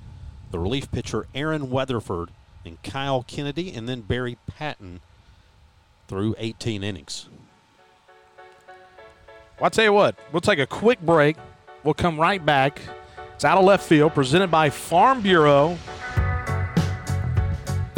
the 0.50 0.58
relief 0.58 0.92
pitcher 0.92 1.26
Aaron 1.34 1.70
Weatherford, 1.70 2.28
and 2.66 2.82
Kyle 2.82 3.22
Kennedy, 3.22 3.72
and 3.72 3.88
then 3.88 4.02
Barry 4.02 4.36
Patton 4.46 5.00
through 6.08 6.34
18 6.36 6.84
innings. 6.84 7.30
Well, 9.56 9.64
I'll 9.64 9.70
tell 9.70 9.84
you 9.84 9.94
what, 9.94 10.14
we'll 10.30 10.42
take 10.42 10.58
a 10.58 10.66
quick 10.66 11.00
break. 11.00 11.38
We'll 11.84 11.92
come 11.92 12.18
right 12.18 12.44
back. 12.44 12.80
It's 13.34 13.44
out 13.44 13.58
of 13.58 13.64
left 13.64 13.86
field, 13.86 14.14
presented 14.14 14.50
by 14.50 14.70
Farm 14.70 15.20
Bureau. 15.20 15.76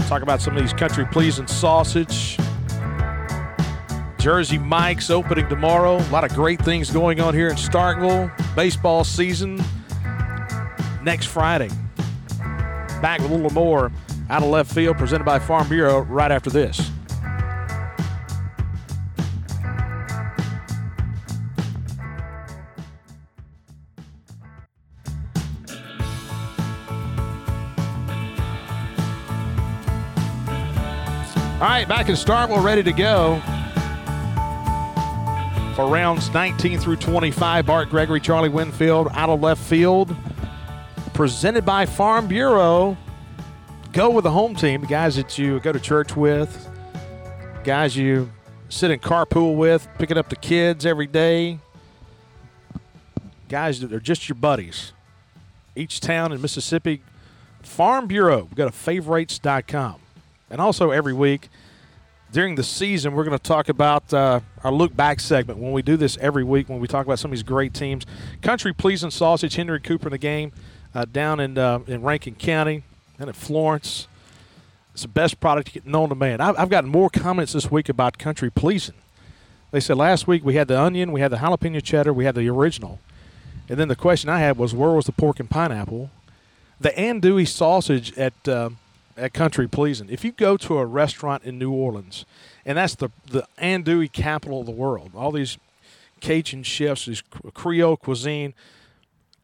Talk 0.09 0.23
about 0.23 0.43
some 0.43 0.57
of 0.57 0.63
these 0.63 0.73
country 0.73 1.07
pleasing 1.07 1.47
sausage. 1.47 2.37
Jersey 4.19 4.59
Mike's 4.59 5.09
opening 5.09 5.49
tomorrow. 5.49 5.99
A 5.99 6.11
lot 6.11 6.25
of 6.25 6.35
great 6.35 6.61
things 6.65 6.91
going 6.91 7.21
on 7.21 7.33
here 7.33 7.49
in 7.49 7.55
Starkville. 7.55 8.33
Baseball 8.57 9.05
season 9.05 9.63
next 11.05 11.27
Friday. 11.27 11.71
Back 13.01 13.21
with 13.21 13.31
a 13.31 13.35
little 13.35 13.53
more 13.53 13.93
out 14.31 14.43
of 14.43 14.49
left 14.49 14.75
field, 14.75 14.99
presented 14.99 15.25
by 15.25 15.39
Farm 15.39 15.69
Bureau 15.69 16.01
right 16.01 16.33
after 16.33 16.51
this. 16.51 16.91
All 31.57 31.63
right, 31.63 31.89
back 31.89 32.11
in 32.11 32.15
Starkville, 32.15 32.63
ready 32.63 32.83
to 32.83 32.93
go. 32.93 33.41
for 35.75 35.87
rounds 35.89 36.33
19 36.33 36.79
through 36.79 36.97
25. 36.97 37.67
Bart 37.67 37.91
Gregory, 37.91 38.21
Charlie 38.21 38.49
Winfield, 38.49 39.09
out 39.13 39.29
of 39.29 39.41
left 39.41 39.63
field. 39.63 40.15
Presented 41.13 41.65
by 41.65 41.87
Farm 41.87 42.29
Bureau. 42.29 42.97
Go 43.93 44.11
with 44.11 44.25
the 44.25 44.31
home 44.31 44.55
team, 44.55 44.83
guys 44.83 45.17
that 45.17 45.39
you 45.39 45.61
go 45.61 45.73
to 45.73 45.81
church 45.81 46.15
with, 46.15 46.69
guys 47.65 47.97
you 47.97 48.31
sit 48.69 48.91
in 48.91 48.99
carpool 48.99 49.57
with, 49.57 49.89
picking 49.99 50.19
up 50.19 50.29
the 50.29 50.37
kids 50.37 50.85
every 50.85 51.07
day, 51.07 51.59
guys 53.49 53.81
that 53.81 53.95
are 53.95 54.01
just 54.01 54.29
your 54.29 54.37
buddies. 54.37 54.93
Each 55.75 56.01
town 56.01 56.33
in 56.33 56.43
Mississippi, 56.43 57.03
Farm 57.63 58.07
Bureau. 58.07 58.49
Go 58.55 58.67
to 58.67 58.73
favorites.com. 58.73 60.06
And 60.51 60.61
also 60.61 60.91
every 60.91 61.13
week 61.13 61.49
during 62.33 62.55
the 62.55 62.63
season, 62.63 63.15
we're 63.15 63.25
going 63.25 63.39
to 63.39 63.43
talk 63.43 63.69
about 63.69 64.13
uh, 64.13 64.41
our 64.65 64.73
look 64.73 64.95
back 64.95 65.21
segment 65.21 65.59
when 65.59 65.73
we 65.73 65.83
do 65.83 65.97
this 65.97 66.19
every 66.21 66.45
week 66.45 66.69
when 66.69 66.81
we 66.81 66.89
talk 66.89 67.07
about 67.07 67.19
some 67.19 67.31
of 67.31 67.37
these 67.37 67.43
great 67.43 67.73
teams. 67.73 68.05
Country 68.43 68.73
Pleasing 68.73 69.11
Sausage, 69.11 69.55
Henry 69.55 69.81
Cooper 69.81 70.09
in 70.09 70.13
the 70.13 70.19
game 70.19 70.53
uh, 70.95 71.05
down 71.05 71.41
in, 71.41 71.57
uh, 71.57 71.81
in 71.87 72.03
Rankin 72.03 72.35
County 72.35 72.83
and 73.19 73.29
at 73.29 73.37
Florence. 73.37 74.09
It's 74.93 75.03
the 75.03 75.09
best 75.09 75.41
product 75.41 75.85
known 75.87 76.09
to 76.09 76.15
man. 76.15 76.41
I've, 76.41 76.59
I've 76.59 76.69
gotten 76.71 76.91
more 76.91 77.11
comments 77.11 77.53
this 77.53 77.71
week 77.71 77.89
about 77.89 78.19
Country 78.19 78.51
Pleasing. 78.51 78.95
They 79.71 79.81
said 79.81 79.97
last 79.97 80.27
week 80.27 80.45
we 80.45 80.55
had 80.55 80.69
the 80.69 80.81
onion, 80.81 81.13
we 81.13 81.21
had 81.21 81.31
the 81.31 81.37
jalapeno 81.37 81.83
cheddar, 81.83 82.13
we 82.13 82.25
had 82.25 82.35
the 82.35 82.49
original. 82.49 82.99
And 83.69 83.79
then 83.79 83.89
the 83.89 83.97
question 83.97 84.31
I 84.31 84.39
had 84.39 84.57
was, 84.57 84.75
where 84.75 84.91
was 84.91 85.07
the 85.07 85.13
pork 85.13 85.41
and 85.41 85.51
pineapple? 85.51 86.11
The 86.81 86.91
andouille 86.91 87.49
sausage 87.49 88.17
at 88.17 88.49
uh, 88.49 88.71
at 89.17 89.33
Country 89.33 89.69
Pleasing. 89.69 90.09
If 90.11 90.25
you 90.25 90.33
go 90.33 90.57
to 90.59 90.79
a 90.79 90.87
restaurant 90.87 91.45
in 91.45 91.59
New 91.59 91.73
Orleans, 91.73 92.25
and 92.65 92.79
that's 92.79 92.95
the 92.95 93.11
the 93.31 93.47
andouille 93.61 94.13
capital 94.13 94.61
of 94.61 94.67
the 94.67 94.73
world, 94.73 95.13
all 95.15 95.33
these 95.33 95.59
Cajun 96.21 96.63
chefs, 96.63 97.07
these 97.07 97.23
Creole 97.55 97.97
cuisine, 97.97 98.55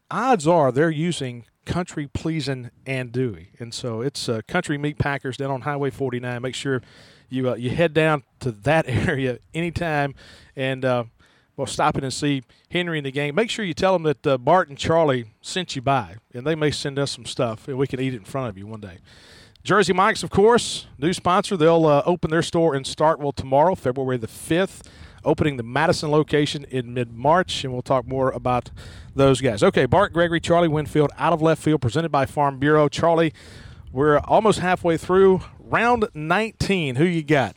odds 0.09 0.47
are 0.47 0.71
they're 0.71 0.89
using 0.89 1.45
Country 1.65 2.07
Pleasing 2.07 2.71
andouille, 2.85 3.47
and 3.59 3.73
so 3.73 4.01
it's 4.01 4.27
uh, 4.27 4.41
Country 4.47 4.77
Meat 4.77 4.97
Packers 4.97 5.37
down 5.37 5.51
on 5.51 5.61
Highway 5.61 5.89
49. 5.89 6.41
Make 6.41 6.55
sure 6.55 6.81
you 7.29 7.49
uh, 7.49 7.55
you 7.55 7.69
head 7.69 7.93
down 7.93 8.23
to 8.41 8.51
that 8.51 8.85
area 8.87 9.39
anytime, 9.53 10.15
and 10.55 10.83
uh, 10.85 11.05
well, 11.55 11.67
stop 11.67 11.97
in 11.97 12.03
and 12.03 12.13
see 12.13 12.43
Henry 12.71 12.97
in 12.97 13.03
the 13.03 13.11
game. 13.11 13.35
Make 13.35 13.49
sure 13.49 13.63
you 13.63 13.73
tell 13.73 13.93
them 13.93 14.03
that 14.03 14.25
uh, 14.25 14.37
Bart 14.37 14.69
and 14.69 14.77
Charlie 14.77 15.25
sent 15.41 15.75
you 15.75 15.81
by, 15.81 16.15
and 16.33 16.45
they 16.45 16.55
may 16.55 16.71
send 16.71 16.97
us 16.97 17.11
some 17.11 17.25
stuff, 17.25 17.67
and 17.67 17.77
we 17.77 17.87
can 17.87 17.99
eat 17.99 18.13
it 18.13 18.17
in 18.17 18.25
front 18.25 18.49
of 18.49 18.57
you 18.57 18.65
one 18.65 18.81
day. 18.81 18.97
Jersey 19.63 19.93
Mike's, 19.93 20.23
of 20.23 20.29
course, 20.29 20.87
new 20.97 21.13
sponsor. 21.13 21.55
They'll 21.55 21.85
uh, 21.85 22.03
open 22.05 22.29
their 22.29 22.41
store 22.41 22.75
in 22.75 22.83
Starkville 22.83 23.33
tomorrow, 23.33 23.75
February 23.75 24.17
the 24.17 24.27
5th, 24.27 24.85
opening 25.23 25.55
the 25.55 25.63
Madison 25.63 26.11
location 26.11 26.65
in 26.69 26.93
mid 26.93 27.13
March, 27.13 27.63
and 27.63 27.71
we'll 27.71 27.81
talk 27.81 28.05
more 28.05 28.29
about 28.31 28.71
those 29.15 29.39
guys. 29.39 29.63
Okay, 29.63 29.85
Bart 29.85 30.11
Gregory, 30.11 30.41
Charlie 30.41 30.67
Winfield, 30.67 31.11
out 31.17 31.31
of 31.31 31.41
left 31.41 31.61
field, 31.63 31.81
presented 31.81 32.09
by 32.09 32.25
Farm 32.25 32.59
Bureau. 32.59 32.89
Charlie, 32.89 33.33
we're 33.93 34.17
almost 34.19 34.59
halfway 34.59 34.97
through 34.97 35.39
round 35.59 36.09
19. 36.13 36.95
Who 36.95 37.05
you 37.05 37.23
got? 37.23 37.55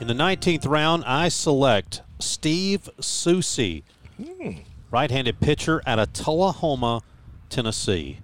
In 0.00 0.06
the 0.06 0.14
19th 0.14 0.68
round, 0.68 1.02
I 1.04 1.30
select 1.30 2.02
Steve 2.20 2.88
Soucy, 3.00 3.82
right 4.90 5.10
handed 5.10 5.40
pitcher 5.40 5.82
out 5.86 5.98
of 5.98 6.12
Tullahoma, 6.12 7.02
Tennessee. 7.48 8.18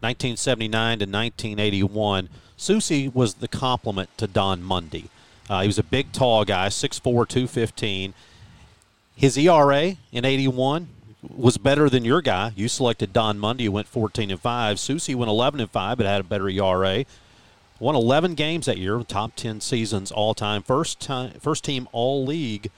1979 0.00 0.98
to 0.98 1.04
1981. 1.04 2.28
Soucy 2.56 3.14
was 3.14 3.34
the 3.34 3.48
complement 3.48 4.16
to 4.18 4.26
Don 4.26 4.62
Mundy. 4.62 5.10
Uh, 5.48 5.62
he 5.62 5.66
was 5.66 5.78
a 5.78 5.82
big, 5.82 6.12
tall 6.12 6.44
guy, 6.44 6.68
6'4, 6.68 7.02
215. 7.02 8.14
His 9.14 9.36
ERA 9.36 9.96
in 10.12 10.24
81 10.24 10.88
was 11.28 11.58
better 11.58 11.90
than 11.90 12.04
your 12.04 12.22
guy. 12.22 12.52
You 12.56 12.68
selected 12.68 13.12
Don 13.12 13.38
Mundy, 13.38 13.64
who 13.64 13.72
went 13.72 13.88
14 13.88 14.30
and 14.30 14.40
5. 14.40 14.76
Soucy 14.76 15.14
went 15.14 15.28
11 15.28 15.60
and 15.60 15.70
5, 15.70 15.98
but 15.98 16.06
had 16.06 16.20
a 16.20 16.24
better 16.24 16.48
ERA. 16.48 17.04
Won 17.78 17.94
11 17.94 18.34
games 18.34 18.66
that 18.66 18.78
year, 18.78 19.02
top 19.02 19.34
10 19.36 19.60
seasons 19.60 20.10
all 20.10 20.34
time. 20.34 20.62
First 20.62 21.00
time, 21.00 21.32
first 21.40 21.64
team 21.64 21.88
all 21.92 22.24
league. 22.24 22.70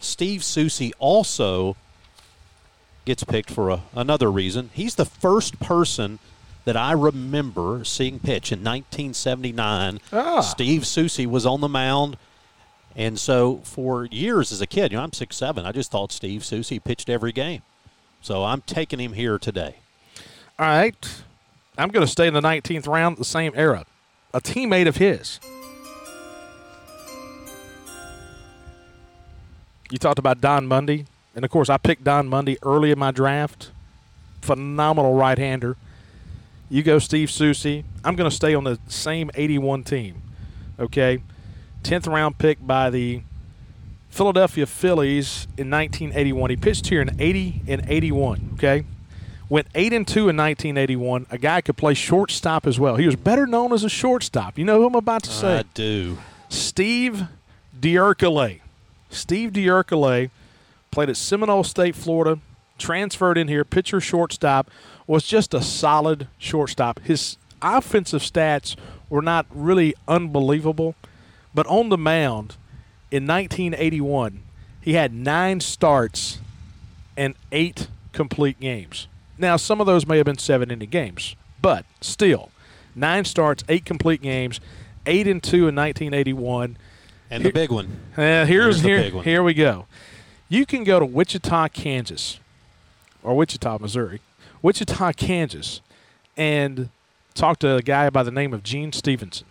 Steve 0.00 0.40
Soucy 0.40 0.92
also 0.98 1.76
gets 3.06 3.24
picked 3.24 3.50
for 3.50 3.70
a, 3.70 3.82
another 3.94 4.30
reason. 4.30 4.68
He's 4.74 4.96
the 4.96 5.06
first 5.06 5.58
person 5.58 6.18
that 6.66 6.76
I 6.76 6.92
remember 6.92 7.84
seeing 7.84 8.18
pitch 8.18 8.52
in 8.52 8.58
1979. 8.58 10.00
Ah. 10.12 10.40
Steve 10.40 10.82
Soucy 10.82 11.26
was 11.26 11.46
on 11.46 11.62
the 11.62 11.68
mound. 11.68 12.18
And 12.94 13.18
so 13.18 13.58
for 13.58 14.06
years 14.06 14.52
as 14.52 14.60
a 14.60 14.66
kid, 14.66 14.90
you 14.90 14.98
know, 14.98 15.04
I'm 15.04 15.12
six 15.12 15.36
seven. 15.36 15.64
I 15.64 15.72
just 15.72 15.90
thought 15.90 16.12
Steve 16.12 16.42
Soucy 16.42 16.82
pitched 16.82 17.08
every 17.08 17.32
game. 17.32 17.62
So 18.20 18.44
I'm 18.44 18.62
taking 18.62 18.98
him 18.98 19.12
here 19.12 19.38
today. 19.38 19.76
All 20.58 20.66
right. 20.66 21.22
I'm 21.78 21.90
going 21.90 22.04
to 22.04 22.10
stay 22.10 22.26
in 22.26 22.34
the 22.34 22.40
19th 22.40 22.88
round, 22.88 23.18
the 23.18 23.24
same 23.24 23.52
era. 23.54 23.84
A 24.34 24.40
teammate 24.40 24.88
of 24.88 24.96
his. 24.96 25.38
You 29.90 29.98
talked 29.98 30.18
about 30.18 30.40
Don 30.40 30.66
Mundy. 30.66 31.06
And 31.36 31.44
of 31.44 31.50
course, 31.50 31.68
I 31.68 31.76
picked 31.76 32.02
Don 32.02 32.28
Mundy 32.28 32.56
early 32.62 32.90
in 32.90 32.98
my 32.98 33.10
draft. 33.10 33.70
Phenomenal 34.40 35.14
right 35.14 35.36
hander. 35.36 35.76
You 36.70 36.82
go 36.82 36.98
Steve 36.98 37.28
Soucy. 37.28 37.84
I'm 38.02 38.16
going 38.16 38.28
to 38.28 38.34
stay 38.34 38.54
on 38.54 38.64
the 38.64 38.80
same 38.88 39.30
81 39.34 39.84
team. 39.84 40.22
Okay. 40.80 41.22
10th 41.82 42.10
round 42.12 42.38
pick 42.38 42.66
by 42.66 42.90
the 42.90 43.22
Philadelphia 44.08 44.66
Phillies 44.66 45.46
in 45.58 45.70
1981. 45.70 46.50
He 46.50 46.56
pitched 46.56 46.88
here 46.88 47.02
in 47.02 47.20
80 47.20 47.60
and 47.68 47.84
81. 47.86 48.52
Okay. 48.54 48.84
Went 49.48 49.68
8 49.74 49.92
and 49.92 50.08
2 50.08 50.20
in 50.30 50.36
1981. 50.36 51.26
A 51.30 51.38
guy 51.38 51.60
could 51.60 51.76
play 51.76 51.92
shortstop 51.94 52.66
as 52.66 52.80
well. 52.80 52.96
He 52.96 53.06
was 53.06 53.14
better 53.14 53.46
known 53.46 53.74
as 53.74 53.84
a 53.84 53.88
shortstop. 53.90 54.58
You 54.58 54.64
know 54.64 54.80
who 54.80 54.86
I'm 54.86 54.94
about 54.94 55.22
to 55.24 55.30
say? 55.30 55.58
I 55.58 55.64
do. 55.74 56.16
Steve 56.48 57.24
Diurcale. 57.78 58.60
Steve 59.10 59.52
Diurcale 59.52 60.30
played 60.96 61.10
at 61.10 61.16
Seminole 61.18 61.62
State, 61.62 61.94
Florida, 61.94 62.40
transferred 62.78 63.36
in 63.36 63.48
here, 63.48 63.66
pitcher 63.66 64.00
shortstop, 64.00 64.70
was 65.06 65.26
just 65.26 65.52
a 65.52 65.60
solid 65.60 66.26
shortstop. 66.38 67.00
His 67.00 67.36
offensive 67.60 68.22
stats 68.22 68.76
were 69.10 69.20
not 69.20 69.44
really 69.50 69.94
unbelievable, 70.08 70.94
but 71.54 71.66
on 71.66 71.90
the 71.90 71.98
mound 71.98 72.56
in 73.10 73.26
1981, 73.26 74.40
he 74.80 74.94
had 74.94 75.12
nine 75.12 75.60
starts 75.60 76.38
and 77.14 77.34
eight 77.52 77.88
complete 78.14 78.58
games. 78.58 79.06
Now, 79.36 79.58
some 79.58 79.82
of 79.82 79.86
those 79.86 80.06
may 80.06 80.16
have 80.16 80.24
been 80.24 80.38
seven 80.38 80.70
inning 80.70 80.88
games, 80.88 81.36
but 81.60 81.84
still, 82.00 82.50
nine 82.94 83.26
starts, 83.26 83.62
eight 83.68 83.84
complete 83.84 84.22
games, 84.22 84.60
eight 85.04 85.26
and 85.26 85.42
two 85.42 85.68
in 85.68 85.74
1981. 85.74 86.78
And 87.30 87.44
the 87.44 87.52
big 87.52 87.70
one. 87.70 88.00
Uh, 88.16 88.46
here's 88.46 88.46
Here's 88.46 88.82
the 88.82 88.88
here, 88.88 89.02
big 89.02 89.12
one. 89.12 89.24
here 89.24 89.42
we 89.42 89.52
go. 89.52 89.84
You 90.48 90.64
can 90.64 90.84
go 90.84 91.00
to 91.00 91.06
Wichita, 91.06 91.68
Kansas, 91.68 92.38
or 93.22 93.36
Wichita, 93.36 93.78
Missouri, 93.78 94.20
Wichita, 94.62 95.12
Kansas, 95.12 95.80
and 96.36 96.88
talk 97.34 97.58
to 97.60 97.74
a 97.74 97.82
guy 97.82 98.10
by 98.10 98.22
the 98.22 98.30
name 98.30 98.54
of 98.54 98.62
Gene 98.62 98.92
Stephenson. 98.92 99.46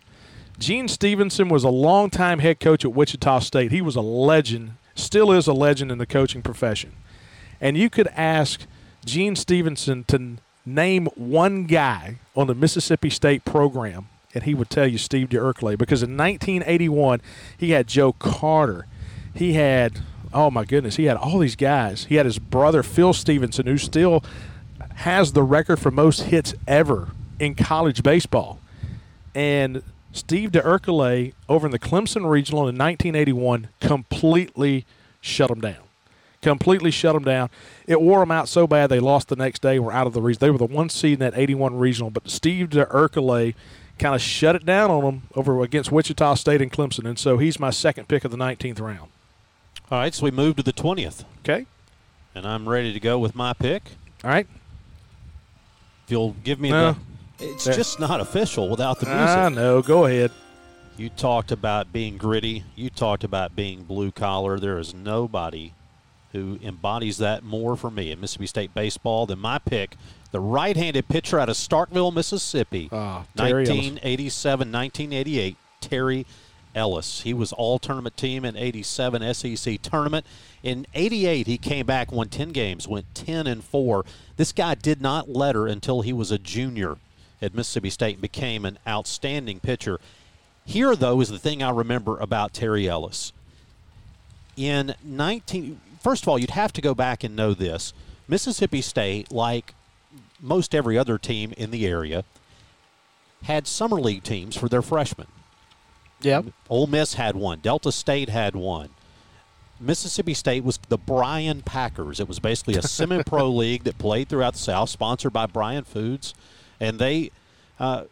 Gene 0.57 0.87
Stephenson 0.87 1.49
was 1.49 1.65
a 1.65 1.69
longtime 1.69 2.39
head 2.39 2.61
coach 2.61 2.85
at 2.85 2.93
Wichita 2.93 3.39
State. 3.39 3.71
He 3.71 3.81
was 3.81 3.97
a 3.97 4.01
legend, 4.01 4.73
still 4.95 5.33
is 5.33 5.47
a 5.47 5.53
legend 5.53 5.91
in 5.91 5.97
the 5.97 6.05
coaching 6.05 6.41
profession. 6.41 6.93
And 7.59 7.75
you 7.75 7.89
could 7.89 8.07
ask 8.15 8.65
Gene 9.03 9.35
Stephenson 9.35 10.05
to 10.05 10.37
name 10.65 11.07
one 11.15 11.65
guy 11.65 12.19
on 12.37 12.47
the 12.47 12.55
Mississippi 12.55 13.09
State 13.09 13.43
program, 13.43 14.07
and 14.33 14.45
he 14.45 14.53
would 14.53 14.69
tell 14.69 14.87
you 14.87 14.97
Steve 14.97 15.27
DeUrkley 15.27 15.77
because 15.77 16.01
in 16.01 16.15
1981 16.15 17.21
he 17.57 17.71
had 17.71 17.87
Joe 17.87 18.13
Carter, 18.13 18.87
he 19.33 19.53
had 19.53 20.01
oh 20.35 20.51
my 20.51 20.65
goodness, 20.65 20.97
he 20.97 21.05
had 21.05 21.17
all 21.17 21.39
these 21.39 21.55
guys. 21.55 22.05
He 22.05 22.15
had 22.15 22.25
his 22.25 22.37
brother 22.37 22.83
Phil 22.83 23.13
Stephenson, 23.13 23.65
who 23.65 23.77
still 23.77 24.23
has 24.95 25.33
the 25.33 25.43
record 25.43 25.77
for 25.77 25.91
most 25.91 26.23
hits 26.23 26.53
ever 26.67 27.09
in 27.39 27.55
college 27.55 28.03
baseball, 28.03 28.59
and 29.33 29.81
Steve 30.11 30.51
DeUrkley 30.51 31.33
over 31.49 31.67
in 31.67 31.71
the 31.71 31.79
Clemson 31.79 32.29
Regional 32.29 32.67
in 32.67 32.77
1981 32.77 33.69
completely 33.81 34.85
shut 35.21 35.49
him 35.49 35.59
down 35.59 35.77
completely 36.45 36.91
shut 36.91 37.15
him 37.15 37.23
down. 37.23 37.49
It 37.87 37.99
wore 37.99 38.19
them 38.19 38.29
out 38.29 38.47
so 38.47 38.67
bad 38.67 38.87
they 38.87 38.99
lost 38.99 39.29
the 39.29 39.35
next 39.35 39.63
day. 39.63 39.79
Were 39.79 39.91
out 39.91 40.05
of 40.05 40.13
the 40.13 40.21
region. 40.21 40.39
They 40.39 40.51
were 40.51 40.59
the 40.59 40.65
one 40.65 40.89
seed 40.89 41.13
in 41.13 41.19
that 41.19 41.35
81 41.35 41.75
regional, 41.75 42.11
but 42.11 42.29
Steve 42.29 42.69
DeUrkele 42.69 43.55
kind 43.97 44.13
of 44.13 44.21
shut 44.21 44.55
it 44.55 44.65
down 44.65 44.91
on 44.91 45.03
them 45.03 45.23
over 45.33 45.63
against 45.63 45.91
Wichita 45.91 46.35
State 46.35 46.61
and 46.61 46.71
Clemson, 46.71 47.07
and 47.07 47.17
so 47.17 47.39
he's 47.39 47.59
my 47.59 47.71
second 47.71 48.07
pick 48.07 48.23
of 48.25 48.31
the 48.31 48.37
19th 48.37 48.79
round. 48.79 49.09
All 49.91 49.99
right, 49.99 50.13
so 50.13 50.23
we 50.23 50.31
move 50.31 50.55
to 50.57 50.63
the 50.63 50.73
20th. 50.73 51.23
Okay, 51.39 51.65
And 52.33 52.45
I'm 52.45 52.67
ready 52.67 52.91
to 52.91 52.99
go 52.99 53.19
with 53.19 53.35
my 53.35 53.53
pick. 53.53 53.83
all 54.23 54.29
right. 54.31 54.47
If 56.05 56.11
you'll 56.11 56.35
give 56.43 56.59
me 56.59 56.69
No. 56.69 56.93
the. 56.93 57.45
It's 57.45 57.65
There. 57.65 57.73
just 57.75 57.99
not 57.99 58.19
official 58.21 58.69
without 58.69 58.99
the 58.99 59.05
music. 59.07 59.27
I 59.37 59.49
know. 59.49 59.81
Go 59.81 60.05
ahead. 60.05 60.31
You 60.97 61.09
talked 61.09 61.51
about 61.51 61.91
being 61.91 62.17
gritty. 62.17 62.63
You 62.75 62.89
talked 62.89 63.23
about 63.25 63.55
being 63.55 63.83
blue 63.83 64.11
collar. 64.11 64.57
There 64.59 64.79
is 64.79 64.93
nobody 64.93 65.73
who 66.31 66.57
embodies 66.63 67.17
that 67.17 67.43
more 67.43 67.75
for 67.75 67.91
me 67.91 68.11
in 68.11 68.21
Mississippi 68.21 68.47
State 68.47 68.73
baseball 68.73 69.25
than 69.25 69.39
my 69.39 69.57
pick, 69.57 69.97
the 70.31 70.39
right 70.39 70.75
handed 70.77 71.07
pitcher 71.09 71.39
out 71.39 71.49
of 71.49 71.55
Starkville, 71.57 72.13
Mississippi, 72.13 72.87
Ah, 72.91 73.25
1987 73.35 74.71
1988, 74.71 75.57
Terry 75.81 76.25
Ellis. 76.75 77.21
He 77.21 77.33
was 77.33 77.53
all 77.53 77.79
tournament 77.79 78.17
team 78.17 78.45
in 78.45 78.55
87 78.55 79.33
SEC 79.33 79.81
tournament. 79.81 80.25
In 80.61 80.85
88, 80.93 81.47
he 81.47 81.57
came 81.57 81.85
back, 81.85 82.11
won 82.11 82.29
10 82.29 82.49
games, 82.49 82.87
went 82.87 83.13
10 83.15 83.47
and 83.47 83.63
4. 83.63 84.05
This 84.37 84.51
guy 84.51 84.75
did 84.75 85.01
not 85.01 85.29
letter 85.29 85.65
until 85.65 86.01
he 86.01 86.13
was 86.13 86.31
a 86.31 86.37
junior 86.37 86.97
at 87.41 87.53
Mississippi 87.53 87.89
State 87.89 88.15
and 88.15 88.21
became 88.21 88.65
an 88.65 88.77
outstanding 88.87 89.59
pitcher. 89.59 89.99
Here, 90.65 90.95
though, 90.95 91.21
is 91.21 91.29
the 91.29 91.39
thing 91.39 91.63
I 91.63 91.69
remember 91.69 92.17
about 92.17 92.53
Terry 92.53 92.89
Ellis. 92.89 93.31
In 94.57 94.95
19, 95.03 95.79
first 96.01 96.23
of 96.23 96.29
all, 96.29 96.39
you'd 96.39 96.51
have 96.51 96.73
to 96.73 96.81
go 96.81 96.93
back 96.93 97.23
and 97.23 97.35
know 97.35 97.53
this. 97.53 97.93
Mississippi 98.27 98.81
State, 98.81 99.31
like 99.31 99.73
most 100.41 100.73
every 100.73 100.97
other 100.97 101.17
team 101.17 101.53
in 101.57 101.71
the 101.71 101.85
area, 101.85 102.23
had 103.43 103.67
summer 103.67 103.99
league 103.99 104.23
teams 104.23 104.55
for 104.55 104.67
their 104.67 104.81
freshmen. 104.81 105.27
Yeah. 106.21 106.41
Ole 106.69 106.87
Miss 106.87 107.13
had 107.15 107.35
one. 107.35 107.59
Delta 107.59 107.91
State 107.91 108.29
had 108.29 108.55
one. 108.55 108.89
Mississippi 109.79 110.33
State 110.33 110.63
was 110.63 110.79
the 110.89 110.97
Bryan 110.97 111.61
Packers. 111.61 112.19
It 112.19 112.27
was 112.27 112.39
basically 112.39 112.75
a 112.75 112.81
semi-pro 112.87 113.49
league 113.49 113.83
that 113.83 113.97
played 113.97 114.29
throughout 114.29 114.53
the 114.53 114.59
South, 114.59 114.89
sponsored 114.89 115.33
by 115.33 115.45
Bryan 115.45 115.83
Foods, 115.83 116.33
and 116.79 116.97
they 116.97 117.31
uh, 117.79 118.03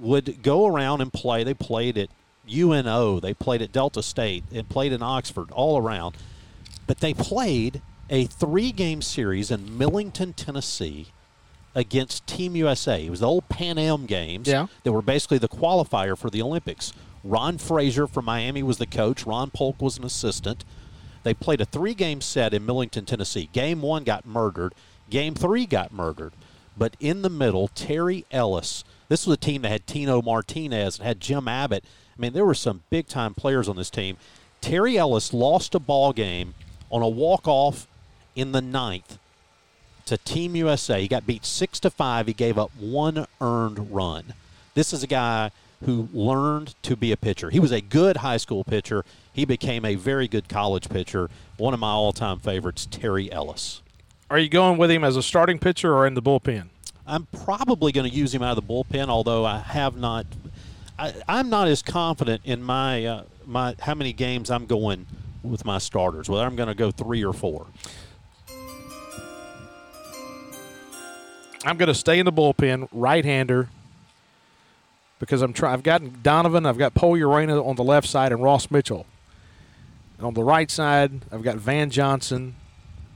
would 0.00 0.42
go 0.42 0.66
around 0.66 1.00
and 1.02 1.12
play. 1.12 1.44
They 1.44 1.54
played 1.54 1.98
at 1.98 2.08
UNO, 2.50 3.20
they 3.20 3.34
played 3.34 3.60
at 3.62 3.70
Delta 3.70 4.02
State, 4.02 4.44
and 4.52 4.68
played 4.68 4.92
in 4.92 5.02
Oxford, 5.02 5.50
all 5.50 5.76
around. 5.78 6.16
But 6.86 7.00
they 7.00 7.12
played 7.14 7.82
a 8.08 8.24
three-game 8.24 9.02
series 9.02 9.50
in 9.50 9.76
Millington, 9.78 10.32
Tennessee, 10.32 11.08
against 11.74 12.26
Team 12.26 12.56
USA. 12.56 13.04
It 13.06 13.10
was 13.10 13.20
the 13.20 13.28
old 13.28 13.48
Pan 13.48 13.78
Am 13.78 14.06
games 14.06 14.48
Yeah. 14.48 14.66
that 14.82 14.90
were 14.92 15.02
basically 15.02 15.38
the 15.38 15.48
qualifier 15.48 16.16
for 16.18 16.30
the 16.30 16.42
Olympics. 16.42 16.92
Ron 17.22 17.58
Fraser 17.58 18.06
from 18.06 18.24
Miami 18.24 18.62
was 18.62 18.78
the 18.78 18.86
coach. 18.86 19.26
Ron 19.26 19.50
Polk 19.50 19.80
was 19.80 19.98
an 19.98 20.04
assistant. 20.04 20.64
They 21.22 21.34
played 21.34 21.60
a 21.60 21.66
three 21.66 21.94
game 21.94 22.20
set 22.20 22.54
in 22.54 22.64
Millington, 22.64 23.04
Tennessee. 23.04 23.50
Game 23.52 23.82
one 23.82 24.04
got 24.04 24.24
murdered. 24.24 24.74
Game 25.10 25.34
three 25.34 25.66
got 25.66 25.92
murdered. 25.92 26.32
But 26.76 26.96
in 26.98 27.22
the 27.22 27.30
middle, 27.30 27.68
Terry 27.68 28.24
Ellis. 28.30 28.84
This 29.08 29.26
was 29.26 29.34
a 29.34 29.40
team 29.40 29.62
that 29.62 29.72
had 29.72 29.86
Tino 29.86 30.22
Martinez 30.22 30.98
and 30.98 31.06
had 31.06 31.20
Jim 31.20 31.48
Abbott. 31.48 31.84
I 32.16 32.20
mean, 32.20 32.32
there 32.32 32.46
were 32.46 32.54
some 32.54 32.84
big 32.90 33.06
time 33.06 33.34
players 33.34 33.68
on 33.68 33.76
this 33.76 33.90
team. 33.90 34.16
Terry 34.60 34.96
Ellis 34.96 35.32
lost 35.32 35.74
a 35.74 35.78
ball 35.78 36.12
game 36.12 36.54
on 36.90 37.02
a 37.02 37.08
walk 37.08 37.46
off 37.46 37.86
in 38.34 38.52
the 38.52 38.60
ninth 38.60 39.18
to 40.06 40.16
Team 40.18 40.56
USA. 40.56 41.00
He 41.00 41.08
got 41.08 41.26
beat 41.26 41.44
six 41.44 41.80
to 41.80 41.90
five. 41.90 42.26
He 42.26 42.32
gave 42.32 42.58
up 42.58 42.70
one 42.78 43.26
earned 43.40 43.92
run. 43.92 44.34
This 44.74 44.92
is 44.92 45.02
a 45.02 45.06
guy 45.06 45.50
who 45.84 46.08
learned 46.12 46.74
to 46.82 46.96
be 46.96 47.12
a 47.12 47.16
pitcher. 47.16 47.50
He 47.50 47.60
was 47.60 47.72
a 47.72 47.80
good 47.80 48.18
high 48.18 48.36
school 48.36 48.64
pitcher. 48.64 49.04
He 49.32 49.44
became 49.44 49.84
a 49.84 49.94
very 49.94 50.28
good 50.28 50.48
college 50.48 50.88
pitcher. 50.88 51.30
One 51.56 51.72
of 51.72 51.80
my 51.80 51.90
all-time 51.90 52.38
favorites, 52.38 52.86
Terry 52.90 53.32
Ellis. 53.32 53.82
Are 54.28 54.38
you 54.38 54.48
going 54.48 54.78
with 54.78 54.90
him 54.90 55.02
as 55.02 55.16
a 55.16 55.22
starting 55.22 55.58
pitcher 55.58 55.94
or 55.94 56.06
in 56.06 56.14
the 56.14 56.22
bullpen? 56.22 56.68
I'm 57.06 57.26
probably 57.44 57.92
going 57.92 58.08
to 58.08 58.14
use 58.14 58.34
him 58.34 58.42
out 58.42 58.56
of 58.56 58.66
the 58.66 58.72
bullpen, 58.72 59.08
although 59.08 59.44
I 59.44 59.58
have 59.58 59.96
not. 59.96 60.26
I, 60.98 61.14
I'm 61.26 61.50
not 61.50 61.66
as 61.66 61.82
confident 61.82 62.42
in 62.44 62.62
my 62.62 63.04
uh, 63.04 63.22
my 63.46 63.74
how 63.80 63.94
many 63.94 64.12
games 64.12 64.50
I'm 64.50 64.66
going 64.66 65.06
with 65.42 65.64
my 65.64 65.78
starters. 65.78 66.28
Whether 66.28 66.44
I'm 66.44 66.56
going 66.56 66.68
to 66.68 66.74
go 66.74 66.90
three 66.90 67.24
or 67.24 67.32
four. 67.32 67.66
I'm 71.64 71.76
going 71.76 71.88
to 71.88 71.94
stay 71.94 72.18
in 72.18 72.24
the 72.24 72.32
bullpen, 72.32 72.88
right-hander, 72.90 73.68
because 75.20 75.42
I'm 75.42 75.52
trying. 75.52 75.74
I've 75.74 75.84
got 75.84 76.24
Donovan, 76.24 76.66
I've 76.66 76.78
got 76.78 76.94
Pollorena 76.94 77.64
on 77.64 77.76
the 77.76 77.84
left 77.84 78.08
side, 78.08 78.32
and 78.32 78.42
Ross 78.42 78.68
Mitchell. 78.72 79.06
And 80.18 80.26
on 80.26 80.34
the 80.34 80.42
right 80.42 80.68
side, 80.68 81.12
I've 81.30 81.42
got 81.42 81.56
Van 81.56 81.90
Johnson, 81.90 82.56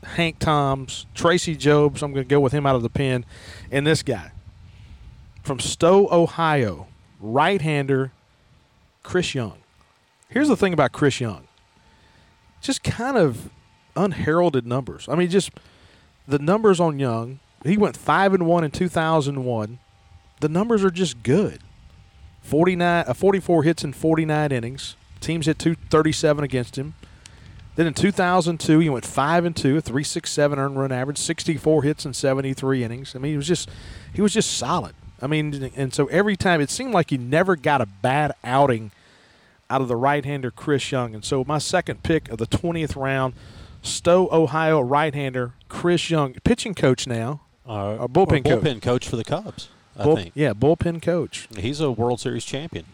Hank 0.04 0.38
Toms, 0.38 1.06
Tracy 1.14 1.56
Jobs. 1.56 2.02
I'm 2.02 2.12
going 2.12 2.24
to 2.24 2.30
go 2.30 2.38
with 2.38 2.52
him 2.52 2.66
out 2.66 2.76
of 2.76 2.82
the 2.82 2.90
pen, 2.90 3.24
and 3.72 3.84
this 3.84 4.04
guy 4.04 4.30
from 5.42 5.58
Stow, 5.58 6.08
Ohio, 6.10 6.86
right-hander, 7.20 8.12
Chris 9.02 9.34
Young. 9.34 9.58
Here's 10.28 10.48
the 10.48 10.56
thing 10.56 10.72
about 10.72 10.92
Chris 10.92 11.20
Young. 11.20 11.48
Just 12.62 12.82
kind 12.82 13.18
of 13.18 13.50
unheralded 13.94 14.66
numbers. 14.66 15.06
I 15.08 15.14
mean, 15.14 15.28
just 15.28 15.50
the 16.26 16.38
numbers 16.38 16.80
on 16.80 16.98
Young. 16.98 17.40
He 17.62 17.76
went 17.76 17.96
five 17.96 18.32
and 18.34 18.46
one 18.46 18.64
in 18.64 18.70
2001. 18.70 19.78
The 20.40 20.48
numbers 20.48 20.84
are 20.84 20.90
just 20.90 21.22
good. 21.22 21.60
49, 22.44 23.04
uh, 23.08 23.14
44 23.14 23.62
hits 23.64 23.82
in 23.84 23.92
49 23.92 24.52
innings. 24.52 24.96
Teams 25.20 25.46
hit 25.46 25.58
237 25.58 26.44
against 26.44 26.76
him. 26.76 26.94
Then 27.76 27.86
in 27.88 27.94
2002, 27.94 28.78
he 28.78 28.88
went 28.90 29.04
five 29.04 29.44
and 29.44 29.56
two, 29.56 29.76
a 29.78 29.82
3.67 29.82 30.58
earned 30.58 30.78
run 30.78 30.92
average, 30.92 31.18
64 31.18 31.82
hits 31.82 32.06
in 32.06 32.12
73 32.14 32.84
innings. 32.84 33.16
I 33.16 33.18
mean, 33.18 33.32
he 33.32 33.36
was 33.36 33.48
just 33.48 33.68
he 34.12 34.20
was 34.22 34.32
just 34.32 34.56
solid. 34.56 34.94
I 35.20 35.26
mean, 35.26 35.72
and 35.74 35.92
so 35.92 36.06
every 36.06 36.36
time 36.36 36.60
it 36.60 36.70
seemed 36.70 36.92
like 36.92 37.10
he 37.10 37.16
never 37.16 37.56
got 37.56 37.80
a 37.80 37.86
bad 37.86 38.32
outing 38.44 38.92
out 39.70 39.80
of 39.80 39.88
the 39.88 39.96
right-hander 39.96 40.50
Chris 40.50 40.92
Young. 40.92 41.14
And 41.14 41.24
so 41.24 41.42
my 41.44 41.58
second 41.58 42.02
pick 42.02 42.28
of 42.28 42.36
the 42.38 42.46
20th 42.46 42.94
round, 42.94 43.32
Stow, 43.80 44.28
Ohio 44.30 44.80
right-hander 44.80 45.54
Chris 45.70 46.10
Young, 46.10 46.34
pitching 46.44 46.74
coach 46.74 47.06
now. 47.06 47.40
Uh, 47.66 47.96
A 48.00 48.08
bullpen 48.08 48.40
or 48.40 48.42
coach. 48.42 48.62
bullpen 48.62 48.82
coach 48.82 49.08
for 49.08 49.16
the 49.16 49.24
Cubs. 49.24 49.68
I 49.98 50.02
Bull- 50.04 50.16
think 50.16 50.32
Yeah, 50.34 50.52
bullpen 50.52 51.00
coach. 51.02 51.48
he's 51.56 51.80
a 51.80 51.90
World 51.90 52.20
Series 52.20 52.44
champion. 52.44 52.84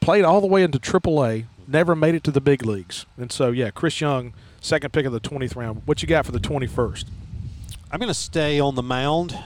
Played 0.00 0.24
all 0.24 0.40
the 0.40 0.46
way 0.46 0.62
into 0.62 0.78
AAA, 0.78 1.46
never 1.66 1.96
made 1.96 2.14
it 2.14 2.22
to 2.24 2.30
the 2.30 2.40
big 2.40 2.64
leagues. 2.64 3.06
And 3.16 3.32
so, 3.32 3.50
yeah, 3.50 3.70
Chris 3.70 4.00
Young, 4.00 4.34
second 4.60 4.92
pick 4.92 5.04
of 5.06 5.12
the 5.12 5.20
20th 5.20 5.56
round. 5.56 5.82
What 5.84 6.00
you 6.02 6.08
got 6.08 6.26
for 6.26 6.32
the 6.32 6.38
21st? 6.38 7.06
I'm 7.90 7.98
going 7.98 8.08
to 8.08 8.14
stay 8.14 8.60
on 8.60 8.74
the 8.74 8.82
mound. 8.82 9.36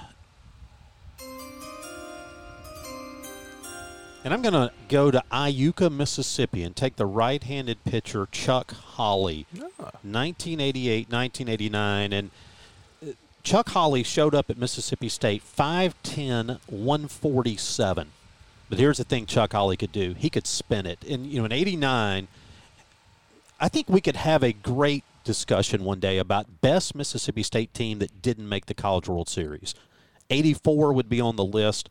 And 4.23 4.35
I'm 4.35 4.43
going 4.43 4.53
to 4.53 4.71
go 4.89 5.11
to 5.11 5.23
Iuka, 5.33 5.91
Mississippi, 5.91 6.63
and 6.63 6.77
take 6.77 6.97
the 6.97 7.07
right 7.07 7.43
handed 7.43 7.83
pitcher, 7.85 8.29
Chuck 8.31 8.73
Holly. 8.73 9.47
Ah. 9.57 9.97
1988, 10.03 11.11
1989. 11.11 12.13
And 12.13 12.31
Chuck 13.43 13.71
Holly 13.71 14.03
showed 14.03 14.35
up 14.35 14.51
at 14.51 14.59
Mississippi 14.59 15.09
State 15.09 15.43
5'10, 15.43 16.61
147. 16.67 18.09
But 18.69 18.79
here's 18.79 18.99
the 18.99 19.05
thing 19.05 19.27
Chuck 19.27 19.53
Holly 19.53 19.77
could 19.77 19.93
do 19.93 20.15
he 20.15 20.31
could 20.31 20.47
spin 20.47 20.87
it. 20.87 21.03
And, 21.05 21.27
you 21.27 21.39
know, 21.39 21.45
in 21.45 21.53
89, 21.53 22.29
I 23.59 23.69
think 23.69 23.89
we 23.89 24.01
could 24.01 24.17
have 24.17 24.43
a 24.43 24.53
great 24.53 25.05
discussion 25.25 25.85
one 25.85 26.01
day 26.01 26.19
about 26.19 26.61
best 26.61 26.95
Mississippi 26.95 27.43
State 27.43 27.75
team 27.75 27.99
that 27.99 28.23
didn't 28.23 28.49
make 28.49 28.67
the 28.67 28.75
College 28.75 29.09
World 29.09 29.29
Series. 29.29 29.75
84 30.31 30.93
would 30.93 31.09
be 31.09 31.21
on 31.21 31.37
the 31.37 31.45
list. 31.45 31.89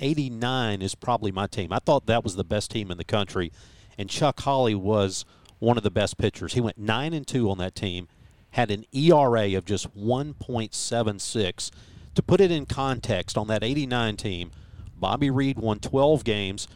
89 0.00 0.82
is 0.82 0.94
probably 0.94 1.32
my 1.32 1.46
team. 1.46 1.72
I 1.72 1.78
thought 1.78 2.06
that 2.06 2.24
was 2.24 2.36
the 2.36 2.44
best 2.44 2.70
team 2.70 2.90
in 2.90 2.98
the 2.98 3.04
country, 3.04 3.52
and 3.96 4.08
Chuck 4.08 4.40
Holly 4.40 4.74
was 4.74 5.24
one 5.58 5.76
of 5.76 5.82
the 5.82 5.90
best 5.90 6.18
pitchers. 6.18 6.52
He 6.52 6.60
went 6.60 6.78
9 6.78 7.12
and 7.12 7.26
2 7.26 7.50
on 7.50 7.58
that 7.58 7.74
team, 7.74 8.08
had 8.52 8.70
an 8.70 8.84
ERA 8.92 9.56
of 9.56 9.64
just 9.64 9.96
1.76. 9.96 11.70
To 12.14 12.22
put 12.22 12.40
it 12.40 12.50
in 12.50 12.66
context, 12.66 13.36
on 13.36 13.46
that 13.48 13.62
89 13.62 14.16
team, 14.16 14.50
Bobby 14.96 15.30
Reed 15.30 15.58
won 15.58 15.78
12 15.78 16.24
games, 16.24 16.66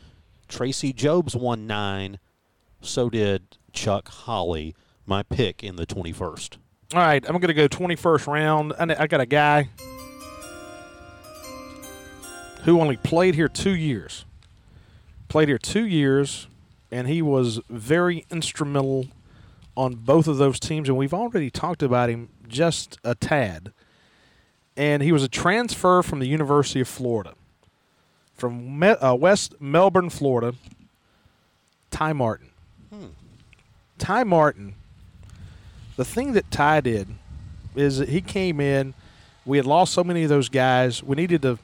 Tracy 0.48 0.92
Jobs 0.92 1.34
won 1.34 1.66
9, 1.66 2.18
so 2.80 3.10
did 3.10 3.58
Chuck 3.72 4.08
Holly, 4.08 4.74
my 5.06 5.22
pick 5.22 5.64
in 5.64 5.76
the 5.76 5.86
21st. 5.86 6.58
All 6.94 7.00
right, 7.00 7.24
I'm 7.26 7.32
going 7.38 7.48
to 7.48 7.54
go 7.54 7.68
21st 7.68 8.26
round. 8.26 8.74
I 8.78 9.06
got 9.06 9.20
a 9.20 9.26
guy 9.26 9.70
who 12.64 12.80
only 12.80 12.96
played 12.96 13.34
here 13.34 13.48
two 13.48 13.74
years. 13.74 14.24
Played 15.28 15.48
here 15.48 15.58
two 15.58 15.86
years, 15.86 16.46
and 16.90 17.08
he 17.08 17.22
was 17.22 17.60
very 17.70 18.26
instrumental 18.30 19.06
on 19.76 19.94
both 19.94 20.26
of 20.28 20.36
those 20.38 20.58
teams. 20.60 20.88
And 20.88 20.96
we've 20.98 21.14
already 21.14 21.50
talked 21.50 21.82
about 21.82 22.08
him 22.10 22.28
just 22.48 22.98
a 23.04 23.14
tad. 23.14 23.72
And 24.76 25.02
he 25.02 25.12
was 25.12 25.22
a 25.22 25.28
transfer 25.28 26.02
from 26.02 26.18
the 26.18 26.26
University 26.26 26.80
of 26.80 26.88
Florida, 26.88 27.34
from 28.34 28.78
Me- 28.78 28.88
uh, 28.88 29.14
West 29.14 29.54
Melbourne, 29.60 30.08
Florida. 30.10 30.54
Ty 31.90 32.14
Martin. 32.14 32.48
Ty 33.98 34.24
Martin 34.24 34.74
the 35.96 36.04
thing 36.06 36.32
that 36.32 36.50
Ty 36.50 36.80
did 36.80 37.08
is 37.76 37.98
that 37.98 38.08
he 38.08 38.20
came 38.22 38.60
in. 38.60 38.94
We 39.44 39.58
had 39.58 39.66
lost 39.66 39.92
so 39.92 40.02
many 40.02 40.22
of 40.22 40.30
those 40.30 40.48
guys. 40.48 41.02
We 41.02 41.16
needed 41.16 41.42
to 41.42 41.58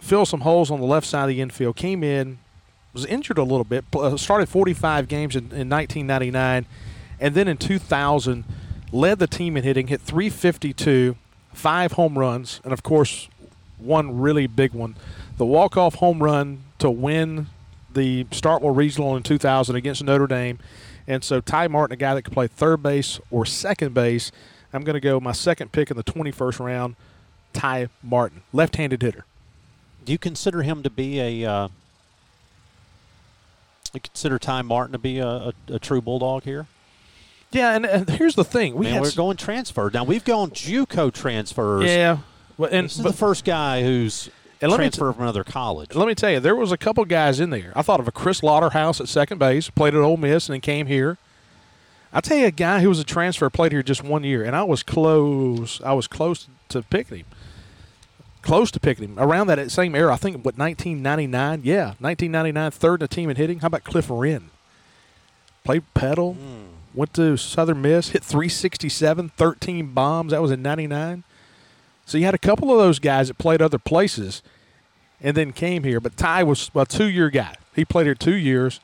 fill 0.00 0.26
some 0.26 0.40
holes 0.40 0.70
on 0.70 0.80
the 0.80 0.86
left 0.86 1.06
side 1.06 1.22
of 1.24 1.28
the 1.28 1.40
infield. 1.40 1.76
Came 1.76 2.04
in, 2.04 2.38
was 2.92 3.06
injured 3.06 3.38
a 3.38 3.42
little 3.42 3.64
bit. 3.64 3.84
uh, 3.94 4.16
Started 4.18 4.48
45 4.48 5.08
games 5.08 5.34
in, 5.34 5.44
in 5.44 5.68
1999, 5.70 6.66
and 7.22 7.36
then 7.36 7.46
in 7.46 7.56
2000 7.56 8.44
led 8.90 9.18
the 9.20 9.28
team 9.28 9.56
in 9.56 9.62
hitting. 9.62 9.86
Hit 9.86 10.00
352, 10.02 11.16
five 11.54 11.92
home 11.92 12.18
runs, 12.18 12.60
and 12.64 12.72
of 12.72 12.82
course, 12.82 13.28
one 13.78 14.18
really 14.20 14.46
big 14.46 14.74
one, 14.74 14.96
the 15.38 15.46
walk-off 15.46 15.94
home 15.94 16.22
run 16.22 16.64
to 16.78 16.90
win 16.90 17.46
the 17.94 18.24
Starkville 18.24 18.76
Regional 18.76 19.16
in 19.16 19.22
2000 19.22 19.76
against 19.76 20.02
Notre 20.02 20.26
Dame. 20.26 20.58
And 21.06 21.22
so 21.22 21.40
Ty 21.40 21.68
Martin, 21.68 21.94
a 21.94 21.96
guy 21.96 22.14
that 22.14 22.22
could 22.22 22.34
play 22.34 22.48
third 22.48 22.82
base 22.82 23.20
or 23.30 23.46
second 23.46 23.94
base, 23.94 24.32
I'm 24.72 24.82
going 24.82 24.94
to 24.94 25.00
go 25.00 25.20
my 25.20 25.32
second 25.32 25.72
pick 25.72 25.90
in 25.90 25.96
the 25.96 26.04
21st 26.04 26.60
round, 26.60 26.96
Ty 27.52 27.88
Martin, 28.02 28.42
left-handed 28.52 29.00
hitter. 29.00 29.24
Do 30.04 30.10
you 30.10 30.18
consider 30.18 30.62
him 30.62 30.82
to 30.82 30.90
be 30.90 31.20
a? 31.20 31.48
Uh, 31.48 31.68
you 33.94 34.00
consider 34.00 34.38
Ty 34.38 34.62
Martin 34.62 34.92
to 34.92 34.98
be 34.98 35.18
a, 35.18 35.28
a, 35.28 35.52
a 35.68 35.78
true 35.78 36.00
bulldog 36.00 36.42
here? 36.42 36.66
Yeah, 37.52 37.74
and, 37.76 37.84
and 37.86 38.08
here's 38.10 38.34
the 38.34 38.44
thing: 38.44 38.74
we 38.74 38.86
Man, 38.86 39.00
we're 39.00 39.08
s- 39.08 39.14
going 39.14 39.36
transfer 39.36 39.90
now. 39.92 40.04
We've 40.04 40.24
gone 40.24 40.50
JUCO 40.50 41.12
transfers. 41.12 41.84
yeah, 41.84 42.18
well, 42.56 42.70
and 42.72 42.86
This 42.86 42.96
is 42.96 43.02
but 43.02 43.10
the 43.12 43.16
first 43.18 43.44
guy 43.44 43.82
who's 43.82 44.30
And 44.60 44.70
let 44.70 44.78
me 44.78 44.84
transferred 44.84 45.14
from 45.14 45.22
another 45.24 45.44
college. 45.44 45.94
let 45.94 46.08
me 46.08 46.14
tell 46.14 46.30
you, 46.30 46.40
there 46.40 46.56
was 46.56 46.72
a 46.72 46.76
couple 46.78 47.04
guys 47.04 47.40
in 47.40 47.50
there. 47.50 47.72
I 47.76 47.82
thought 47.82 48.00
of 48.00 48.08
a 48.08 48.12
Chris 48.12 48.40
Lauderhouse 48.40 49.00
at 49.00 49.08
second 49.08 49.38
base, 49.38 49.68
played 49.70 49.94
at 49.94 50.00
Ole 50.00 50.16
Miss, 50.16 50.48
and 50.48 50.54
then 50.54 50.60
came 50.60 50.86
here. 50.86 51.18
I 52.14 52.20
tell 52.20 52.36
you, 52.36 52.46
a 52.46 52.50
guy 52.50 52.80
who 52.80 52.88
was 52.90 52.98
a 52.98 53.04
transfer 53.04 53.48
played 53.48 53.72
here 53.72 53.82
just 53.82 54.04
one 54.04 54.22
year, 54.22 54.44
and 54.44 54.54
I 54.54 54.64
was 54.64 54.82
close. 54.82 55.80
I 55.82 55.92
was 55.94 56.06
close 56.06 56.46
to 56.68 56.82
picking 56.82 57.18
him. 57.18 57.26
Close 58.42 58.70
to 58.72 58.80
picking 58.80 59.04
him 59.08 59.18
around 59.18 59.46
that 59.46 59.70
same 59.70 59.94
era. 59.94 60.12
I 60.12 60.16
think 60.16 60.36
what 60.44 60.58
1999. 60.58 61.60
Yeah, 61.64 61.94
1999, 62.00 62.70
third 62.72 62.94
in 63.00 63.04
the 63.04 63.08
team 63.08 63.30
in 63.30 63.36
hitting. 63.36 63.60
How 63.60 63.68
about 63.68 63.84
Cliff 63.84 64.06
Wren? 64.10 64.50
Played 65.64 65.84
pedal, 65.94 66.34
hmm. 66.34 66.71
Went 66.94 67.14
to 67.14 67.36
Southern 67.36 67.82
Miss, 67.82 68.10
hit 68.10 68.22
367, 68.22 69.30
13 69.30 69.86
bombs. 69.88 70.32
That 70.32 70.42
was 70.42 70.50
in 70.50 70.62
99. 70.62 71.24
So 72.04 72.18
you 72.18 72.24
had 72.24 72.34
a 72.34 72.38
couple 72.38 72.70
of 72.70 72.78
those 72.78 72.98
guys 72.98 73.28
that 73.28 73.38
played 73.38 73.62
other 73.62 73.78
places 73.78 74.42
and 75.20 75.36
then 75.36 75.52
came 75.52 75.84
here. 75.84 76.00
But 76.00 76.16
Ty 76.16 76.42
was 76.42 76.70
a 76.74 76.84
two 76.84 77.08
year 77.08 77.30
guy. 77.30 77.54
He 77.74 77.84
played 77.84 78.06
here 78.06 78.14
two 78.14 78.34
years 78.34 78.80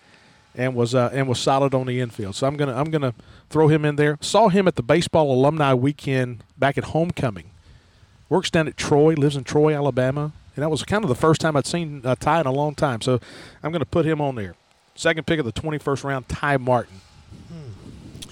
and 0.55 0.75
was 0.75 0.95
uh, 0.95 1.11
and 1.13 1.29
was 1.29 1.39
solid 1.39 1.75
on 1.75 1.87
the 1.87 2.01
infield. 2.01 2.35
So 2.35 2.47
I'm 2.47 2.57
gonna 2.57 2.75
I'm 2.75 2.91
gonna 2.91 3.15
throw 3.51 3.69
him 3.69 3.85
in 3.85 3.97
there. 3.97 4.19
Saw 4.21 4.49
him 4.49 4.69
at 4.69 4.77
the 4.77 4.83
baseball 4.83 5.33
alumni 5.33 5.75
weekend 5.75 6.45
back 6.57 6.79
at 6.79 6.85
homecoming. 6.85 7.51
Works 8.29 8.51
down 8.51 8.69
at 8.69 8.77
Troy, 8.77 9.15
lives 9.15 9.37
in 9.37 9.45
Troy, 9.45 9.75
Alabama, 9.75 10.33
and 10.55 10.63
that 10.63 10.69
was 10.69 10.83
kind 10.85 11.05
of 11.05 11.09
the 11.09 11.15
first 11.15 11.41
time 11.41 11.57
I'd 11.57 11.67
seen 11.67 12.03
uh, 12.05 12.15
Ty 12.15 12.41
in 12.41 12.47
a 12.47 12.53
long 12.53 12.75
time. 12.75 13.01
So 13.01 13.21
I'm 13.63 13.73
gonna 13.73 13.85
put 13.85 14.07
him 14.07 14.21
on 14.21 14.35
there. 14.35 14.55
Second 14.95 15.27
pick 15.27 15.39
of 15.39 15.45
the 15.45 15.53
21st 15.53 16.05
round, 16.05 16.29
Ty 16.29 16.57
Martin. 16.57 17.01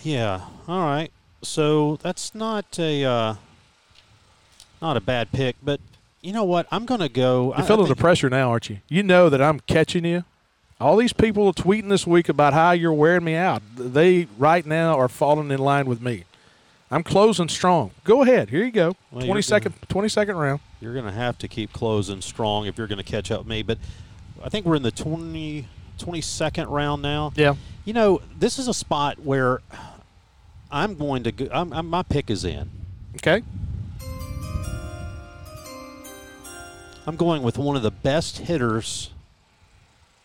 Yeah. 0.07 0.43
All 0.69 0.85
right. 0.85 1.11
So 1.43 1.97
that's 1.97 2.33
not 2.35 2.79
a 2.79 3.05
uh, 3.05 3.35
not 4.81 4.97
a 4.97 5.01
bad 5.01 5.33
pick, 5.33 5.57
but 5.63 5.81
you 6.23 6.33
know 6.33 6.45
what? 6.45 6.67
I'm 6.71 6.87
going 6.87 7.01
to 7.01 7.09
go. 7.09 7.53
I- 7.53 7.57
You're 7.59 7.65
I 7.65 7.67
feeling 7.69 7.83
the 7.83 7.89
think- 7.89 7.99
pressure 7.99 8.31
now, 8.31 8.51
aren't 8.51 8.71
you? 8.71 8.79
You 8.89 9.03
know 9.03 9.29
that 9.29 9.43
I'm 9.43 9.59
catching 9.61 10.05
you. 10.05 10.25
All 10.81 10.97
these 10.97 11.13
people 11.13 11.47
are 11.49 11.53
tweeting 11.53 11.89
this 11.89 12.07
week 12.07 12.29
about 12.29 12.53
how 12.53 12.71
you're 12.73 12.93
wearing 12.93 13.25
me 13.25 13.35
out. 13.35 13.63
They 13.77 14.29
right 14.39 14.65
now 14.65 14.97
are 14.99 15.09
falling 15.09 15.51
in 15.51 15.59
line 15.59 15.87
with 15.87 16.01
me. 16.03 16.25
I'm 16.91 17.03
closing 17.03 17.49
strong. 17.49 17.91
Go 18.05 18.23
ahead. 18.23 18.51
Here 18.51 18.65
you 18.65 18.71
go. 18.71 18.95
Well, 19.11 19.23
you're 19.23 19.27
Twenty 19.27 19.43
second, 19.43 19.75
twenty 19.89 20.09
second 20.09 20.37
round. 20.37 20.61
You're 20.81 20.93
going 20.93 21.07
to 21.07 21.13
have 21.13 21.37
to 21.39 21.49
keep 21.49 21.73
closing 21.73 22.21
strong 22.21 22.67
if 22.67 22.79
you're 22.79 22.87
going 22.87 22.99
to 22.99 23.05
catch 23.05 23.31
up 23.33 23.41
with 23.41 23.49
me. 23.49 23.63
But 23.63 23.79
I 24.45 24.51
think 24.51 24.67
we're 24.67 24.77
in 24.77 24.83
the 24.83 24.91
20, 24.93 25.67
22nd 25.99 26.71
round 26.71 27.03
now. 27.03 27.33
Yeah. 27.35 27.55
You 27.87 27.93
know, 27.95 28.21
this 28.39 28.59
is 28.59 28.69
a 28.69 28.75
spot 28.75 29.19
where 29.21 29.61
I'm 30.71 30.97
going 30.97 31.23
to 31.25 31.33
go. 31.33 31.49
I'm, 31.53 31.73
I'm, 31.73 31.89
my 31.89 32.03
pick 32.03 32.31
is 32.31 32.45
in. 32.45 32.71
Okay. 33.17 33.43
I'm 37.07 37.17
going 37.17 37.43
with 37.43 37.57
one 37.57 37.77
of 37.77 37.83
the 37.83 37.91
best 37.93 38.39
hitters 38.39 39.11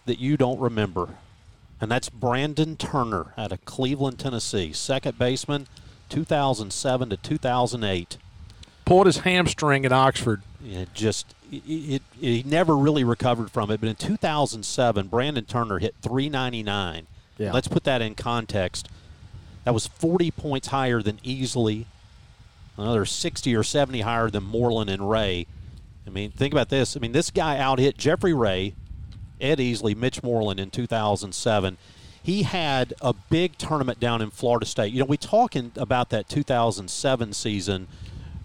that 0.05 0.17
you 0.17 0.35
don't 0.35 0.59
remember, 0.59 1.09
and 1.79 1.91
that's 1.91 2.09
Brandon 2.09 2.75
Turner 2.75 3.33
out 3.37 3.51
of 3.51 3.63
Cleveland, 3.65 4.17
Tennessee, 4.17 4.73
second 4.73 5.19
baseman, 5.19 5.67
2007 6.09 7.09
to 7.11 7.17
2008. 7.17 8.17
Pulled 8.85 9.05
his 9.05 9.17
hamstring 9.19 9.85
at 9.85 9.91
Oxford. 9.91 10.41
It 10.65 10.91
just 10.95 11.35
it, 11.51 11.63
it, 11.67 12.01
he 12.19 12.43
never 12.43 12.75
really 12.75 13.03
recovered 13.03 13.51
from 13.51 13.69
it. 13.69 13.79
But 13.79 13.89
in 13.89 13.95
2007, 13.95 15.07
Brandon 15.07 15.45
Turner 15.45 15.79
hit 15.79 15.95
399. 16.01 17.07
Yeah. 17.37 17.51
Let's 17.51 17.67
put 17.67 17.83
that 17.83 18.01
in 18.01 18.15
context. 18.15 18.89
That 19.63 19.73
was 19.73 19.87
40 19.87 20.31
points 20.31 20.69
higher 20.69 21.01
than 21.01 21.17
Easley, 21.17 21.85
another 22.77 23.05
60 23.05 23.55
or 23.55 23.63
70 23.63 24.01
higher 24.01 24.29
than 24.29 24.43
Moreland 24.43 24.89
and 24.89 25.09
Rea. 25.09 25.45
I 26.05 26.09
mean, 26.09 26.31
think 26.31 26.53
about 26.53 26.69
this. 26.69 26.97
I 26.97 26.99
mean, 26.99 27.11
this 27.11 27.29
guy 27.29 27.57
out 27.57 27.77
hit 27.79 27.97
Jeffrey 27.97 28.33
Rea, 28.33 28.73
Ed 29.39 29.59
Easley, 29.59 29.95
Mitch 29.95 30.23
Moreland 30.23 30.59
in 30.59 30.71
2007. 30.71 31.77
He 32.23 32.43
had 32.43 32.93
a 33.01 33.13
big 33.13 33.57
tournament 33.57 33.99
down 33.99 34.21
in 34.21 34.29
Florida 34.31 34.65
State. 34.65 34.93
You 34.93 34.99
know, 34.99 35.05
we 35.05 35.17
talking 35.17 35.71
about 35.75 36.09
that 36.11 36.27
2007 36.29 37.33
season 37.33 37.87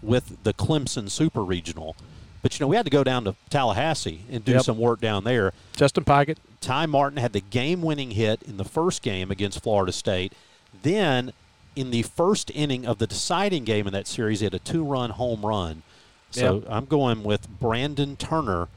with 0.02 0.42
the 0.44 0.54
Clemson 0.54 1.10
Super 1.10 1.42
Regional, 1.42 1.96
but 2.42 2.58
you 2.58 2.64
know, 2.64 2.68
we 2.68 2.76
had 2.76 2.84
to 2.86 2.90
go 2.90 3.04
down 3.04 3.24
to 3.24 3.34
Tallahassee 3.50 4.20
and 4.30 4.44
do 4.44 4.52
Yep. 4.52 4.62
some 4.62 4.78
work 4.78 5.00
down 5.00 5.24
there. 5.24 5.52
Justin 5.74 6.04
Pigott. 6.04 6.36
Ty 6.60 6.86
Martin 6.86 7.18
had 7.18 7.32
the 7.32 7.40
game 7.40 7.82
winning 7.82 8.12
hit 8.12 8.42
in 8.42 8.56
the 8.56 8.64
first 8.64 9.02
game 9.02 9.30
against 9.30 9.62
Florida 9.62 9.92
State. 9.92 10.32
Then, 10.82 11.32
in 11.74 11.90
the 11.90 12.02
first 12.02 12.50
inning 12.54 12.86
of 12.86 12.98
the 12.98 13.06
deciding 13.06 13.64
game 13.64 13.86
in 13.86 13.92
that 13.92 14.06
series, 14.06 14.40
he 14.40 14.44
had 14.44 14.54
a 14.54 14.58
two 14.58 14.84
run 14.84 15.10
home 15.10 15.44
run. 15.44 15.82
So 16.30 16.56
Yep. 16.56 16.64
I'm 16.68 16.84
going 16.86 17.22
with 17.22 17.48
Brandon 17.48 18.16
Turner, 18.16 18.68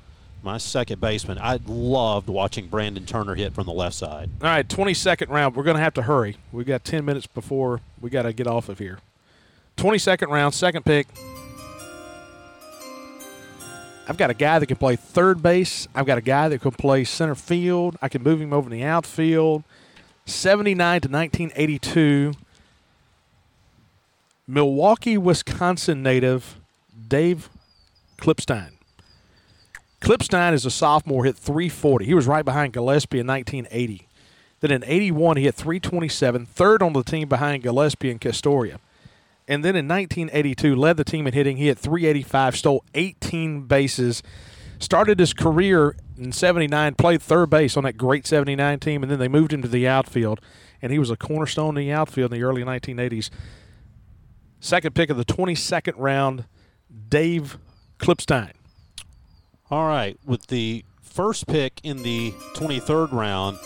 my 0.43 0.57
second 0.57 1.01
baseman. 1.01 1.37
I 1.41 1.59
loved 1.65 2.29
watching 2.29 2.67
Brandon 2.67 3.05
Turner 3.05 3.35
hit 3.35 3.53
from 3.53 3.65
the 3.65 3.73
left 3.73 3.95
side. 3.95 4.29
All 4.41 4.47
right, 4.47 4.67
twenty 4.67 4.93
second 4.93 5.29
round. 5.29 5.55
We're 5.55 5.63
gonna 5.63 5.79
have 5.79 5.93
to 5.95 6.03
hurry. 6.03 6.37
We've 6.51 6.65
got 6.67 6.83
ten 6.83 7.03
minutes 7.05 7.27
before 7.27 7.81
we 7.99 8.09
got 8.09 8.23
to 8.23 8.33
get 8.33 8.47
off 8.47 8.69
of 8.69 8.79
here. 8.79 8.99
Twenty 9.75 9.97
second 9.97 10.29
round, 10.29 10.53
second 10.53 10.85
pick. 10.85 11.07
I've 14.07 14.17
got 14.17 14.31
a 14.31 14.33
guy 14.33 14.57
that 14.57 14.65
can 14.65 14.77
play 14.77 14.95
third 14.95 15.43
base. 15.43 15.87
I've 15.93 16.07
got 16.07 16.17
a 16.17 16.21
guy 16.21 16.49
that 16.49 16.59
can 16.61 16.71
play 16.71 17.03
center 17.03 17.35
field. 17.35 17.95
I 18.01 18.09
can 18.09 18.23
move 18.23 18.41
him 18.41 18.53
over 18.53 18.67
in 18.71 18.77
the 18.77 18.83
outfield. 18.83 19.63
79 20.29 21.01
to 21.01 21.07
1982. 21.09 22.33
Milwaukee, 24.47 25.17
Wisconsin 25.17 26.01
native 26.01 26.59
Dave 27.07 27.49
Klipstein. 28.17 28.71
Klipstein 30.01 30.53
is 30.53 30.65
a 30.65 30.71
sophomore, 30.71 31.25
hit 31.25 31.35
340. 31.35 32.05
He 32.05 32.13
was 32.13 32.25
right 32.25 32.45
behind 32.45 32.73
Gillespie 32.73 33.19
in 33.19 33.27
1980. 33.27 34.07
Then 34.61 34.71
in 34.71 34.83
81, 34.85 35.37
he 35.37 35.43
hit 35.43 35.55
327, 35.55 36.45
third 36.45 36.81
on 36.81 36.93
the 36.93 37.03
team 37.03 37.27
behind 37.29 37.63
Gillespie 37.63 38.11
and 38.11 38.19
Castoria. 38.19 38.79
And 39.47 39.63
then 39.63 39.75
in 39.75 39.87
1982, 39.87 40.75
led 40.75 40.97
the 40.97 41.03
team 41.03 41.25
in 41.27 41.33
hitting. 41.33 41.57
He 41.57 41.67
hit 41.67 41.79
385, 41.79 42.55
stole 42.55 42.83
18 42.93 43.63
bases, 43.63 44.21
started 44.79 45.19
his 45.19 45.33
career 45.33 45.95
in 46.19 46.31
79, 46.31 46.95
played 46.95 47.21
third 47.21 47.49
base 47.49 47.77
on 47.77 47.83
that 47.83 47.97
great 47.97 48.27
79 48.27 48.79
team, 48.79 49.03
and 49.03 49.11
then 49.11 49.19
they 49.19 49.27
moved 49.27 49.53
him 49.53 49.61
to 49.61 49.67
the 49.67 49.87
outfield. 49.87 50.39
And 50.81 50.91
he 50.91 50.99
was 50.99 51.09
a 51.09 51.17
cornerstone 51.17 51.77
in 51.77 51.87
the 51.87 51.91
outfield 51.91 52.33
in 52.33 52.39
the 52.39 52.45
early 52.45 52.63
1980s. 52.63 53.29
Second 54.59 54.95
pick 54.95 55.09
of 55.09 55.17
the 55.17 55.25
22nd 55.25 55.93
round, 55.97 56.45
Dave 57.09 57.57
Klipstein. 57.97 58.51
All 59.71 59.87
right, 59.87 60.17
with 60.25 60.47
the 60.47 60.83
first 61.01 61.47
pick 61.47 61.79
in 61.83 62.03
the 62.03 62.31
23rd 62.55 63.11
round, 63.11 63.57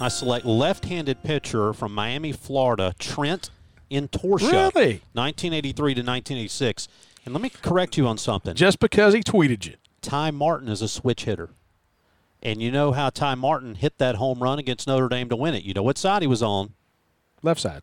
I 0.00 0.08
select 0.08 0.44
left-handed 0.44 1.22
pitcher 1.22 1.72
from 1.72 1.94
Miami, 1.94 2.32
Florida, 2.32 2.94
Trent 2.98 3.50
Intorcia. 3.90 4.74
Really? 4.74 5.02
1983 5.12 5.94
to 5.94 6.00
1986. 6.00 6.88
And 7.24 7.34
let 7.34 7.42
me 7.42 7.50
correct 7.50 7.96
you 7.96 8.06
on 8.06 8.18
something. 8.18 8.54
Just 8.54 8.80
because 8.80 9.14
he 9.14 9.20
tweeted 9.20 9.66
you. 9.66 9.74
Ty 10.00 10.32
Martin 10.32 10.68
is 10.68 10.82
a 10.82 10.88
switch 10.88 11.24
hitter. 11.24 11.50
And 12.42 12.60
you 12.60 12.72
know 12.72 12.90
how 12.92 13.10
Ty 13.10 13.36
Martin 13.36 13.76
hit 13.76 13.98
that 13.98 14.16
home 14.16 14.42
run 14.42 14.58
against 14.58 14.88
Notre 14.88 15.08
Dame 15.08 15.28
to 15.28 15.36
win 15.36 15.54
it. 15.54 15.62
You 15.62 15.74
know 15.74 15.82
what 15.82 15.96
side 15.96 16.22
he 16.22 16.28
was 16.28 16.42
on. 16.42 16.74
Left 17.42 17.60
side. 17.60 17.82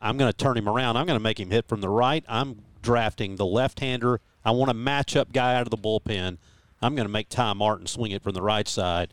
I'm 0.00 0.16
going 0.16 0.32
to 0.32 0.36
turn 0.36 0.56
him 0.56 0.68
around. 0.68 0.96
I'm 0.96 1.06
going 1.06 1.18
to 1.18 1.22
make 1.22 1.38
him 1.38 1.50
hit 1.50 1.68
from 1.68 1.82
the 1.82 1.90
right. 1.90 2.24
I'm 2.26 2.62
drafting 2.80 3.36
the 3.36 3.44
left-hander. 3.44 4.20
I 4.42 4.52
want 4.52 4.70
a 4.70 4.74
matchup 4.74 5.32
guy 5.32 5.54
out 5.54 5.66
of 5.66 5.70
the 5.70 5.76
bullpen. 5.76 6.38
I'm 6.80 6.94
going 6.94 7.06
to 7.06 7.12
make 7.12 7.28
Ty 7.28 7.52
Martin 7.52 7.86
swing 7.86 8.12
it 8.12 8.22
from 8.22 8.32
the 8.32 8.40
right 8.40 8.66
side. 8.66 9.12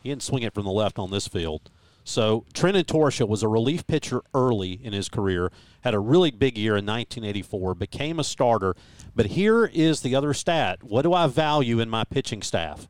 He 0.00 0.10
didn't 0.10 0.22
swing 0.22 0.44
it 0.44 0.54
from 0.54 0.64
the 0.64 0.70
left 0.70 1.00
on 1.00 1.10
this 1.10 1.26
field. 1.26 1.70
So 2.04 2.44
Trent 2.54 2.76
Intorcia 2.76 3.28
was 3.28 3.42
a 3.42 3.48
relief 3.48 3.86
pitcher 3.86 4.22
early 4.32 4.80
in 4.82 4.92
his 4.92 5.08
career, 5.08 5.50
had 5.82 5.94
a 5.94 5.98
really 5.98 6.30
big 6.30 6.56
year 6.56 6.72
in 6.72 6.86
1984, 6.86 7.74
became 7.74 8.18
a 8.20 8.24
starter. 8.24 8.76
But 9.14 9.26
here 9.26 9.66
is 9.66 10.00
the 10.00 10.14
other 10.14 10.32
stat. 10.32 10.84
What 10.84 11.02
do 11.02 11.12
I 11.12 11.26
value 11.26 11.80
in 11.80 11.90
my 11.90 12.04
pitching 12.04 12.42
staff? 12.42 12.88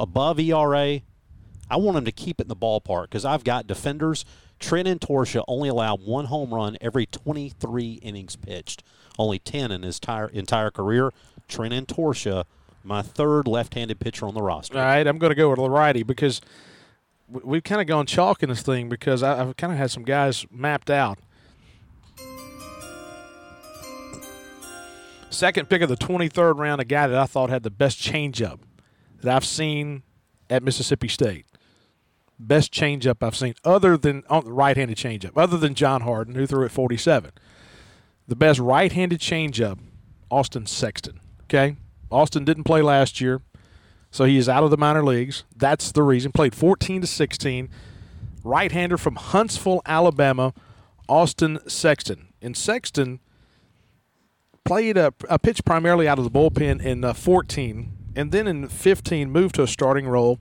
Above 0.00 0.40
ERA, 0.40 1.00
I 1.70 1.76
want 1.76 1.98
him 1.98 2.04
to 2.06 2.12
keep 2.12 2.40
it 2.40 2.44
in 2.44 2.48
the 2.48 2.56
ballpark 2.56 3.02
because 3.04 3.26
I've 3.26 3.44
got 3.44 3.66
defenders. 3.66 4.24
Trent 4.58 4.88
Intorcia 4.88 5.44
only 5.46 5.68
allowed 5.68 6.00
one 6.02 6.24
home 6.24 6.52
run 6.54 6.78
every 6.80 7.04
23 7.06 8.00
innings 8.02 8.34
pitched, 8.34 8.82
only 9.18 9.38
10 9.38 9.70
in 9.70 9.82
his 9.82 9.98
entire, 9.98 10.28
entire 10.28 10.70
career. 10.70 11.12
Trent 11.48 11.74
Intorcia, 11.74 12.44
my 12.82 13.02
third 13.02 13.46
left-handed 13.46 14.00
pitcher 14.00 14.26
on 14.26 14.34
the 14.34 14.42
roster. 14.42 14.78
All 14.78 14.84
right, 14.84 15.06
I'm 15.06 15.18
going 15.18 15.30
to 15.30 15.34
go 15.36 15.50
with 15.50 15.58
the 15.58 15.68
righty 15.68 16.02
because 16.02 16.40
we- 17.28 17.42
we've 17.44 17.62
kind 17.64 17.82
of 17.82 17.86
gone 17.86 18.06
chalk 18.06 18.42
in 18.42 18.48
this 18.48 18.62
thing 18.62 18.88
because 18.88 19.22
I've 19.22 19.56
kind 19.58 19.70
of 19.72 19.78
had 19.78 19.90
some 19.90 20.02
guys 20.04 20.46
mapped 20.50 20.88
out. 20.90 21.18
Second 25.28 25.68
pick 25.68 25.82
of 25.82 25.88
the 25.88 25.96
23rd 25.96 26.58
round, 26.58 26.80
a 26.80 26.84
guy 26.84 27.06
that 27.06 27.16
I 27.18 27.26
thought 27.26 27.50
had 27.50 27.62
the 27.62 27.70
best 27.70 28.00
changeup 28.00 28.58
that 29.20 29.34
I've 29.34 29.44
seen 29.44 30.02
at 30.48 30.62
Mississippi 30.62 31.08
State. 31.08 31.46
Best 32.38 32.72
changeup 32.72 33.16
I've 33.22 33.36
seen, 33.36 33.54
other 33.64 33.96
than 33.96 34.22
on 34.30 34.44
the 34.44 34.52
right-handed 34.52 34.96
changeup, 34.96 35.32
other 35.36 35.58
than 35.58 35.74
John 35.74 36.02
Harden, 36.02 36.34
who 36.34 36.46
threw 36.46 36.64
at 36.64 36.70
47. 36.70 37.32
The 38.26 38.36
best 38.36 38.58
right-handed 38.58 39.20
changeup, 39.20 39.78
Austin 40.30 40.66
Sexton. 40.66 41.20
Okay, 41.44 41.76
Austin 42.10 42.44
didn't 42.44 42.64
play 42.64 42.80
last 42.80 43.20
year. 43.20 43.42
So 44.10 44.24
he 44.24 44.36
is 44.36 44.48
out 44.48 44.64
of 44.64 44.70
the 44.70 44.76
minor 44.76 45.04
leagues. 45.04 45.44
That's 45.54 45.92
the 45.92 46.02
reason. 46.02 46.32
Played 46.32 46.54
14 46.54 47.02
to 47.02 47.06
16. 47.06 47.68
Right 48.42 48.72
hander 48.72 48.98
from 48.98 49.16
Huntsville, 49.16 49.82
Alabama, 49.86 50.52
Austin 51.08 51.58
Sexton. 51.68 52.28
And 52.42 52.56
Sexton 52.56 53.20
played 54.64 54.96
a, 54.96 55.14
a 55.28 55.38
pitch 55.38 55.64
primarily 55.64 56.08
out 56.08 56.18
of 56.18 56.24
the 56.24 56.30
bullpen 56.30 56.82
in 56.82 57.04
uh, 57.04 57.12
14. 57.12 57.92
And 58.16 58.32
then 58.32 58.46
in 58.46 58.68
15, 58.68 59.30
moved 59.30 59.54
to 59.56 59.62
a 59.62 59.68
starting 59.68 60.08
role. 60.08 60.38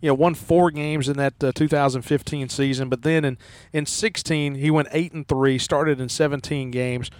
You 0.00 0.08
know, 0.08 0.14
won 0.14 0.34
four 0.34 0.70
games 0.70 1.08
in 1.08 1.16
that 1.16 1.42
uh, 1.42 1.52
2015 1.52 2.48
season. 2.48 2.88
But 2.88 3.02
then 3.02 3.24
in, 3.24 3.38
in 3.72 3.86
16, 3.86 4.56
he 4.56 4.70
went 4.70 4.88
8 4.92 5.12
and 5.12 5.26
3, 5.26 5.58
started 5.58 6.00
in 6.00 6.08
17 6.08 6.70
games, 6.70 7.10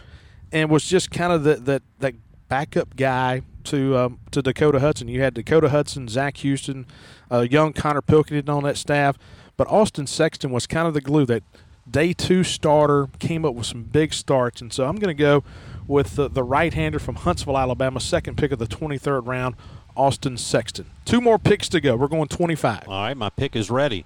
and 0.53 0.71
was 0.71 0.87
just 0.87 1.11
kind 1.11 1.33
of 1.33 1.43
the, 1.43 1.57
the, 1.57 1.83
that 2.01 2.15
backup 2.49 2.97
guy 2.97 3.43
to 3.65 3.97
um, 3.97 4.19
to 4.31 4.43
Dakota 4.43 4.81
Hudson. 4.81 5.09
You 5.09 5.23
had 5.23 5.35
Dakota 5.35 5.69
Hudson, 5.69 6.09
Zach 6.09 6.39
Houston, 6.39 6.87
uh, 7.31 7.41
young 7.41 7.73
Connor 7.73 8.03
Pilkington 8.03 8.49
on 8.49 8.63
that 8.65 8.77
staff, 8.77 9.19
but 9.57 9.67
Austin 9.69 10.07
Sexton 10.07 10.51
was 10.51 10.67
kind 10.67 10.89
of 10.89 10.95
the 10.95 11.01
glue 11.01 11.27
that 11.27 11.43
day 11.89 12.13
two 12.13 12.43
starter 12.43 13.09
came 13.19 13.45
up 13.45 13.55
with 13.55 13.67
some 13.67 13.83
big 13.83 14.13
starts, 14.13 14.61
and 14.61 14.73
so 14.73 14.87
I'm 14.87 14.97
going 14.97 15.15
to 15.15 15.21
go 15.21 15.45
with 15.87 16.17
the, 16.17 16.29
the 16.29 16.43
right-hander 16.43 16.99
from 16.99 17.15
Huntsville, 17.15 17.57
Alabama, 17.57 18.01
second 18.01 18.37
pick 18.37 18.51
of 18.51 18.59
the 18.59 18.67
23rd 18.67 19.27
round, 19.27 19.55
Austin 19.97 20.37
Sexton. 20.37 20.87
Two 21.05 21.21
more 21.21 21.39
picks 21.39 21.69
to 21.71 21.81
go. 21.81 21.97
We're 21.97 22.09
going 22.09 22.29
25. 22.29 22.89
All 22.89 23.03
right, 23.03 23.17
my 23.17 23.31
pick 23.31 23.57
is 23.57 23.71
ready. 23.71 24.05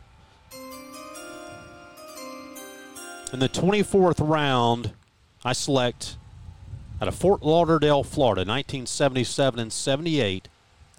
In 3.33 3.39
the 3.39 3.49
24th 3.49 4.27
round, 4.27 4.93
I 5.45 5.53
select 5.53 6.17
out 7.01 7.09
of 7.09 7.15
Fort 7.15 7.43
Lauderdale, 7.43 8.03
Florida, 8.03 8.41
1977 8.41 9.61
and 9.61 9.73
78, 9.73 10.49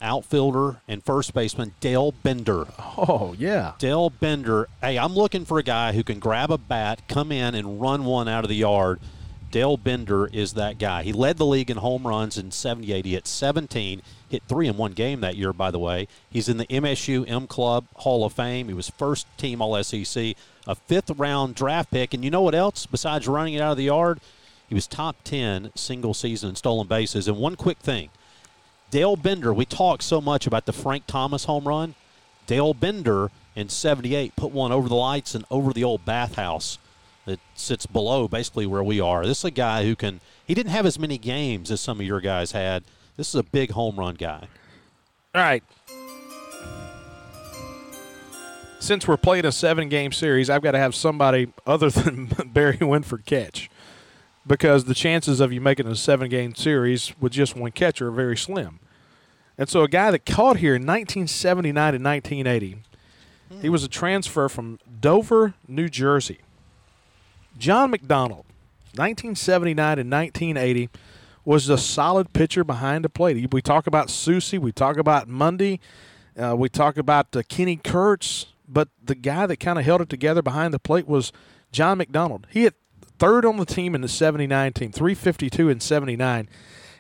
outfielder 0.02 0.82
and 0.88 1.04
first 1.04 1.34
baseman 1.34 1.74
Dale 1.80 2.12
Bender. 2.24 2.66
Oh 2.98 3.36
yeah, 3.38 3.74
Dale 3.80 4.10
Bender. 4.10 4.68
Hey, 4.82 4.98
I'm 4.98 5.14
looking 5.14 5.46
for 5.46 5.60
a 5.60 5.64
guy 5.64 5.92
who 5.92 6.04
can 6.04 6.20
grab 6.20 6.52
a 6.52 6.58
bat, 6.58 7.08
come 7.08 7.32
in, 7.32 7.54
and 7.54 7.82
run 7.82 8.06
one 8.06 8.28
out 8.28 8.44
of 8.44 8.50
the 8.50 8.56
yard. 8.56 9.00
Dale 9.52 9.78
Bender 9.78 10.28
is 10.28 10.54
that 10.54 10.80
guy. 10.80 11.04
He 11.04 11.12
led 11.12 11.38
the 11.38 11.46
league 11.46 11.70
in 11.70 11.78
home 11.78 12.08
runs 12.08 12.38
in 12.38 12.52
78. 12.52 13.06
He 13.06 13.14
hit 13.14 13.28
17, 13.28 14.02
hit 14.32 14.44
three 14.48 14.68
in 14.68 14.78
one 14.78 14.94
game 14.94 15.22
that 15.22 15.36
year, 15.36 15.54
by 15.54 15.72
the 15.72 15.80
way. 15.80 16.08
He's 16.30 16.50
in 16.50 16.58
the 16.58 16.66
MSU 16.66 17.30
M 17.30 17.48
Club 17.48 17.86
Hall 17.96 18.26
of 18.26 18.34
Fame. 18.34 18.68
He 18.68 18.74
was 18.74 18.90
first 18.90 19.28
team 19.38 19.62
All 19.62 19.82
SEC, 19.84 20.36
a 20.66 20.76
fifth 20.76 21.12
round 21.12 21.56
draft 21.56 21.92
pick. 21.92 22.14
And 22.14 22.24
you 22.24 22.32
know 22.32 22.42
what 22.42 22.56
else? 22.56 22.86
Besides 22.86 23.28
running 23.28 23.54
it 23.54 23.62
out 23.62 23.72
of 23.72 23.78
the 23.78 23.84
yard, 23.84 24.20
he 24.68 24.76
was 24.76 24.88
top 24.88 25.18
10 25.26 25.72
single 25.76 26.14
season 26.14 26.50
in 26.50 26.56
stolen 26.56 26.88
bases. 26.88 27.28
And 27.28 27.38
one 27.38 27.56
quick 27.56 27.80
thing 27.80 28.10
Dale 28.90 29.16
Bender, 29.16 29.54
we 29.54 29.66
talk 29.66 30.02
so 30.02 30.22
much 30.22 30.48
about 30.48 30.66
the 30.66 30.74
Frank 30.74 31.06
Thomas 31.08 31.46
home 31.46 31.68
run. 31.68 31.96
Dale 32.48 32.74
Bender 32.74 33.32
in 33.56 33.70
78 33.70 34.36
put 34.36 34.52
one 34.52 34.72
over 34.72 34.88
the 34.88 34.96
lights 34.96 35.36
and 35.36 35.46
over 35.52 35.74
the 35.74 35.84
old 35.84 36.06
bathhouse 36.06 36.78
that 37.26 37.40
sits 37.56 37.86
below 37.86 38.28
basically 38.28 38.66
where 38.66 38.84
we 38.84 39.00
are. 39.00 39.26
This 39.26 39.40
is 39.40 39.46
a 39.46 39.52
guy 39.52 39.84
who 39.84 39.96
can, 39.96 40.22
he 40.46 40.54
didn't 40.54 40.72
have 40.72 40.86
as 40.86 40.98
many 40.98 41.18
games 41.18 41.70
as 41.72 41.82
some 41.82 42.00
of 42.00 42.06
your 42.06 42.22
guys 42.22 42.52
had. 42.52 42.84
This 43.22 43.28
is 43.28 43.36
a 43.36 43.44
big 43.44 43.70
home 43.70 43.98
run 43.98 44.16
guy. 44.16 44.48
All 45.36 45.44
right. 45.44 45.64
Since 48.80 49.08
we're 49.08 49.18
playing 49.18 49.46
a 49.46 49.52
seven 49.52 49.90
game 49.90 50.12
series, 50.12 50.50
I've 50.50 50.64
got 50.64 50.72
to 50.72 50.80
have 50.80 50.96
somebody 50.96 51.54
other 51.68 51.90
than 51.92 52.26
Barry 52.48 52.80
Winford 52.82 53.28
catch 53.28 53.70
because 54.48 54.86
the 54.86 54.96
chances 54.96 55.40
of 55.40 55.54
you 55.54 55.62
making 55.62 55.86
a 55.86 55.96
seven 55.96 56.30
game 56.30 56.56
series 56.56 57.14
with 57.22 57.32
just 57.32 57.56
one 57.56 57.70
catcher 57.74 58.08
are 58.08 58.12
very 58.12 58.36
slim. 58.36 58.80
And 59.56 59.70
so, 59.70 59.84
a 59.84 59.88
guy 59.88 60.10
that 60.10 60.26
caught 60.26 60.58
here 60.58 60.74
in 60.74 60.82
1979 60.82 61.94
and 61.94 62.04
1980, 62.04 62.78
he 63.62 63.70
was 63.70 63.84
a 63.84 63.88
transfer 63.88 64.50
from 64.50 64.80
Dover, 65.00 65.54
New 65.68 65.90
Jersey. 65.90 66.40
John 67.56 67.92
McDonald, 67.92 68.46
1979 68.96 70.00
and 70.00 70.12
1980, 70.12 70.90
was 71.44 71.70
a 71.70 71.78
solid 71.78 72.34
pitcher 72.34 72.64
behind 72.64 73.04
the 73.04 73.10
plate. 73.10 73.52
We 73.54 73.62
talk 73.62 73.88
about 73.88 74.08
Soucy, 74.08 74.60
we 74.60 74.72
talk 74.72 74.98
about 74.98 75.28
Mundy, 75.28 75.80
uh, 76.38 76.56
we 76.56 76.70
talk 76.70 76.98
about 76.98 77.36
uh, 77.36 77.42
Kenny 77.48 77.78
Kurtz, 77.78 78.48
but 78.68 78.90
the 79.04 79.16
guy 79.16 79.46
that 79.46 79.58
kind 79.58 79.80
of 79.80 79.86
held 79.86 80.02
it 80.02 80.10
together 80.10 80.42
behind 80.42 80.74
the 80.74 80.80
plate 80.80 81.08
was 81.08 81.32
John 81.72 81.98
McDonald. 81.98 82.48
He 82.50 82.64
hit 82.64 82.76
third 83.18 83.46
on 83.46 83.58
the 83.58 83.66
team 83.66 83.96
in 83.96 84.02
the 84.02 84.08
79 84.08 84.74
team, 84.74 84.92
352 84.92 85.70
and 85.70 85.82
79. 85.82 86.50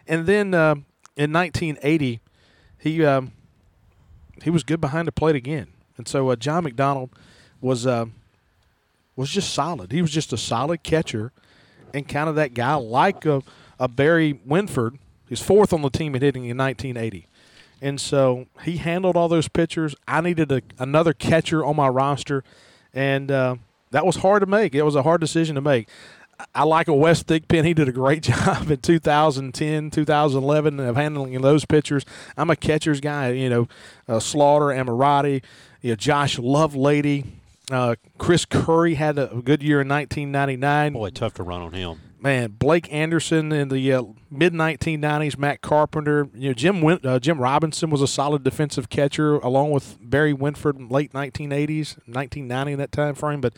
And 0.08 0.26
then 0.26 0.54
uh, 0.54 0.76
in 1.16 1.32
1980, 1.32 2.20
he 2.78 3.06
um, 3.06 3.32
he 4.44 4.50
was 4.50 4.64
good 4.64 4.82
behind 4.82 5.08
the 5.08 5.12
plate 5.12 5.36
again. 5.36 5.68
And 5.98 6.08
so 6.08 6.30
uh, 6.30 6.36
John 6.36 6.64
McDonald 6.64 7.12
was 7.62 7.86
uh, 7.86 8.06
was 9.16 9.30
just 9.30 9.54
solid. 9.54 9.92
He 9.92 10.02
was 10.02 10.12
just 10.12 10.34
a 10.34 10.38
solid 10.38 10.84
catcher 10.84 11.32
and 11.94 12.08
kind 12.08 12.30
of 12.30 12.36
that 12.36 12.54
guy 12.54 12.76
like 12.76 13.26
a, 13.26 13.44
a 13.82 13.88
Barry 13.88 14.39
Winford. 14.45 14.99
He's 15.27 15.41
fourth 15.41 15.73
on 15.73 15.82
the 15.82 15.89
team 15.89 16.13
in 16.15 16.21
hitting 16.21 16.45
in 16.45 16.55
1980. 16.55 17.27
And 17.82 17.99
so 17.99 18.45
he 18.63 18.77
handled 18.77 19.17
all 19.17 19.27
those 19.27 19.47
pitchers. 19.47 19.95
I 20.07 20.21
needed 20.21 20.51
a, 20.51 20.61
another 20.77 21.13
catcher 21.13 21.65
on 21.65 21.75
my 21.75 21.88
roster, 21.88 22.43
and 22.93 23.32
uh, 23.32 23.55
that 23.89 24.05
was 24.05 24.17
hard 24.17 24.41
to 24.41 24.45
make. 24.45 24.75
It 24.75 24.84
was 24.84 24.95
a 24.95 25.01
hard 25.01 25.19
decision 25.19 25.55
to 25.55 25.61
make. 25.61 25.89
I 26.53 26.63
like 26.63 26.88
a 26.88 26.93
West 26.93 27.25
Thigpen. 27.25 27.65
He 27.65 27.73
did 27.73 27.89
a 27.89 27.91
great 27.91 28.21
job 28.23 28.69
in 28.69 28.77
2010, 28.77 29.89
2011 29.89 30.79
of 30.79 30.95
handling 30.95 31.41
those 31.41 31.65
pitchers. 31.65 32.05
I'm 32.38 32.51
a 32.51 32.55
catcher's 32.55 33.01
guy. 33.01 33.32
You 33.32 33.49
know, 33.49 33.67
uh, 34.07 34.19
Slaughter, 34.19 34.65
Amorati, 34.65 35.43
you 35.82 35.91
know, 35.91 35.95
Josh 35.95 36.38
Lovelady, 36.38 37.25
uh, 37.71 37.95
Chris 38.19 38.45
Curry 38.45 38.93
had 38.93 39.17
a 39.17 39.41
good 39.43 39.63
year 39.63 39.82
in 39.82 39.88
1999. 39.88 40.93
Boy, 40.93 41.09
tough 41.09 41.34
to 41.36 41.43
run 41.43 41.61
on 41.61 41.73
him. 41.73 41.99
Man, 42.24 42.51
Blake 42.51 42.91
Anderson 42.93 43.51
in 43.51 43.69
the 43.69 43.93
uh, 43.93 44.03
mid 44.30 44.53
1990s, 44.53 45.39
Matt 45.39 45.61
Carpenter, 45.61 46.30
you 46.36 46.49
know 46.49 46.53
Jim 46.53 46.80
Win- 46.82 46.99
uh, 47.03 47.17
Jim 47.17 47.39
Robinson 47.39 47.89
was 47.89 47.99
a 47.99 48.07
solid 48.07 48.43
defensive 48.43 48.89
catcher, 48.89 49.38
along 49.38 49.72
with 49.72 49.97
Barry 49.99 50.32
Winford 50.32 50.78
in 50.78 50.88
late 50.88 51.13
1980s, 51.13 51.97
1990 52.05 52.74
in 52.74 52.78
that 52.78 52.91
time 52.91 53.15
frame. 53.15 53.41
But 53.41 53.53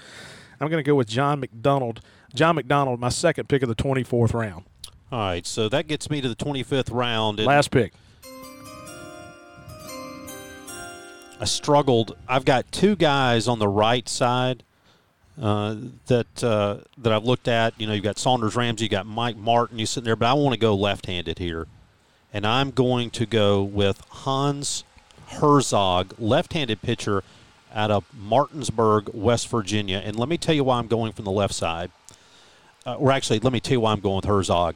I'm 0.61 0.70
going 0.70 0.82
to 0.82 0.88
go 0.88 0.95
with 0.95 1.09
John 1.09 1.41
McDonald. 1.41 1.99
John 2.34 2.55
McDonald, 2.55 3.01
my 3.01 3.09
second 3.09 3.49
pick 3.49 3.64
of 3.64 3.70
the 3.70 3.76
24th 3.76 4.34
round. 4.34 4.64
All 5.11 5.20
right, 5.20 5.45
so 5.45 5.68
that 5.68 5.88
gets 5.88 6.09
me 6.09 6.22
to 6.22 6.30
the 6.30 6.36
25th 6.36 6.89
round. 6.89 7.39
And 7.39 7.47
Last 7.47 7.70
pick. 7.70 7.93
I 11.41 11.45
struggled. 11.45 12.16
I've 12.30 12.45
got 12.45 12.72
two 12.72 12.95
guys 12.95 13.49
on 13.49 13.59
the 13.59 13.68
right 13.68 14.07
side 14.07 14.64
uh, 15.42 15.76
that 16.08 16.44
uh, 16.44 16.78
that 16.98 17.14
I've 17.14 17.24
looked 17.24 17.48
at. 17.48 17.74
You 17.80 17.88
know, 17.88 17.94
you've 17.94 18.04
got 18.04 18.18
Saunders 18.18 18.56
Ramsey, 18.56 18.86
you 18.86 18.90
got 18.90 19.06
Mike 19.06 19.38
Martin. 19.38 19.80
You 19.80 19.86
sitting 19.86 20.06
there, 20.06 20.16
but 20.16 20.28
I 20.28 20.34
want 20.34 20.54
to 20.54 20.60
go 20.60 20.76
left-handed 20.76 21.40
here, 21.40 21.68
and 22.34 22.46
I'm 22.46 22.72
going 22.72 23.10
to 23.12 23.26
go 23.26 23.64
with 23.64 24.02
Hans 24.10 24.84
Herzog, 25.28 26.14
left-handed 26.20 26.82
pitcher 26.82 27.24
out 27.74 27.90
of 27.90 28.06
Martinsburg, 28.14 29.10
West 29.14 29.48
Virginia. 29.50 30.02
And 30.04 30.16
let 30.16 30.30
me 30.30 30.38
tell 30.38 30.54
you 30.54 30.64
why 30.64 30.78
I'm 30.78 30.88
going 30.88 31.12
from 31.14 31.26
the 31.26 31.32
left 31.32 31.56
side. 31.56 31.90
Uh, 32.86 32.96
or 32.96 33.12
actually, 33.12 33.40
let 33.40 33.54
me 33.54 33.60
tell 33.60 33.74
you 33.74 33.80
why 33.80 33.94
I'm 33.94 34.02
going 34.02 34.18
with 34.18 34.26
Herzog. 34.26 34.76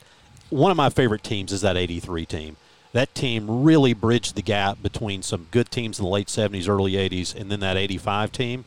One 0.49 0.71
of 0.71 0.77
my 0.77 0.89
favorite 0.89 1.23
teams 1.23 1.51
is 1.51 1.61
that 1.61 1.77
'83 1.77 2.25
team 2.25 2.57
that 2.93 3.13
team 3.13 3.63
really 3.63 3.93
bridged 3.93 4.35
the 4.35 4.41
gap 4.41 4.81
between 4.81 5.21
some 5.21 5.47
good 5.51 5.69
teams 5.69 5.99
in 5.99 6.05
the 6.05 6.09
late 6.09 6.27
70s, 6.27 6.67
early 6.67 6.93
80s, 6.93 7.35
and 7.35 7.51
then 7.51 7.59
that 7.59 7.77
85 7.77 8.31
team. 8.31 8.65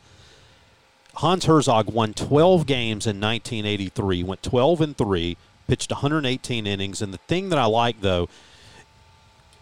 Hans 1.15 1.45
Herzog 1.45 1.91
won 1.91 2.13
12 2.13 2.65
games 2.65 3.05
in 3.05 3.19
1983, 3.19 4.23
went 4.23 4.43
12 4.43 4.81
and 4.81 4.97
3, 4.97 5.37
pitched 5.67 5.91
118 5.91 6.65
innings. 6.65 7.01
And 7.01 7.13
the 7.13 7.19
thing 7.19 7.49
that 7.49 7.59
I 7.59 7.65
like, 7.65 8.01
though, 8.01 8.29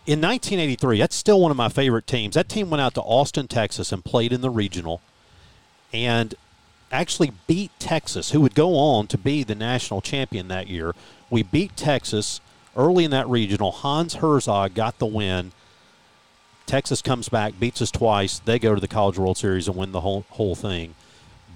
in 0.06 0.22
1983, 0.22 1.00
that's 1.00 1.16
still 1.16 1.42
one 1.42 1.52
of 1.52 1.58
my 1.58 1.70
favorite 1.70 2.08
teams. 2.08 2.36
That 2.36 2.50
team 2.50 2.70
went 2.70 2.82
out 2.82 2.94
to 2.96 3.02
Austin, 3.02 3.48
Texas, 3.48 3.92
and 3.92 4.04
played 4.04 4.34
in 4.34 4.42
the 4.42 4.50
regional, 4.50 5.02
and 5.94 6.36
actually 6.92 7.32
beat 7.48 7.72
Texas, 7.80 8.32
who 8.32 8.42
would 8.42 8.56
go 8.56 8.76
on 8.76 9.08
to 9.08 9.18
be 9.18 9.44
the 9.44 9.56
national 9.56 10.02
champion 10.02 10.48
that 10.48 10.68
year. 10.68 10.96
We 11.30 11.44
beat 11.44 11.76
Texas 11.76 12.42
early 12.76 13.04
in 13.04 13.12
that 13.12 13.28
regional. 13.28 13.72
Hans 13.72 14.16
Herzog 14.16 14.74
got 14.74 14.98
the 15.00 15.06
win. 15.06 15.52
Texas 16.66 17.02
comes 17.02 17.30
back, 17.30 17.60
beats 17.60 17.82
us 17.82 17.92
twice. 17.92 18.40
They 18.40 18.60
go 18.60 18.76
to 18.76 18.82
the 18.82 18.88
College 18.88 19.18
World 19.18 19.38
Series 19.38 19.68
and 19.68 19.76
win 19.76 19.92
the 19.92 20.02
whole 20.02 20.26
whole 20.30 20.56
thing. 20.56 20.96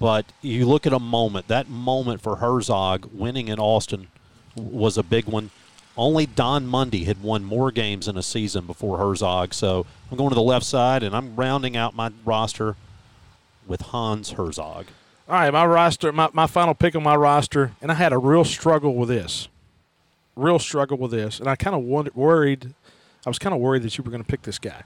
But 0.03 0.25
you 0.41 0.65
look 0.65 0.85
at 0.85 0.91
a 0.91 0.99
moment. 0.99 1.47
That 1.47 1.69
moment 1.69 2.19
for 2.19 2.35
Herzog 2.35 3.07
winning 3.13 3.47
in 3.47 3.57
Austin 3.57 4.09
was 4.53 4.97
a 4.97 5.01
big 5.01 5.27
one. 5.27 5.49
Only 5.95 6.25
Don 6.25 6.67
Mundy 6.67 7.05
had 7.05 7.23
won 7.23 7.45
more 7.45 7.71
games 7.71 8.09
in 8.09 8.17
a 8.17 8.21
season 8.21 8.65
before 8.65 8.97
Herzog. 8.97 9.53
So 9.53 9.85
I'm 10.11 10.17
going 10.17 10.27
to 10.27 10.35
the 10.35 10.41
left 10.41 10.65
side 10.65 11.03
and 11.03 11.15
I'm 11.15 11.37
rounding 11.37 11.77
out 11.77 11.95
my 11.95 12.11
roster 12.25 12.75
with 13.65 13.79
Hans 13.79 14.31
Herzog. 14.31 14.87
All 15.29 15.35
right, 15.35 15.53
my 15.53 15.65
roster, 15.65 16.11
my, 16.11 16.29
my 16.33 16.47
final 16.47 16.73
pick 16.73 16.97
on 16.97 17.03
my 17.03 17.15
roster, 17.15 17.71
and 17.81 17.89
I 17.89 17.95
had 17.95 18.11
a 18.11 18.17
real 18.17 18.43
struggle 18.43 18.95
with 18.95 19.07
this. 19.07 19.47
Real 20.35 20.59
struggle 20.59 20.97
with 20.97 21.11
this. 21.11 21.39
And 21.39 21.47
I 21.47 21.55
kind 21.55 21.77
of 21.77 22.13
worried, 22.13 22.73
I 23.25 23.29
was 23.29 23.39
kind 23.39 23.55
of 23.55 23.61
worried 23.61 23.83
that 23.83 23.97
you 23.97 24.03
were 24.03 24.11
going 24.11 24.21
to 24.21 24.29
pick 24.29 24.41
this 24.41 24.59
guy. 24.59 24.83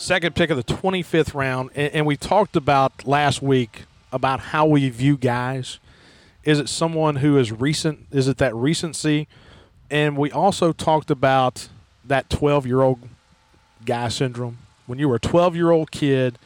Second 0.00 0.34
pick 0.34 0.48
of 0.48 0.56
the 0.56 0.64
25th 0.64 1.34
round, 1.34 1.68
and, 1.74 1.92
and 1.92 2.06
we 2.06 2.16
talked 2.16 2.56
about 2.56 3.06
last 3.06 3.42
week 3.42 3.82
about 4.10 4.40
how 4.40 4.64
we 4.64 4.88
view 4.88 5.18
guys. 5.18 5.78
Is 6.42 6.58
it 6.58 6.70
someone 6.70 7.16
who 7.16 7.36
is 7.36 7.52
recent? 7.52 8.06
Is 8.10 8.26
it 8.26 8.38
that 8.38 8.54
recency? 8.54 9.28
And 9.90 10.16
we 10.16 10.32
also 10.32 10.72
talked 10.72 11.10
about 11.10 11.68
that 12.02 12.30
12 12.30 12.66
year 12.66 12.80
old 12.80 13.10
guy 13.84 14.08
syndrome 14.08 14.56
when 14.86 14.98
you 14.98 15.06
were 15.06 15.16
a 15.16 15.20
12 15.20 15.54
year 15.54 15.70
old 15.70 15.90
kid, 15.90 16.38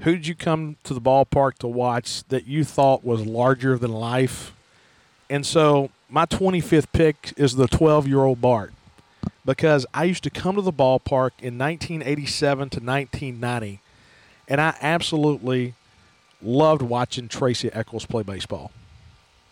who 0.00 0.12
did 0.14 0.26
you 0.26 0.34
come 0.34 0.76
to 0.84 0.94
the 0.94 1.00
ballpark 1.00 1.58
to 1.58 1.68
watch 1.68 2.24
that 2.28 2.46
you 2.46 2.64
thought 2.64 3.04
was 3.04 3.26
larger 3.26 3.76
than 3.76 3.92
life? 3.92 4.54
And 5.28 5.44
so 5.44 5.90
my 6.08 6.24
25th 6.24 6.86
pick 6.92 7.34
is 7.36 7.56
the 7.56 7.68
12 7.68 8.08
year 8.08 8.20
old 8.20 8.40
Bart 8.40 8.72
because 9.46 9.86
I 9.94 10.04
used 10.04 10.24
to 10.24 10.30
come 10.30 10.56
to 10.56 10.62
the 10.62 10.72
ballpark 10.72 11.30
in 11.40 11.56
1987 11.56 12.70
to 12.70 12.80
1990, 12.80 13.80
and 14.48 14.60
I 14.60 14.76
absolutely 14.82 15.74
loved 16.42 16.82
watching 16.82 17.28
Tracy 17.28 17.70
Eccles 17.72 18.04
play 18.04 18.24
baseball. 18.24 18.72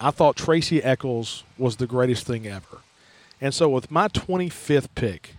I 0.00 0.10
thought 0.10 0.36
Tracy 0.36 0.82
Eccles 0.82 1.44
was 1.56 1.76
the 1.76 1.86
greatest 1.86 2.26
thing 2.26 2.46
ever. 2.46 2.78
And 3.40 3.54
so 3.54 3.68
with 3.68 3.90
my 3.90 4.08
25th 4.08 4.88
pick, 4.94 5.36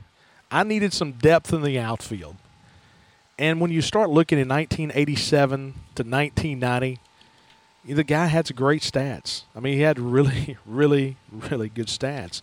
I 0.50 0.64
needed 0.64 0.94
some 0.94 1.12
depth 1.14 1.52
in 1.52 1.62
the 1.62 1.78
outfield. 1.78 2.38
And 3.38 3.60
when 3.60 3.72
you 3.72 3.82
start 3.82 4.10
looking 4.10 4.40
in 4.40 4.48
1987 4.48 5.74
to 5.96 6.04
1990, 6.04 7.00
the 7.86 8.04
guy 8.04 8.28
had 8.28 8.48
some 8.48 8.56
great 8.56 8.82
stats. 8.82 9.44
I 9.56 9.60
mean, 9.60 9.74
he 9.74 9.82
had 9.82 10.00
really, 10.00 10.58
really, 10.66 11.18
really 11.32 11.68
good 11.68 11.88
stats. 11.88 12.42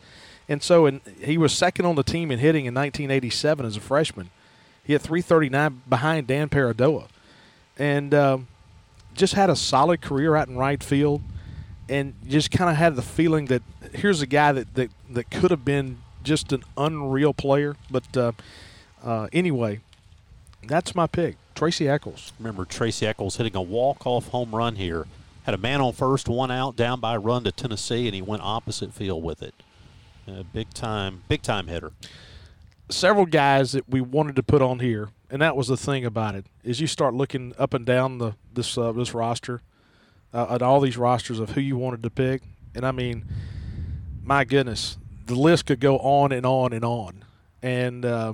And 0.49 0.62
so 0.62 0.86
in, 0.86 1.01
he 1.22 1.38
was 1.38 1.53
second 1.53 1.86
on 1.86 1.95
the 1.95 2.03
team 2.03 2.30
in 2.30 2.38
hitting 2.38 2.66
in 2.66 2.74
1987 2.74 3.66
as 3.66 3.76
a 3.76 3.80
freshman. 3.80 4.30
He 4.84 4.93
had 4.93 5.03
339 5.03 5.82
behind 5.88 6.26
Dan 6.26 6.49
Paradoa. 6.49 7.07
And 7.78 8.12
um, 8.14 8.49
just 9.14 9.34
had 9.34 9.51
a 9.51 9.57
solid 9.57 10.01
career 10.01 10.36
out 10.36 10.49
in 10.49 10.57
right 10.57 10.82
field. 10.82 11.22
And 11.88 12.14
just 12.26 12.51
kind 12.51 12.70
of 12.70 12.76
had 12.76 12.97
the 12.97 13.03
feeling 13.03 13.47
that 13.47 13.62
here's 13.93 14.22
a 14.22 14.26
guy 14.26 14.53
that, 14.53 14.74
that, 14.74 14.90
that 15.11 15.30
could 15.30 15.51
have 15.51 15.64
been 15.64 15.99
just 16.22 16.53
an 16.53 16.64
unreal 16.76 17.34
player. 17.34 17.76
But 17.90 18.16
uh, 18.16 18.32
uh, 19.05 19.28
anyway, 19.32 19.80
that's 20.66 20.95
my 20.95 21.07
pick, 21.07 21.36
Tracy 21.55 21.88
Eccles. 21.88 22.32
Remember 22.38 22.64
Tracy 22.64 23.07
Eccles 23.07 23.36
hitting 23.36 23.57
a 23.57 23.62
walk-off 23.62 24.28
home 24.28 24.55
run 24.55 24.76
here. 24.76 25.07
Had 25.45 25.55
a 25.55 25.59
man 25.59 25.80
on 25.80 25.93
first, 25.93 26.28
one 26.28 26.53
out, 26.53 26.76
down 26.76 27.01
by 27.01 27.16
a 27.16 27.18
run 27.18 27.43
to 27.45 27.53
Tennessee, 27.53 28.07
and 28.07 28.14
he 28.14 28.22
went 28.22 28.43
opposite 28.43 28.93
field 28.93 29.24
with 29.24 29.43
it. 29.43 29.55
A 30.27 30.45
big 30.45 30.73
time, 30.73 31.25
big 31.29 31.43
time 31.43 31.66
hitter. 31.66 31.93
Several 32.89 33.27
guys 33.27 33.73
that 33.73 33.89
we 33.89 34.01
wanted 34.01 34.37
to 34.37 34.43
put 34.43 34.62
on 34.62 34.79
here, 34.79 35.11
and 35.31 35.43
that 35.43 35.57
was 35.57 35.68
the 35.68 35.77
thing 35.77 36.05
about 36.05 36.35
it, 36.35 36.47
is 36.62 36.81
you 36.81 36.87
start 36.87 37.14
looking 37.14 37.55
up 37.59 37.75
and 37.75 37.85
down 37.85 38.18
the 38.18 38.35
this 38.53 38.77
uh, 38.79 38.93
this 38.93 39.14
roster, 39.14 39.61
uh, 40.33 40.47
at 40.51 40.62
all 40.62 40.81
these 40.81 40.97
rosters 40.97 41.41
of 41.41 41.51
who 41.51 41.61
you 41.61 41.77
wanted 41.77 42.03
to 42.03 42.11
pick, 42.11 42.43
and 42.75 42.87
I 42.87 42.93
mean, 42.93 43.25
my 44.23 44.45
goodness, 44.45 44.99
the 45.27 45.35
list 45.35 45.66
could 45.66 45.81
go 45.81 45.99
on 45.99 46.33
and 46.33 46.47
on 46.47 46.73
and 46.73 46.85
on, 46.85 47.25
and. 47.62 48.05
Uh, 48.05 48.33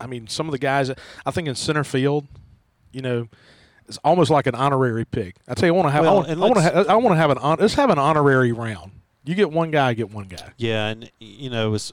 I 0.00 0.06
mean, 0.06 0.28
some 0.28 0.46
of 0.46 0.52
the 0.52 0.58
guys, 0.58 0.92
I 1.26 1.30
think 1.32 1.48
in 1.48 1.56
center 1.56 1.82
field, 1.82 2.28
you 2.92 3.02
know, 3.02 3.26
it's 3.88 3.98
almost 4.04 4.30
like 4.30 4.46
an 4.46 4.54
honorary 4.54 5.04
pick. 5.04 5.34
I 5.48 5.54
tell 5.54 5.66
you, 5.68 5.74
I 5.74 5.76
want 5.76 5.88
to 5.88 5.90
have, 5.90 6.04
well, 6.04 6.24
I 6.24 6.34
want 6.36 6.54
to, 6.54 6.60
have, 6.60 6.88
I 6.88 6.94
want 6.94 7.14
to 7.14 7.16
have 7.16 7.30
an, 7.30 7.38
let's 7.58 7.74
have 7.74 7.90
an 7.90 7.98
honorary 7.98 8.52
round. 8.52 8.92
You 9.24 9.34
get 9.34 9.50
one 9.50 9.70
guy, 9.70 9.88
I 9.88 9.94
get 9.94 10.10
one 10.10 10.26
guy. 10.26 10.52
Yeah, 10.56 10.86
and 10.86 11.10
you 11.18 11.50
know, 11.50 11.68
it 11.68 11.70
was 11.70 11.92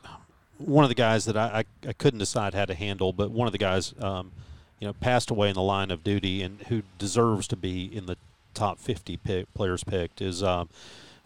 one 0.58 0.86
of 0.86 0.90
the 0.90 0.96
guys 0.96 1.26
that 1.26 1.36
I, 1.36 1.66
I, 1.84 1.90
I 1.90 1.94
couldn't 1.94 2.20
decide 2.20 2.54
how 2.54 2.66
to 2.66 2.74
handle, 2.74 3.12
but 3.12 3.32
one 3.32 3.48
of 3.48 3.52
the 3.52 3.58
guys, 3.58 3.94
um, 4.00 4.32
you 4.80 4.88
know, 4.88 4.94
passed 4.94 5.30
away 5.30 5.50
in 5.50 5.56
the 5.56 5.62
line 5.62 5.92
of 5.92 6.04
duty 6.04 6.42
and 6.42 6.62
who 6.64 6.84
deserves 6.98 7.48
to 7.50 7.56
be 7.56 7.86
in 7.86 8.06
the 8.06 8.18
top 8.54 8.80
50 8.80 9.18
pick, 9.18 9.54
players 9.54 9.84
picked 9.84 10.22
is 10.22 10.42
um, 10.42 10.70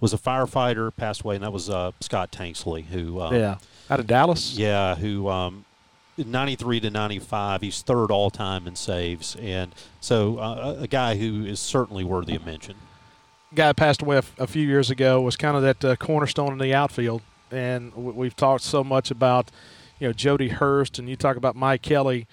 was 0.02 0.14
a 0.14 0.18
firefighter, 0.18 0.96
passed 0.96 1.22
away, 1.22 1.36
and 1.36 1.44
that 1.44 1.54
was 1.54 1.70
uh, 1.70 1.92
Scott 2.00 2.32
Tanksley, 2.32 2.86
who 2.86 3.22
um, 3.22 3.36
yeah, 3.36 3.58
out 3.90 4.00
of 4.00 4.08
Dallas. 4.08 4.58
Yeah, 4.58 4.96
who 4.96 5.30
um, 5.30 5.66
93 6.18 6.80
to 6.82 6.90
95. 6.90 7.62
He's 7.62 7.82
third 7.82 8.12
all 8.12 8.30
time 8.30 8.68
in 8.68 8.76
saves, 8.76 9.36
and 9.40 9.74
so 10.00 10.38
uh, 10.38 10.78
a 10.80 10.88
guy 10.88 11.16
who 11.16 11.46
is 11.46 11.60
certainly 11.60 12.04
worthy 12.04 12.36
of 12.36 12.46
mention. 12.46 12.76
Guy 13.54 13.74
passed 13.74 14.02
away 14.02 14.22
a, 14.38 14.48
few 14.48 14.66
years 14.66 14.92
ago 14.92 15.22
was 15.22 15.36
kind 15.36 15.58
of 15.58 15.64
that 15.64 15.86
uh, 15.86 15.96
cornerstone 15.96 16.52
in 16.52 16.60
the 16.60 16.74
outfield, 16.74 17.22
and 17.52 17.94
we've 17.96 18.36
talked 18.36 18.64
so 18.64 18.84
much 18.84 19.10
about 19.10 19.50
you 20.00 20.08
know 20.08 20.14
Jody 20.14 20.50
Hurst, 20.50 21.00
and 21.00 21.10
you 21.10 21.16
talk 21.16 21.36
about 21.36 21.56
Mike 21.56 21.82
Kelly, 21.82 22.28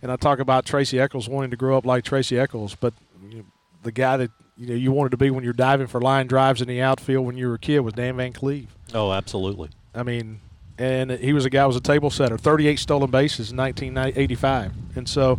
and 0.00 0.10
I 0.10 0.16
talk 0.16 0.38
about 0.38 0.64
Tracy 0.64 0.98
Eccles 0.98 1.28
wanting 1.28 1.50
to 1.50 1.56
grow 1.56 1.76
up 1.76 1.84
like 1.84 2.04
Tracy 2.04 2.38
Eccles, 2.38 2.74
but 2.74 2.94
you 3.28 3.38
know, 3.38 3.44
the 3.82 3.92
guy 3.92 4.16
that 4.16 4.30
you 4.56 4.66
know 4.66 4.74
you 4.74 4.92
wanted 4.92 5.10
to 5.10 5.18
be 5.18 5.30
when 5.30 5.44
you're 5.44 5.52
diving 5.52 5.86
for 5.86 6.00
line 6.00 6.26
drives 6.26 6.62
in 6.62 6.68
the 6.68 6.80
outfield 6.80 7.26
when 7.26 7.36
you 7.36 7.48
were 7.48 7.54
a 7.54 7.58
kid 7.58 7.80
was 7.80 7.92
Dan 7.92 8.16
Van 8.16 8.32
Cleve. 8.32 8.74
Oh, 8.94 9.12
absolutely. 9.12 9.68
I 9.94 10.02
mean, 10.02 10.40
and 10.78 11.10
he 11.10 11.32
was 11.32 11.44
a 11.44 11.50
guy 11.50 11.62
who 11.62 11.68
was 11.68 11.76
a 11.76 11.80
table 11.80 12.10
setter, 12.10 12.38
38 12.38 12.78
stolen 12.78 13.10
bases 13.10 13.50
in 13.50 13.56
1985. 13.56 14.72
And 14.96 15.08
so, 15.08 15.38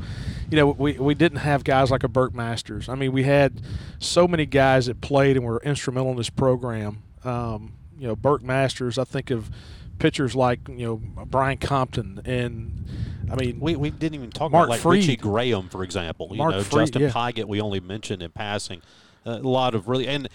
you 0.53 0.59
know, 0.59 0.67
we, 0.67 0.93
we 0.99 1.15
didn't 1.15 1.39
have 1.39 1.63
guys 1.63 1.89
like 1.89 2.03
a 2.03 2.07
Burke 2.07 2.35
Masters. 2.35 2.87
I 2.87 2.93
mean, 2.93 3.11
we 3.11 3.23
had 3.23 3.59
so 3.97 4.27
many 4.27 4.45
guys 4.45 4.85
that 4.85 5.01
played 5.01 5.35
and 5.35 5.43
were 5.43 5.59
instrumental 5.63 6.11
in 6.11 6.17
this 6.17 6.29
program. 6.29 7.01
Um, 7.23 7.73
you 7.97 8.05
know, 8.05 8.15
Burke 8.15 8.43
Masters, 8.43 8.99
I 8.99 9.03
think 9.03 9.31
of 9.31 9.49
pitchers 9.97 10.35
like, 10.35 10.59
you 10.67 10.85
know, 10.85 11.25
Brian 11.25 11.57
Compton 11.57 12.21
and 12.25 12.85
I 13.31 13.35
mean, 13.35 13.59
we, 13.59 13.75
we 13.75 13.89
didn't 13.89 14.13
even 14.13 14.29
talk 14.29 14.51
Mark 14.51 14.67
about 14.67 14.85
like. 14.85 14.85
Richie 14.85 15.15
Graham, 15.15 15.69
for 15.69 15.83
example. 15.83 16.27
You 16.29 16.37
Mark 16.37 16.51
know, 16.53 16.61
Fried, 16.61 16.85
Justin 16.85 17.01
yeah. 17.01 17.09
Pigott, 17.09 17.45
we 17.45 17.59
only 17.59 17.79
mentioned 17.79 18.21
in 18.21 18.29
passing. 18.29 18.83
a 19.25 19.37
lot 19.39 19.73
of 19.73 19.87
really 19.87 20.07
and 20.07 20.29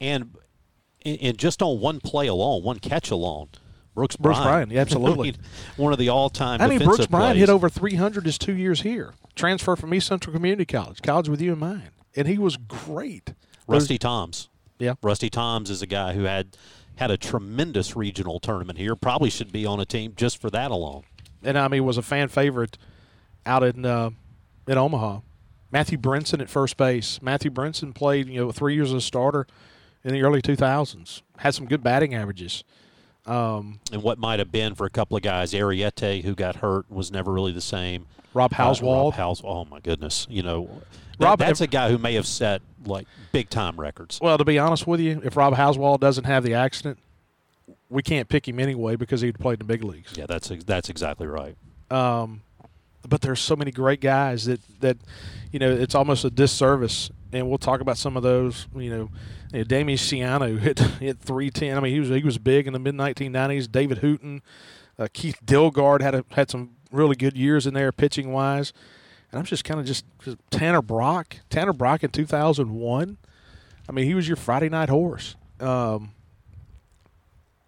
and 0.00 0.36
and 1.04 1.38
just 1.38 1.62
on 1.62 1.78
one 1.78 2.00
play 2.00 2.26
alone, 2.26 2.64
one 2.64 2.80
catch 2.80 3.12
alone, 3.12 3.50
Brooks 3.94 4.16
Brooks 4.16 4.40
Bryan, 4.40 4.70
yeah, 4.70 4.80
absolutely. 4.80 5.28
I 5.28 5.32
mean, 5.32 5.40
one 5.76 5.92
of 5.92 6.00
the 6.00 6.08
all-time. 6.08 6.60
I 6.60 6.66
mean, 6.66 6.80
Brooks 6.80 7.06
Bryan 7.06 7.36
hit 7.36 7.48
over 7.48 7.68
300 7.68 8.26
his 8.26 8.36
two 8.36 8.56
years 8.56 8.80
here. 8.80 9.14
Transfer 9.40 9.74
from 9.74 9.94
East 9.94 10.06
Central 10.06 10.34
Community 10.34 10.66
College, 10.66 11.00
college 11.00 11.26
with 11.26 11.40
you 11.40 11.54
in 11.54 11.58
mind, 11.58 11.92
and 12.14 12.28
he 12.28 12.36
was 12.36 12.58
great. 12.58 13.32
Rusty 13.66 13.96
Toms. 13.96 14.50
Yeah, 14.78 14.94
Rusty 15.02 15.30
Toms 15.30 15.70
is 15.70 15.80
a 15.80 15.86
guy 15.86 16.12
who 16.12 16.24
had 16.24 16.58
had 16.96 17.10
a 17.10 17.16
tremendous 17.16 17.96
regional 17.96 18.38
tournament 18.38 18.78
here. 18.78 18.94
Probably 18.94 19.30
should 19.30 19.50
be 19.50 19.64
on 19.64 19.80
a 19.80 19.86
team 19.86 20.12
just 20.14 20.38
for 20.38 20.50
that 20.50 20.70
alone. 20.70 21.04
And 21.42 21.58
I 21.58 21.68
mean, 21.68 21.86
was 21.86 21.96
a 21.96 22.02
fan 22.02 22.28
favorite 22.28 22.76
out 23.46 23.62
in 23.62 23.86
uh, 23.86 24.10
in 24.68 24.76
Omaha. 24.76 25.20
Matthew 25.72 25.96
Brinson 25.96 26.42
at 26.42 26.50
first 26.50 26.76
base. 26.76 27.22
Matthew 27.22 27.50
Brinson 27.50 27.94
played 27.94 28.28
you 28.28 28.44
know 28.44 28.52
three 28.52 28.74
years 28.74 28.90
as 28.90 28.96
a 28.96 29.00
starter 29.00 29.46
in 30.04 30.12
the 30.12 30.22
early 30.22 30.42
2000s. 30.42 31.22
Had 31.38 31.54
some 31.54 31.64
good 31.64 31.82
batting 31.82 32.14
averages. 32.14 32.62
Um, 33.30 33.78
and 33.92 34.02
what 34.02 34.18
might 34.18 34.40
have 34.40 34.50
been 34.50 34.74
for 34.74 34.86
a 34.86 34.90
couple 34.90 35.16
of 35.16 35.22
guys, 35.22 35.52
Ariete, 35.52 36.24
who 36.24 36.34
got 36.34 36.56
hurt, 36.56 36.90
was 36.90 37.12
never 37.12 37.32
really 37.32 37.52
the 37.52 37.60
same. 37.60 38.06
Rob 38.34 38.52
Hauswald. 38.52 38.82
Uh, 38.82 39.04
Rob 39.04 39.14
Haus- 39.14 39.42
oh 39.44 39.64
my 39.64 39.80
goodness, 39.80 40.26
you 40.28 40.42
know, 40.42 40.68
that, 41.18 41.24
Rob, 41.24 41.38
that's 41.38 41.60
if, 41.60 41.68
a 41.68 41.70
guy 41.70 41.90
who 41.90 41.98
may 41.98 42.14
have 42.14 42.26
set 42.26 42.62
like 42.84 43.06
big 43.32 43.48
time 43.48 43.78
records. 43.78 44.18
Well, 44.20 44.38
to 44.38 44.44
be 44.44 44.58
honest 44.58 44.86
with 44.86 45.00
you, 45.00 45.20
if 45.24 45.36
Rob 45.36 45.54
Hauswald 45.54 46.00
doesn't 46.00 46.24
have 46.24 46.42
the 46.42 46.54
accident, 46.54 46.98
we 47.88 48.02
can't 48.02 48.28
pick 48.28 48.48
him 48.48 48.58
anyway 48.58 48.96
because 48.96 49.20
he'd 49.20 49.38
played 49.38 49.54
in 49.54 49.58
the 49.60 49.64
big 49.64 49.84
leagues. 49.84 50.14
Yeah, 50.16 50.26
that's 50.26 50.48
that's 50.64 50.88
exactly 50.88 51.26
right. 51.26 51.56
Um, 51.90 52.42
but 53.08 53.20
there's 53.20 53.40
so 53.40 53.56
many 53.56 53.70
great 53.70 54.00
guys 54.00 54.46
that 54.46 54.60
that 54.80 54.96
you 55.52 55.58
know 55.58 55.70
it's 55.70 55.94
almost 55.94 56.24
a 56.24 56.30
disservice. 56.30 57.10
And 57.32 57.48
we'll 57.48 57.58
talk 57.58 57.80
about 57.80 57.96
some 57.96 58.16
of 58.16 58.24
those. 58.24 58.66
You 58.74 58.90
know, 58.90 59.10
you 59.52 59.58
know 59.60 59.64
Ciano 59.64 60.58
hit 60.60 60.78
hit 60.78 61.18
310. 61.20 61.76
I 61.76 61.80
mean, 61.80 61.92
he 61.92 62.00
was 62.00 62.08
he 62.08 62.22
was 62.22 62.38
big 62.38 62.66
in 62.66 62.72
the 62.72 62.78
mid 62.78 62.94
1990s. 62.94 63.70
David 63.70 63.98
Hooten, 63.98 64.42
uh, 64.98 65.08
Keith 65.12 65.38
Dilgard 65.44 66.00
had 66.00 66.14
a, 66.14 66.24
had 66.32 66.50
some 66.50 66.70
really 66.92 67.16
good 67.16 67.36
years 67.36 67.66
in 67.66 67.74
there 67.74 67.92
pitching 67.92 68.32
wise. 68.32 68.72
And 69.30 69.38
I'm 69.38 69.44
just 69.44 69.64
kind 69.64 69.78
of 69.78 69.86
just, 69.86 70.04
just 70.24 70.36
Tanner 70.50 70.82
Brock. 70.82 71.36
Tanner 71.50 71.72
Brock 71.72 72.02
in 72.02 72.10
2001. 72.10 73.16
I 73.88 73.92
mean, 73.92 74.04
he 74.04 74.14
was 74.14 74.26
your 74.26 74.36
Friday 74.36 74.68
night 74.68 74.88
horse. 74.88 75.36
Um, 75.60 76.12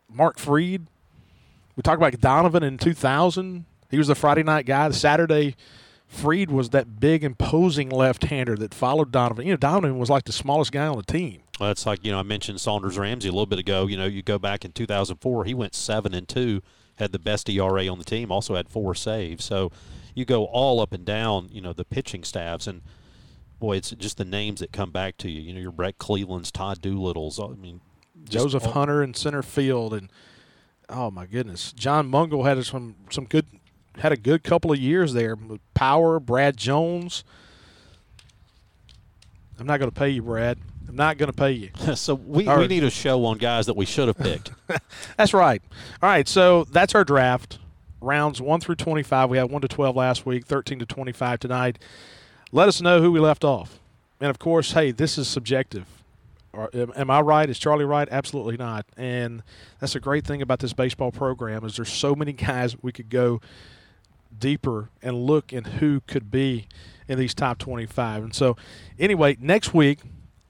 Mark 0.08 0.38
Freed. 0.38 0.86
We 1.76 1.82
talked 1.82 1.98
about 1.98 2.20
Donovan 2.20 2.62
in 2.62 2.78
2000. 2.78 3.64
He 3.90 3.98
was 3.98 4.08
the 4.08 4.14
Friday 4.14 4.42
night 4.42 4.66
guy. 4.66 4.88
The 4.88 4.94
Saturday, 4.94 5.56
Freed 6.06 6.50
was 6.50 6.70
that 6.70 7.00
big, 7.00 7.24
imposing 7.24 7.88
left-hander 7.88 8.56
that 8.56 8.74
followed 8.74 9.10
Donovan. 9.12 9.46
You 9.46 9.52
know, 9.52 9.56
Donovan 9.56 9.98
was 9.98 10.10
like 10.10 10.24
the 10.24 10.32
smallest 10.32 10.72
guy 10.72 10.86
on 10.86 10.96
the 10.96 11.02
team. 11.02 11.42
Well, 11.62 11.70
it's 11.70 11.86
like 11.86 12.04
you 12.04 12.10
know 12.10 12.18
I 12.18 12.24
mentioned 12.24 12.60
Saunders 12.60 12.98
Ramsey 12.98 13.28
a 13.28 13.30
little 13.30 13.46
bit 13.46 13.60
ago. 13.60 13.86
You 13.86 13.96
know, 13.96 14.06
you 14.06 14.20
go 14.20 14.36
back 14.36 14.64
in 14.64 14.72
2004, 14.72 15.44
he 15.44 15.54
went 15.54 15.76
seven 15.76 16.12
and 16.12 16.28
two, 16.28 16.60
had 16.96 17.12
the 17.12 17.20
best 17.20 17.48
ERA 17.48 17.86
on 17.86 17.98
the 17.98 18.04
team, 18.04 18.32
also 18.32 18.56
had 18.56 18.68
four 18.68 18.96
saves. 18.96 19.44
So 19.44 19.70
you 20.12 20.24
go 20.24 20.46
all 20.46 20.80
up 20.80 20.92
and 20.92 21.04
down. 21.04 21.50
You 21.52 21.60
know, 21.60 21.72
the 21.72 21.84
pitching 21.84 22.24
staffs 22.24 22.66
and 22.66 22.82
boy, 23.60 23.76
it's 23.76 23.92
just 23.92 24.16
the 24.16 24.24
names 24.24 24.58
that 24.58 24.72
come 24.72 24.90
back 24.90 25.16
to 25.18 25.30
you. 25.30 25.40
You 25.40 25.54
know, 25.54 25.60
your 25.60 25.70
Brett 25.70 25.98
Cleveland's, 25.98 26.50
Todd 26.50 26.80
Doolittle's. 26.80 27.38
I 27.38 27.50
mean, 27.50 27.80
Joseph 28.24 28.66
all, 28.66 28.72
Hunter 28.72 29.00
in 29.00 29.14
center 29.14 29.44
field, 29.44 29.94
and 29.94 30.10
oh 30.88 31.12
my 31.12 31.26
goodness, 31.26 31.72
John 31.72 32.10
Mungle 32.10 32.44
had 32.44 32.66
some 32.66 32.96
some 33.08 33.26
good 33.26 33.46
had 33.98 34.10
a 34.10 34.16
good 34.16 34.42
couple 34.42 34.72
of 34.72 34.80
years 34.80 35.12
there. 35.12 35.38
Power, 35.74 36.18
Brad 36.18 36.56
Jones. 36.56 37.22
I'm 39.60 39.66
not 39.68 39.78
going 39.78 39.92
to 39.92 39.96
pay 39.96 40.08
you, 40.08 40.22
Brad. 40.22 40.58
I'm 40.92 40.96
not 40.96 41.16
going 41.16 41.30
to 41.30 41.36
pay 41.36 41.52
you. 41.52 41.70
so 41.94 42.14
we, 42.14 42.46
we 42.46 42.66
need 42.66 42.84
a 42.84 42.90
show 42.90 43.24
on 43.24 43.38
guys 43.38 43.64
that 43.64 43.76
we 43.76 43.86
should 43.86 44.08
have 44.08 44.18
picked. 44.18 44.52
that's 45.16 45.32
right. 45.32 45.62
All 46.02 46.08
right, 46.08 46.28
so 46.28 46.64
that's 46.64 46.94
our 46.94 47.02
draft. 47.02 47.58
Rounds 48.02 48.42
1 48.42 48.60
through 48.60 48.74
25. 48.74 49.30
We 49.30 49.38
had 49.38 49.50
1 49.50 49.62
to 49.62 49.68
12 49.68 49.96
last 49.96 50.26
week, 50.26 50.44
13 50.44 50.80
to 50.80 50.86
25 50.86 51.40
tonight. 51.40 51.78
Let 52.50 52.68
us 52.68 52.82
know 52.82 53.00
who 53.00 53.10
we 53.10 53.20
left 53.20 53.42
off. 53.42 53.80
And 54.20 54.28
of 54.28 54.38
course, 54.38 54.72
hey, 54.72 54.90
this 54.90 55.16
is 55.16 55.28
subjective. 55.28 55.86
Am 56.74 57.10
I 57.10 57.20
right? 57.20 57.48
Is 57.48 57.58
Charlie 57.58 57.86
right? 57.86 58.06
Absolutely 58.10 58.58
not. 58.58 58.84
And 58.94 59.42
that's 59.80 59.94
a 59.94 60.00
great 60.00 60.26
thing 60.26 60.42
about 60.42 60.58
this 60.58 60.74
baseball 60.74 61.10
program 61.10 61.64
is 61.64 61.76
there's 61.76 61.92
so 61.92 62.14
many 62.14 62.32
guys 62.34 62.76
we 62.82 62.92
could 62.92 63.08
go 63.08 63.40
deeper 64.38 64.90
and 65.00 65.24
look 65.24 65.54
in 65.54 65.64
who 65.64 66.02
could 66.06 66.30
be 66.30 66.66
in 67.08 67.18
these 67.18 67.32
top 67.32 67.56
25. 67.56 68.24
And 68.24 68.34
so, 68.34 68.58
anyway, 68.98 69.38
next 69.40 69.72
week 69.72 70.00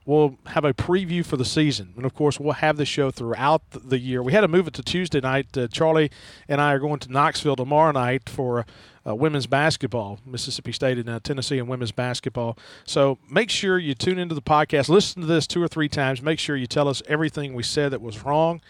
we'll 0.04 0.38
have 0.46 0.64
a 0.64 0.74
preview 0.74 1.24
for 1.24 1.36
the 1.36 1.44
season. 1.44 1.92
And 1.96 2.04
of 2.04 2.14
course, 2.14 2.40
we'll 2.40 2.54
have 2.54 2.76
the 2.76 2.84
show 2.84 3.10
throughout 3.10 3.62
the 3.70 3.98
year. 3.98 4.22
We 4.22 4.32
had 4.32 4.40
to 4.40 4.48
move 4.48 4.66
it 4.66 4.74
to 4.74 4.82
Tuesday 4.82 5.20
night. 5.20 5.56
Uh, 5.56 5.68
Charlie 5.68 6.10
and 6.48 6.60
I 6.60 6.72
are 6.72 6.78
going 6.78 6.98
to 7.00 7.12
Knoxville 7.12 7.56
tomorrow 7.56 7.92
night 7.92 8.28
for 8.28 8.66
uh, 9.06 9.14
women's 9.14 9.46
basketball, 9.46 10.20
Mississippi 10.24 10.72
State 10.72 10.98
and 10.98 11.08
uh, 11.08 11.20
Tennessee 11.22 11.58
and 11.58 11.68
women's 11.68 11.92
basketball. 11.92 12.56
So 12.84 13.18
make 13.28 13.50
sure 13.50 13.78
you 13.78 13.94
tune 13.94 14.18
into 14.18 14.34
the 14.34 14.42
podcast, 14.42 14.88
listen 14.88 15.22
to 15.22 15.26
this 15.26 15.46
two 15.46 15.62
or 15.62 15.68
three 15.68 15.88
times. 15.88 16.22
Make 16.22 16.38
sure 16.38 16.56
you 16.56 16.66
tell 16.66 16.88
us 16.88 17.02
everything 17.08 17.54
we 17.54 17.62
said 17.62 17.92
that 17.92 18.00
was 18.00 18.24
wrong 18.24 18.60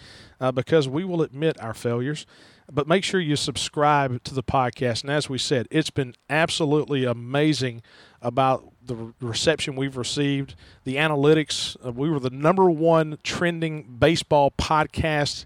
uh, 0.40 0.52
because 0.52 0.88
we 0.88 1.04
will 1.04 1.22
admit 1.22 1.60
our 1.60 1.74
failures. 1.74 2.26
But 2.70 2.86
make 2.88 3.04
sure 3.04 3.20
you 3.20 3.36
subscribe 3.36 4.22
to 4.24 4.34
the 4.34 4.42
podcast. 4.42 5.02
And 5.02 5.10
as 5.10 5.28
we 5.28 5.36
said, 5.36 5.66
it's 5.70 5.90
been 5.90 6.14
absolutely 6.30 7.04
amazing 7.04 7.82
about 8.22 8.71
the 8.94 9.26
reception 9.26 9.76
we've 9.76 9.96
received, 9.96 10.54
the 10.84 10.96
analytics. 10.96 11.76
Uh, 11.84 11.92
we 11.92 12.10
were 12.10 12.20
the 12.20 12.30
number 12.30 12.70
one 12.70 13.18
trending 13.22 13.82
baseball 13.82 14.52
podcast 14.52 15.44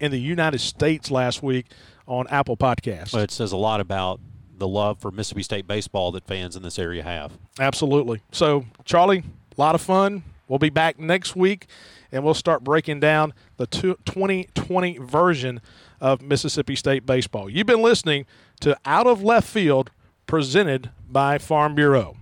in 0.00 0.10
the 0.10 0.20
United 0.20 0.60
States 0.60 1.10
last 1.10 1.42
week 1.42 1.66
on 2.06 2.26
Apple 2.28 2.56
Podcasts. 2.56 3.12
Well, 3.12 3.22
it 3.22 3.30
says 3.30 3.52
a 3.52 3.56
lot 3.56 3.80
about 3.80 4.20
the 4.58 4.68
love 4.68 5.00
for 5.00 5.10
Mississippi 5.10 5.42
State 5.42 5.66
baseball 5.66 6.12
that 6.12 6.26
fans 6.26 6.56
in 6.56 6.62
this 6.62 6.78
area 6.78 7.02
have. 7.02 7.32
Absolutely. 7.58 8.20
So, 8.30 8.64
Charlie, 8.84 9.18
a 9.56 9.60
lot 9.60 9.74
of 9.74 9.80
fun. 9.80 10.22
We'll 10.48 10.58
be 10.58 10.70
back 10.70 10.98
next 10.98 11.34
week 11.34 11.66
and 12.10 12.22
we'll 12.22 12.34
start 12.34 12.62
breaking 12.62 13.00
down 13.00 13.32
the 13.56 13.66
2020 13.66 14.98
version 14.98 15.60
of 16.00 16.20
Mississippi 16.20 16.76
State 16.76 17.06
baseball. 17.06 17.48
You've 17.48 17.66
been 17.66 17.82
listening 17.82 18.26
to 18.60 18.76
Out 18.84 19.06
of 19.06 19.22
Left 19.22 19.48
Field 19.48 19.90
presented 20.26 20.90
by 21.08 21.38
Farm 21.38 21.74
Bureau. 21.74 22.16